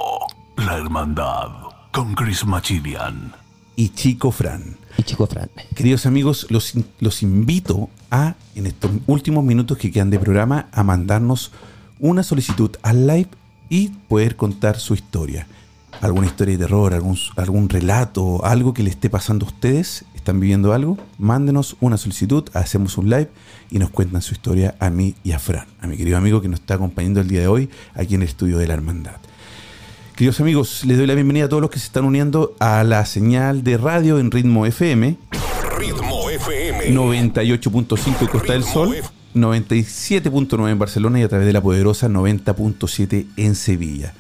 La 0.57 0.77
Hermandad 0.79 1.51
con 1.93 2.15
Chris 2.15 2.45
Machilian. 2.45 3.35
Y 3.77 3.91
Chico 3.91 4.31
Fran. 4.31 4.77
Y 4.99 5.03
chico 5.03 5.27
Fran. 5.27 5.51
Queridos 5.75 6.07
amigos, 6.07 6.47
los, 6.51 6.75
los 7.01 7.23
invito 7.23 7.89
a, 8.11 8.35
en 8.55 8.67
estos 8.67 8.91
últimos 9.07 9.45
minutos 9.45 9.79
que 9.79 9.91
quedan 9.91 10.11
de 10.11 10.19
programa, 10.19 10.69
a 10.73 10.83
mandarnos 10.83 11.53
una 11.99 12.23
solicitud 12.23 12.71
al 12.83 13.07
live 13.07 13.29
y 13.69 13.89
poder 14.09 14.37
contar 14.37 14.79
su 14.79 14.95
historia. 14.95 15.47
Alguna 16.01 16.27
historia 16.27 16.57
de 16.57 16.65
terror, 16.65 16.95
algún, 16.95 17.17
algún 17.37 17.69
relato, 17.69 18.45
algo 18.45 18.75
que 18.75 18.83
le 18.83 18.91
esté 18.91 19.09
pasando 19.09 19.47
a 19.47 19.49
ustedes, 19.49 20.05
están 20.15 20.41
viviendo 20.41 20.73
algo, 20.73 20.99
mándenos 21.19 21.77
una 21.81 21.97
solicitud, 21.97 22.49
hacemos 22.55 22.99
un 22.99 23.11
live 23.11 23.29
y 23.71 23.79
nos 23.79 23.91
cuentan 23.91 24.23
su 24.23 24.35
historia 24.35 24.75
a 24.79 24.91
mí 24.91 25.15
y 25.23 25.33
a 25.33 25.39
Fran, 25.39 25.67
a 25.81 25.87
mi 25.87 25.97
querido 25.97 26.17
amigo 26.17 26.41
que 26.41 26.49
nos 26.49 26.61
está 26.61 26.75
acompañando 26.75 27.21
el 27.21 27.29
día 27.29 27.41
de 27.41 27.49
hoy 27.49 27.71
aquí 27.95 28.15
en 28.15 28.23
el 28.23 28.29
estudio 28.29 28.59
de 28.59 28.67
la 28.67 28.75
Hermandad. 28.75 29.17
Queridos 30.17 30.41
amigos, 30.41 30.85
les 30.85 30.99
doy 30.99 31.07
la 31.07 31.15
bienvenida 31.15 31.47
a 31.47 31.49
todos 31.49 31.63
los 31.63 31.71
que 31.71 31.79
se 31.79 31.87
están 31.87 32.05
uniendo 32.05 32.55
a 32.61 32.85
la 32.85 33.07
señal 33.07 33.65
de 33.65 33.79
radio 33.79 34.19
en 34.19 34.31
ritmo 34.31 34.67
FM 34.67 35.17
Ritmo 35.83 36.31
FM. 36.31 36.95
98.5 36.95 38.21
en 38.21 38.27
Costa 38.29 38.53
del 38.53 38.63
Sol, 38.63 38.95
97.9 39.35 40.71
en 40.71 40.79
Barcelona 40.79 41.21
y 41.21 41.23
a 41.23 41.29
través 41.29 41.47
de 41.47 41.53
la 41.53 41.63
poderosa 41.63 42.09
90.7 42.09 43.27
en 43.37 43.55
Sevilla. 43.55 44.13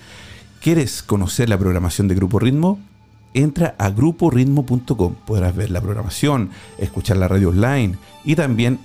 ¿Quieres 0.61 1.03
conocer 1.03 1.49
la 1.49 1.59
programación 1.59 2.09
de 2.09 2.15
Grupo 2.15 2.39
Ritmo? 2.39 2.79
Entra 3.35 3.75
a 3.79 3.91
gruporitmo.com. 3.91 5.15
Podrás 5.27 5.57
ver 5.57 5.71
la 5.71 5.81
programación, 5.81 6.51
escuchar 6.79 7.17
la 7.17 7.29
radio 7.29 7.49
online 7.49 7.97
y 8.25 8.37
también, 8.37 8.79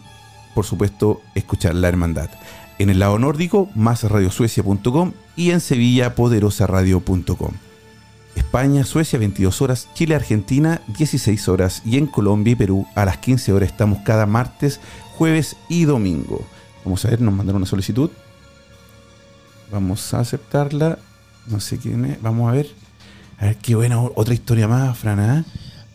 por 0.55 0.65
supuesto, 0.65 1.21
escuchar 1.35 1.75
la 1.75 1.87
hermandad. 1.87 2.29
En 2.79 2.89
el 2.89 2.99
lado 2.99 3.19
nórdico, 3.19 3.69
másradiosuecia.com 3.75 5.11
y 5.35 5.51
en 5.51 5.59
Sevilla, 5.59 6.15
poderosaradio.com. 6.15 7.51
España, 8.37 8.83
Suecia 8.85 9.19
22 9.19 9.61
horas, 9.61 9.89
Chile, 9.93 10.15
Argentina 10.15 10.81
16 10.87 11.47
horas 11.49 11.81
y 11.85 11.97
en 11.97 12.07
Colombia 12.07 12.53
y 12.53 12.55
Perú 12.55 12.87
a 12.95 13.03
las 13.05 13.17
15 13.17 13.51
horas 13.51 13.69
estamos 13.69 13.99
cada 13.99 14.25
martes, 14.25 14.79
jueves 15.17 15.55
y 15.69 15.85
domingo. 15.85 16.45
Vamos 16.85 17.03
a 17.05 17.09
ver, 17.09 17.19
nos 17.21 17.33
mandaron 17.33 17.61
una 17.61 17.69
solicitud. 17.69 18.09
Vamos 19.71 20.13
a 20.13 20.19
aceptarla. 20.19 20.99
No 21.47 21.59
sé 21.59 21.77
quién 21.77 22.05
es. 22.05 22.21
Vamos 22.21 22.49
a 22.49 22.53
ver. 22.53 22.67
A 23.39 23.45
ver 23.45 23.57
qué 23.57 23.75
buena 23.75 24.01
otra 24.01 24.33
historia 24.33 24.67
más, 24.67 24.97
Fran. 24.97 25.19
¿ah? 25.19 25.45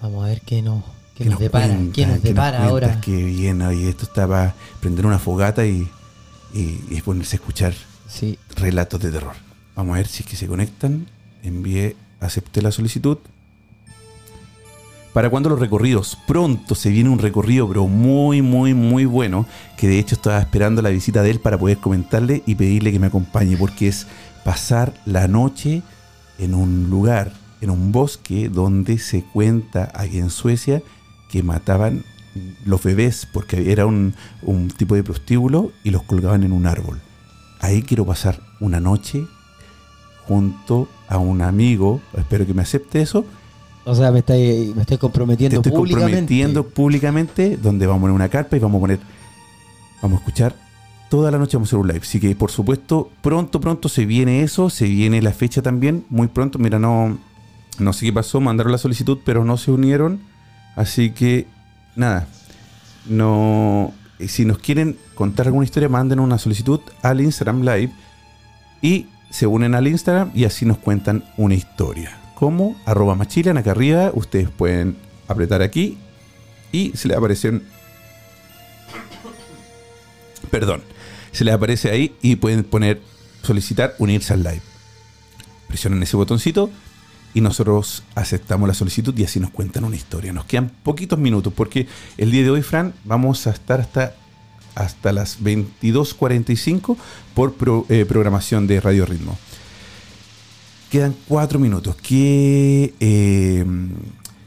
Vamos 0.00 0.24
a 0.24 0.28
ver 0.28 0.40
qué 0.42 0.62
nos, 0.62 0.84
qué 1.16 1.24
nos 1.24 1.38
depara. 1.40 1.68
cuenta, 1.68 1.92
¿Qué 1.94 2.06
nos 2.06 2.22
depara 2.22 2.64
ahora? 2.66 3.00
Qué 3.00 3.24
bien, 3.24 3.62
oye, 3.62 3.88
esto 3.88 4.04
está 4.04 4.28
para 4.28 4.54
prender 4.80 5.06
una 5.06 5.18
fogata 5.18 5.64
y, 5.66 5.88
y, 6.54 6.84
y 6.90 7.00
ponerse 7.02 7.36
a 7.36 7.38
escuchar 7.38 7.74
Sí. 8.08 8.38
relatos 8.56 9.00
de 9.00 9.10
terror. 9.10 9.34
Vamos 9.74 9.94
a 9.94 9.96
ver 9.98 10.06
si 10.06 10.22
es 10.22 10.28
que 10.28 10.36
se 10.36 10.46
conectan. 10.46 11.06
Envíe, 11.42 11.96
acepte 12.20 12.62
la 12.62 12.70
solicitud. 12.70 13.18
¿Para 15.12 15.28
cuándo 15.28 15.50
los 15.50 15.60
recorridos? 15.60 16.16
Pronto 16.26 16.74
se 16.74 16.88
viene 16.88 17.10
un 17.10 17.18
recorrido, 17.18 17.68
pero 17.68 17.86
muy, 17.86 18.40
muy, 18.40 18.72
muy 18.72 19.04
bueno, 19.04 19.46
que 19.76 19.86
de 19.86 19.98
hecho 19.98 20.14
estaba 20.14 20.40
esperando 20.40 20.80
la 20.80 20.88
visita 20.88 21.22
de 21.22 21.30
él 21.30 21.40
para 21.40 21.58
poder 21.58 21.78
comentarle 21.78 22.42
y 22.46 22.54
pedirle 22.54 22.92
que 22.92 22.98
me 22.98 23.08
acompañe, 23.08 23.58
porque 23.58 23.88
es 23.88 24.06
pasar 24.42 24.94
la 25.04 25.28
noche 25.28 25.82
en 26.38 26.54
un 26.54 26.88
lugar, 26.88 27.32
en 27.60 27.68
un 27.68 27.92
bosque 27.92 28.48
donde 28.48 28.96
se 28.98 29.22
cuenta 29.22 29.92
aquí 29.94 30.18
en 30.18 30.30
Suecia 30.30 30.82
que 31.30 31.42
mataban 31.42 32.04
los 32.64 32.82
bebés 32.82 33.28
porque 33.30 33.70
era 33.70 33.84
un, 33.84 34.14
un 34.40 34.68
tipo 34.68 34.94
de 34.94 35.04
prostíbulo 35.04 35.72
y 35.84 35.90
los 35.90 36.02
colgaban 36.04 36.42
en 36.42 36.52
un 36.52 36.66
árbol. 36.66 37.00
Ahí 37.60 37.82
quiero 37.82 38.06
pasar 38.06 38.40
una 38.60 38.80
noche 38.80 39.26
junto 40.26 40.88
a 41.08 41.18
un 41.18 41.42
amigo, 41.42 42.00
espero 42.16 42.46
que 42.46 42.54
me 42.54 42.62
acepte 42.62 43.02
eso, 43.02 43.26
O 43.84 43.94
sea, 43.94 44.12
me 44.12 44.20
estoy, 44.20 44.72
me 44.76 44.82
estoy 44.82 44.98
comprometiendo 44.98 45.60
te 45.60 45.68
estoy 45.68 45.78
públicamente. 45.78 46.12
comprometiendo 46.12 46.68
públicamente 46.68 47.56
donde 47.56 47.86
vamos 47.86 48.00
a 48.00 48.02
poner 48.02 48.14
una 48.14 48.28
carpa 48.28 48.56
y 48.56 48.60
vamos 48.60 48.78
a 48.78 48.80
poner 48.80 49.00
vamos 50.00 50.18
a 50.18 50.20
escuchar 50.20 50.54
toda 51.08 51.30
la 51.30 51.38
noche 51.38 51.56
vamos 51.56 51.68
a 51.68 51.70
hacer 51.70 51.78
un 51.80 51.88
live 51.88 52.00
así 52.02 52.20
que 52.20 52.34
por 52.36 52.50
supuesto 52.50 53.10
pronto 53.22 53.60
pronto 53.60 53.88
se 53.88 54.06
viene 54.06 54.42
eso 54.42 54.70
se 54.70 54.86
viene 54.86 55.20
la 55.20 55.32
fecha 55.32 55.62
también 55.62 56.04
muy 56.10 56.28
pronto 56.28 56.58
mira 56.58 56.78
no 56.78 57.18
no 57.78 57.92
sé 57.92 58.06
qué 58.06 58.12
pasó 58.12 58.40
mandaron 58.40 58.72
la 58.72 58.78
solicitud 58.78 59.18
pero 59.24 59.44
no 59.44 59.56
se 59.56 59.72
unieron 59.72 60.20
así 60.76 61.10
que 61.10 61.46
nada 61.96 62.28
no 63.06 63.92
eh, 64.18 64.28
si 64.28 64.44
nos 64.44 64.58
quieren 64.58 64.96
contar 65.14 65.46
alguna 65.46 65.64
historia 65.64 65.88
manden 65.88 66.20
una 66.20 66.38
solicitud 66.38 66.80
al 67.02 67.20
Instagram 67.20 67.62
live 67.62 67.92
y 68.80 69.06
se 69.30 69.46
unen 69.46 69.74
al 69.74 69.88
Instagram 69.88 70.30
y 70.34 70.44
así 70.44 70.66
nos 70.66 70.78
cuentan 70.78 71.24
una 71.36 71.54
historia. 71.54 72.21
Como 72.42 72.74
arroba 72.86 73.14
machilan 73.14 73.56
acá 73.56 73.70
arriba, 73.70 74.10
ustedes 74.14 74.48
pueden 74.50 74.96
apretar 75.28 75.62
aquí 75.62 75.96
y 76.72 76.90
se 76.96 77.06
les 77.06 77.16
aparecen. 77.16 77.62
Perdón, 80.50 80.82
se 81.30 81.44
les 81.44 81.54
aparece 81.54 81.92
ahí 81.92 82.16
y 82.20 82.34
pueden 82.34 82.64
poner 82.64 83.00
solicitar 83.44 83.94
unirse 84.00 84.32
al 84.32 84.42
live. 84.42 84.60
Presionan 85.68 86.02
ese 86.02 86.16
botoncito 86.16 86.68
y 87.32 87.42
nosotros 87.42 88.02
aceptamos 88.16 88.66
la 88.66 88.74
solicitud 88.74 89.16
y 89.16 89.22
así 89.22 89.38
nos 89.38 89.50
cuentan 89.52 89.84
una 89.84 89.94
historia. 89.94 90.32
Nos 90.32 90.44
quedan 90.46 90.68
poquitos 90.82 91.20
minutos 91.20 91.52
porque 91.56 91.86
el 92.18 92.32
día 92.32 92.42
de 92.42 92.50
hoy, 92.50 92.62
Fran, 92.62 92.92
vamos 93.04 93.46
a 93.46 93.50
estar 93.50 93.80
hasta 93.80 94.16
hasta 94.74 95.12
las 95.12 95.38
22.45 95.40 96.96
por 97.34 97.52
pro- 97.54 97.86
eh, 97.88 98.04
programación 98.04 98.66
de 98.66 98.80
Radio 98.80 99.06
Ritmo. 99.06 99.38
Quedan 100.92 101.16
cuatro 101.26 101.58
minutos. 101.58 101.96
¿Qué, 101.96 102.92
eh, 103.00 103.64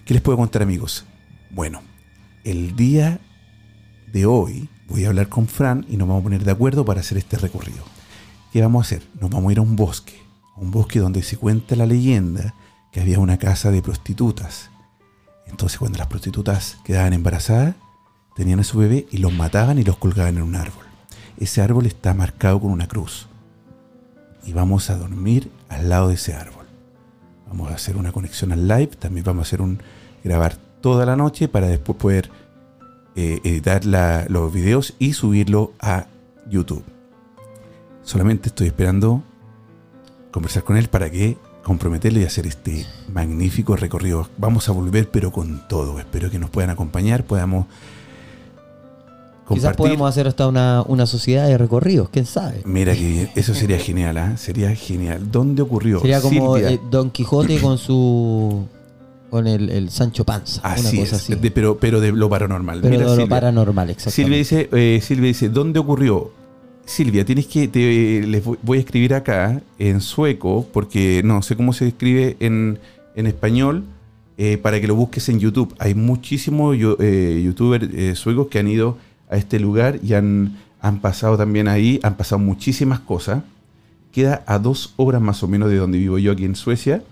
¿Qué 0.05 0.13
les 0.13 0.21
puedo 0.21 0.37
contar, 0.37 0.61
amigos? 0.61 1.03
Bueno, 1.49 1.81
el 2.43 2.75
día 2.75 3.19
de 4.13 4.27
hoy 4.27 4.69
voy 4.87 5.05
a 5.05 5.07
hablar 5.07 5.27
con 5.27 5.47
Fran 5.47 5.87
y 5.89 5.97
nos 5.97 6.07
vamos 6.07 6.21
a 6.21 6.25
poner 6.25 6.43
de 6.43 6.51
acuerdo 6.51 6.85
para 6.85 6.99
hacer 6.99 7.17
este 7.17 7.37
recorrido. 7.37 7.83
¿Qué 8.53 8.61
vamos 8.61 8.85
a 8.85 8.85
hacer? 8.85 9.01
Nos 9.19 9.31
vamos 9.31 9.49
a 9.49 9.51
ir 9.53 9.57
a 9.57 9.63
un 9.63 9.75
bosque. 9.75 10.21
Un 10.55 10.69
bosque 10.69 10.99
donde 10.99 11.23
se 11.23 11.35
cuenta 11.35 11.75
la 11.75 11.87
leyenda 11.87 12.53
que 12.91 13.01
había 13.01 13.17
una 13.17 13.39
casa 13.39 13.71
de 13.71 13.81
prostitutas. 13.81 14.69
Entonces, 15.47 15.79
cuando 15.79 15.97
las 15.97 16.05
prostitutas 16.05 16.77
quedaban 16.83 17.13
embarazadas, 17.13 17.73
tenían 18.35 18.59
a 18.59 18.63
su 18.63 18.77
bebé 18.77 19.07
y 19.09 19.17
los 19.17 19.33
mataban 19.33 19.79
y 19.79 19.83
los 19.83 19.97
colgaban 19.97 20.37
en 20.37 20.43
un 20.43 20.55
árbol. 20.55 20.85
Ese 21.39 21.63
árbol 21.63 21.87
está 21.87 22.13
marcado 22.13 22.61
con 22.61 22.69
una 22.69 22.87
cruz. 22.87 23.29
Y 24.43 24.53
vamos 24.53 24.91
a 24.91 24.95
dormir 24.95 25.49
al 25.69 25.89
lado 25.89 26.09
de 26.09 26.15
ese 26.15 26.33
árbol. 26.33 26.65
Vamos 27.47 27.71
a 27.71 27.75
hacer 27.75 27.97
una 27.97 28.11
conexión 28.11 28.51
al 28.51 28.67
live. 28.67 28.91
También 28.99 29.23
vamos 29.23 29.41
a 29.41 29.47
hacer 29.47 29.61
un 29.61 29.81
grabar 30.23 30.55
toda 30.81 31.05
la 31.05 31.15
noche 31.15 31.47
para 31.47 31.67
después 31.67 31.97
poder 31.97 32.29
eh, 33.15 33.39
editar 33.43 33.85
los 34.29 34.53
videos 34.53 34.93
y 34.99 35.13
subirlo 35.13 35.73
a 35.79 36.07
YouTube. 36.49 36.83
Solamente 38.03 38.49
estoy 38.49 38.67
esperando 38.67 39.23
conversar 40.31 40.63
con 40.63 40.77
él 40.77 40.89
para 40.89 41.09
que 41.09 41.37
comprometerle 41.63 42.21
y 42.21 42.25
hacer 42.25 42.45
este 42.45 42.85
magnífico 43.11 43.75
recorrido. 43.75 44.29
Vamos 44.37 44.69
a 44.69 44.73
volver, 44.73 45.09
pero 45.09 45.31
con 45.31 45.67
todo. 45.67 45.97
Espero 45.97 46.29
que 46.29 46.37
nos 46.37 46.49
puedan 46.49 46.69
acompañar, 46.69 47.23
podamos 47.23 47.67
Quizás 49.47 49.75
podemos 49.75 50.09
hacer 50.09 50.27
hasta 50.27 50.47
una, 50.47 50.83
una 50.87 51.05
sociedad 51.05 51.47
de 51.47 51.57
recorridos, 51.57 52.09
quién 52.09 52.25
sabe. 52.25 52.61
Mira 52.65 52.93
que 52.93 53.29
eso 53.35 53.53
sería 53.53 53.77
genial, 53.77 54.17
¿ah? 54.17 54.37
Sería 54.37 54.73
genial. 54.75 55.31
¿Dónde 55.31 55.61
ocurrió? 55.61 55.99
Sería 55.99 56.19
como 56.21 56.57
eh, 56.57 56.79
Don 56.89 57.11
Quijote 57.11 57.59
con 57.61 57.77
su. 57.77 58.65
con 59.29 59.45
el, 59.47 59.69
el 59.69 59.89
Sancho 59.91 60.23
Panza. 60.25 60.61
así 60.63 60.81
una 60.81 60.89
es, 60.89 60.99
cosa 61.11 61.15
así. 61.17 61.35
de- 61.35 61.51
pero, 61.51 61.77
pero 61.77 61.99
de 62.01 62.11
lo 62.11 62.27
paranormal. 62.29 62.79
Pero 62.81 62.97
Mira, 62.97 63.11
de 63.11 63.17
lo 63.17 63.27
paranormal, 63.29 63.89
exactamente. 63.91 64.15
Silvia 64.23 64.37
dice, 64.37 64.69
eh, 64.71 64.99
Silvia 65.01 65.27
dice, 65.27 65.49
¿dónde 65.49 65.79
ocurrió? 65.79 66.31
Silvia, 66.85 67.25
tienes 67.25 67.47
que, 67.47 67.67
te, 67.67 68.25
les 68.27 68.43
voy, 68.43 68.77
a 68.77 68.79
escribir 68.79 69.13
acá 69.15 69.61
en 69.79 70.01
sueco, 70.01 70.67
porque 70.71 71.21
no 71.23 71.41
sé 71.41 71.55
cómo 71.55 71.73
se 71.73 71.87
escribe 71.87 72.37
en, 72.39 72.77
en 73.15 73.25
español, 73.27 73.83
eh, 74.37 74.57
para 74.57 74.79
que 74.79 74.87
lo 74.87 74.95
busques 74.95 75.27
en 75.29 75.39
YouTube. 75.39 75.73
Hay 75.79 75.95
muchísimos 75.95 76.77
yo- 76.77 76.95
eh, 76.99 77.41
youtubers 77.43 77.87
eh, 77.93 78.15
suecos 78.15 78.47
que 78.47 78.59
han 78.59 78.67
ido 78.67 78.97
a 79.29 79.37
este 79.37 79.59
lugar 79.59 79.99
y 80.03 80.13
han, 80.13 80.57
han 80.81 80.99
pasado 80.99 81.37
también 81.37 81.67
ahí, 81.67 81.99
han 82.03 82.15
pasado 82.15 82.39
muchísimas 82.39 82.99
cosas. 82.99 83.43
Queda 84.11 84.43
a 84.45 84.59
dos 84.59 84.93
horas 84.95 85.21
más 85.21 85.43
o 85.43 85.47
menos 85.47 85.69
de 85.69 85.77
donde 85.77 85.97
vivo 85.97 86.17
yo 86.17 86.31
aquí 86.31 86.45
en 86.45 86.55
Suecia, 86.55 87.03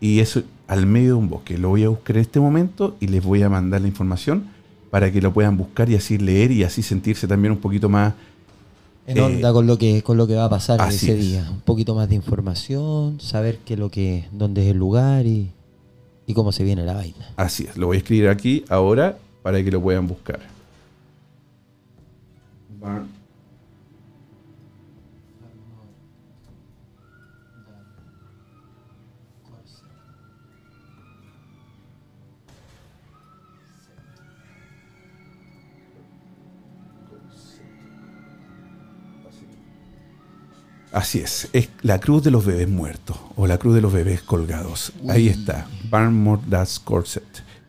y 0.00 0.18
es 0.18 0.40
al 0.66 0.86
medio 0.86 1.08
de 1.08 1.14
un 1.14 1.28
bosque. 1.28 1.56
Lo 1.56 1.68
voy 1.68 1.84
a 1.84 1.88
buscar 1.88 2.16
en 2.16 2.22
este 2.22 2.40
momento 2.40 2.96
y 2.98 3.06
les 3.06 3.22
voy 3.22 3.42
a 3.42 3.48
mandar 3.48 3.80
la 3.80 3.88
información 3.88 4.46
para 4.90 5.12
que 5.12 5.22
lo 5.22 5.32
puedan 5.32 5.56
buscar 5.56 5.88
y 5.88 5.94
así 5.94 6.18
leer 6.18 6.50
y 6.50 6.64
así 6.64 6.82
sentirse 6.82 7.28
también 7.28 7.52
un 7.52 7.58
poquito 7.58 7.88
más 7.88 8.14
en 9.06 9.18
eh, 9.18 9.20
onda 9.20 9.52
con 9.52 9.66
lo 9.66 9.78
que 9.78 10.02
con 10.02 10.16
lo 10.16 10.26
que 10.26 10.34
va 10.34 10.44
a 10.44 10.50
pasar 10.50 10.80
ese 10.88 11.14
es. 11.14 11.20
día. 11.20 11.48
Un 11.50 11.60
poquito 11.60 11.94
más 11.94 12.08
de 12.08 12.14
información, 12.14 13.20
saber 13.20 13.58
qué 13.64 13.74
es 13.74 13.80
lo 13.80 13.90
que, 13.90 14.26
dónde 14.32 14.62
es 14.62 14.70
el 14.70 14.76
lugar 14.76 15.26
y, 15.26 15.50
y 16.26 16.34
cómo 16.34 16.52
se 16.52 16.64
viene 16.64 16.84
la 16.84 16.94
vaina. 16.94 17.32
Así 17.36 17.66
es, 17.68 17.76
lo 17.76 17.88
voy 17.88 17.96
a 17.96 17.98
escribir 17.98 18.28
aquí 18.28 18.64
ahora 18.68 19.18
para 19.42 19.62
que 19.62 19.70
lo 19.70 19.80
puedan 19.82 20.06
buscar. 20.06 20.40
Así 40.92 41.20
es, 41.20 41.48
es 41.54 41.70
la 41.80 41.98
cruz 41.98 42.22
de 42.22 42.30
los 42.30 42.44
bebés 42.44 42.68
muertos 42.68 43.16
o 43.36 43.46
la 43.46 43.56
cruz 43.56 43.74
de 43.74 43.80
los 43.80 43.92
bebés 43.92 44.22
colgados. 44.22 44.92
Ahí 45.08 45.28
está, 45.28 45.66
Barnmore 45.88 46.42
Das 46.46 46.78
Corset. 46.78 47.24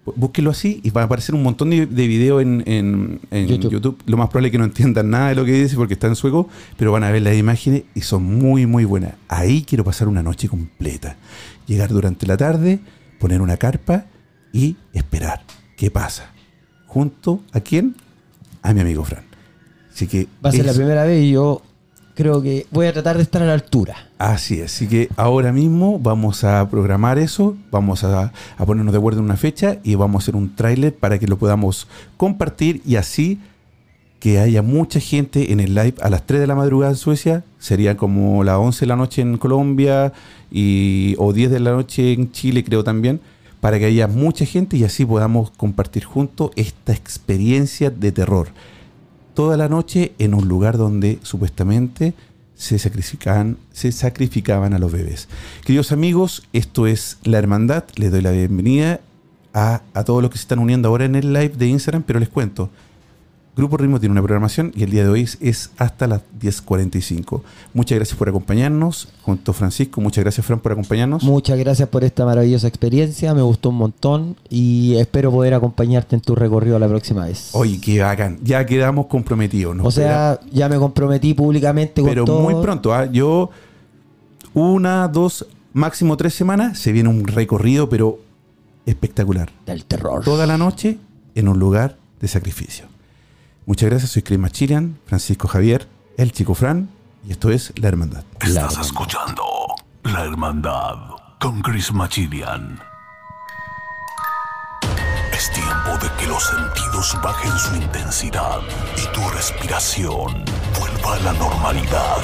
Bú- 0.05 0.13
Búsquelo 0.15 0.51
así 0.51 0.79
y 0.83 0.89
va 0.89 1.01
a 1.01 1.05
aparecer 1.05 1.33
un 1.35 1.43
montón 1.43 1.69
de, 1.69 1.85
de 1.85 2.07
videos 2.07 2.41
en, 2.41 2.63
en- 2.65 3.19
en 3.31 3.47
YouTube. 3.47 3.71
YouTube. 3.71 3.97
Lo 4.05 4.17
más 4.17 4.29
probable 4.29 4.47
es 4.47 4.51
que 4.51 4.57
no 4.57 4.65
entiendan 4.65 5.09
nada 5.09 5.29
de 5.29 5.35
lo 5.35 5.45
que 5.45 5.53
dice 5.53 5.75
porque 5.75 5.93
está 5.93 6.07
en 6.07 6.15
sueco, 6.15 6.49
pero 6.77 6.91
van 6.91 7.03
a 7.03 7.11
ver 7.11 7.21
las 7.21 7.35
imágenes 7.37 7.83
y 7.95 8.01
son 8.01 8.23
muy, 8.23 8.65
muy 8.65 8.85
buenas. 8.85 9.13
Ahí 9.27 9.63
quiero 9.63 9.83
pasar 9.83 10.07
una 10.07 10.21
noche 10.23 10.49
completa. 10.49 11.15
Llegar 11.67 11.89
durante 11.89 12.27
la 12.27 12.35
tarde, 12.37 12.79
poner 13.19 13.41
una 13.41 13.57
carpa 13.57 14.05
y 14.51 14.75
esperar. 14.93 15.43
¿Qué 15.77 15.89
pasa? 15.89 16.31
¿Junto 16.87 17.41
a 17.53 17.59
quién? 17.61 17.95
A 18.61 18.73
mi 18.73 18.81
amigo 18.81 19.03
Fran. 19.03 19.23
Así 19.93 20.07
que 20.07 20.27
Va 20.45 20.49
a 20.49 20.53
ser 20.53 20.65
la 20.65 20.73
primera 20.73 21.05
vez 21.05 21.23
y 21.23 21.31
yo 21.31 21.61
creo 22.15 22.41
que 22.41 22.65
voy 22.71 22.87
a 22.87 22.93
tratar 22.93 23.17
de 23.17 23.23
estar 23.23 23.41
a 23.41 23.45
la 23.45 23.53
altura. 23.53 23.95
Así 24.17 24.59
es, 24.59 24.75
así 24.75 24.87
que 24.87 25.09
ahora 25.15 25.51
mismo 25.51 25.99
vamos 25.99 26.43
a 26.43 26.67
programar 26.69 27.19
eso, 27.19 27.55
vamos 27.71 28.03
a, 28.03 28.31
a 28.57 28.65
ponernos 28.65 28.93
de 28.93 28.97
acuerdo 28.97 29.19
en 29.19 29.25
una 29.25 29.37
fecha 29.37 29.77
y 29.83 29.95
vamos 29.95 30.21
a 30.21 30.23
hacer 30.23 30.35
un 30.35 30.55
tráiler 30.55 30.95
para 30.95 31.19
que 31.19 31.27
lo 31.27 31.37
podamos 31.37 31.87
compartir 32.17 32.81
y 32.85 32.95
así 32.95 33.39
que 34.23 34.39
haya 34.39 34.61
mucha 34.61 35.01
gente 35.01 35.51
en 35.51 35.59
el 35.59 35.75
live 35.75 35.95
a 36.01 36.09
las 36.09 36.25
3 36.25 36.39
de 36.39 36.47
la 36.47 36.55
madrugada 36.55 36.93
en 36.93 36.97
Suecia, 36.97 37.43
sería 37.59 37.97
como 37.97 38.45
las 38.45 38.55
11 38.55 38.79
de 38.79 38.87
la 38.87 38.95
noche 38.95 39.21
en 39.21 39.37
Colombia 39.37 40.13
y, 40.49 41.15
o 41.17 41.33
10 41.33 41.51
de 41.51 41.59
la 41.59 41.71
noche 41.71 42.13
en 42.13 42.31
Chile 42.31 42.63
creo 42.63 42.85
también, 42.85 43.19
para 43.59 43.79
que 43.79 43.85
haya 43.85 44.07
mucha 44.07 44.45
gente 44.45 44.77
y 44.77 44.85
así 44.85 45.03
podamos 45.05 45.51
compartir 45.51 46.05
juntos 46.05 46.51
esta 46.55 46.93
experiencia 46.93 47.89
de 47.89 48.13
terror 48.13 48.47
toda 49.33 49.57
la 49.57 49.69
noche 49.69 50.13
en 50.19 50.33
un 50.33 50.47
lugar 50.47 50.77
donde 50.77 51.19
supuestamente 51.23 52.13
se 52.55 52.79
sacrificaban, 52.79 53.57
se 53.71 53.91
sacrificaban 53.91 54.73
a 54.73 54.79
los 54.79 54.91
bebés. 54.91 55.27
Queridos 55.65 55.91
amigos, 55.91 56.43
esto 56.53 56.87
es 56.87 57.17
La 57.23 57.39
Hermandad. 57.39 57.83
Les 57.95 58.11
doy 58.11 58.21
la 58.21 58.31
bienvenida 58.31 59.01
a, 59.53 59.81
a 59.93 60.03
todos 60.03 60.21
los 60.21 60.31
que 60.31 60.37
se 60.37 60.43
están 60.43 60.59
uniendo 60.59 60.89
ahora 60.89 61.05
en 61.05 61.15
el 61.15 61.33
live 61.33 61.53
de 61.57 61.67
Instagram, 61.67 62.03
pero 62.03 62.19
les 62.19 62.29
cuento. 62.29 62.69
Grupo 63.55 63.77
Ritmo 63.77 63.99
tiene 63.99 64.13
una 64.13 64.23
programación 64.23 64.71
y 64.75 64.83
el 64.83 64.89
día 64.89 65.03
de 65.03 65.09
hoy 65.09 65.29
es, 65.39 65.69
hasta 65.77 66.07
las 66.07 66.21
10.45. 66.41 67.41
Muchas 67.75 67.97
gracias 67.97 68.17
por 68.17 68.27
acompañarnos, 68.27 69.09
junto 69.21 69.51
a 69.51 69.53
Francisco. 69.53 70.01
Muchas 70.01 70.23
gracias, 70.23 70.43
Fran, 70.43 70.59
por 70.59 70.71
acompañarnos. 70.71 71.23
Muchas 71.23 71.59
gracias 71.59 71.87
por 71.87 72.03
esta 72.03 72.25
maravillosa 72.25 72.67
experiencia, 72.67 73.31
me 73.35 73.43
gustó 73.43 73.69
un 73.69 73.75
montón 73.75 74.37
y 74.49 74.95
espero 74.95 75.31
poder 75.31 75.53
acompañarte 75.53 76.15
en 76.15 76.21
tu 76.21 76.33
recorrido 76.33 76.79
la 76.79 76.87
próxima 76.87 77.25
vez. 77.25 77.51
Oye, 77.53 77.79
qué 77.79 78.01
bacán. 78.01 78.39
Ya 78.41 78.65
quedamos 78.65 79.05
comprometidos. 79.05 79.75
nos 79.75 79.85
o 79.85 79.91
sea, 79.91 80.39
ya 80.51 80.67
me 80.67 80.77
comprometí 80.77 81.35
públicamente 81.35 82.01
con 82.01 82.09
pero 82.09 82.25
todo. 82.25 82.39
muy 82.39 82.55
pronto. 82.55 82.91
¿ah? 82.91 83.05
Yo, 83.05 83.51
una, 84.55 85.07
dos, 85.09 85.45
máximo 85.73 86.17
tres 86.17 86.33
semanas, 86.33 86.79
se 86.79 86.91
viene 86.91 87.09
un 87.09 87.27
recorrido, 87.27 87.87
pero 87.87 88.17
espectacular. 88.87 89.51
Del 89.67 89.85
terror. 89.85 90.23
Toda 90.23 90.47
la 90.47 90.57
noche 90.57 90.97
en 91.35 91.47
un 91.47 91.59
lugar 91.59 91.97
de 92.19 92.27
sacrificio. 92.27 92.92
Muchas 93.65 93.89
gracias, 93.89 94.11
soy 94.11 94.23
Chris 94.23 94.39
Machirian, 94.39 94.99
Francisco 95.05 95.47
Javier, 95.47 95.87
el 96.17 96.33
chico 96.33 96.53
Fran, 96.53 96.89
y 97.25 97.31
esto 97.31 97.49
es 97.49 97.71
La 97.77 97.87
Hermandad. 97.87 98.25
Estás 98.41 98.77
escuchando 98.77 99.43
La 100.03 100.25
Hermandad 100.25 100.97
con 101.39 101.61
Chris 101.61 101.93
Machilian. 101.93 102.77
Es 105.31 105.49
tiempo 105.51 105.97
de 106.01 106.09
que 106.19 106.27
los 106.27 106.43
sentidos 106.43 107.17
bajen 107.23 107.57
su 107.57 107.75
intensidad 107.75 108.59
y 108.97 109.13
tu 109.13 109.29
respiración 109.29 110.43
vuelva 110.77 111.15
a 111.15 111.19
la 111.21 111.33
normalidad. 111.33 112.17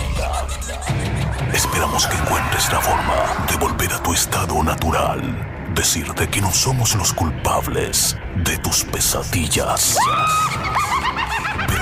Esperamos 1.54 2.06
que 2.06 2.18
encuentres 2.18 2.70
la 2.72 2.82
forma 2.82 3.48
de 3.50 3.58
volver 3.58 3.94
a 3.94 4.04
tu 4.04 4.14
estado 4.14 4.62
natural. 4.62 5.22
Decirte 5.74 6.28
que 6.30 6.42
no 6.42 6.52
somos 6.52 6.96
los 6.96 7.14
culpables 7.14 8.18
de 8.44 8.58
tus 8.58 8.84
pesadillas. 8.84 9.98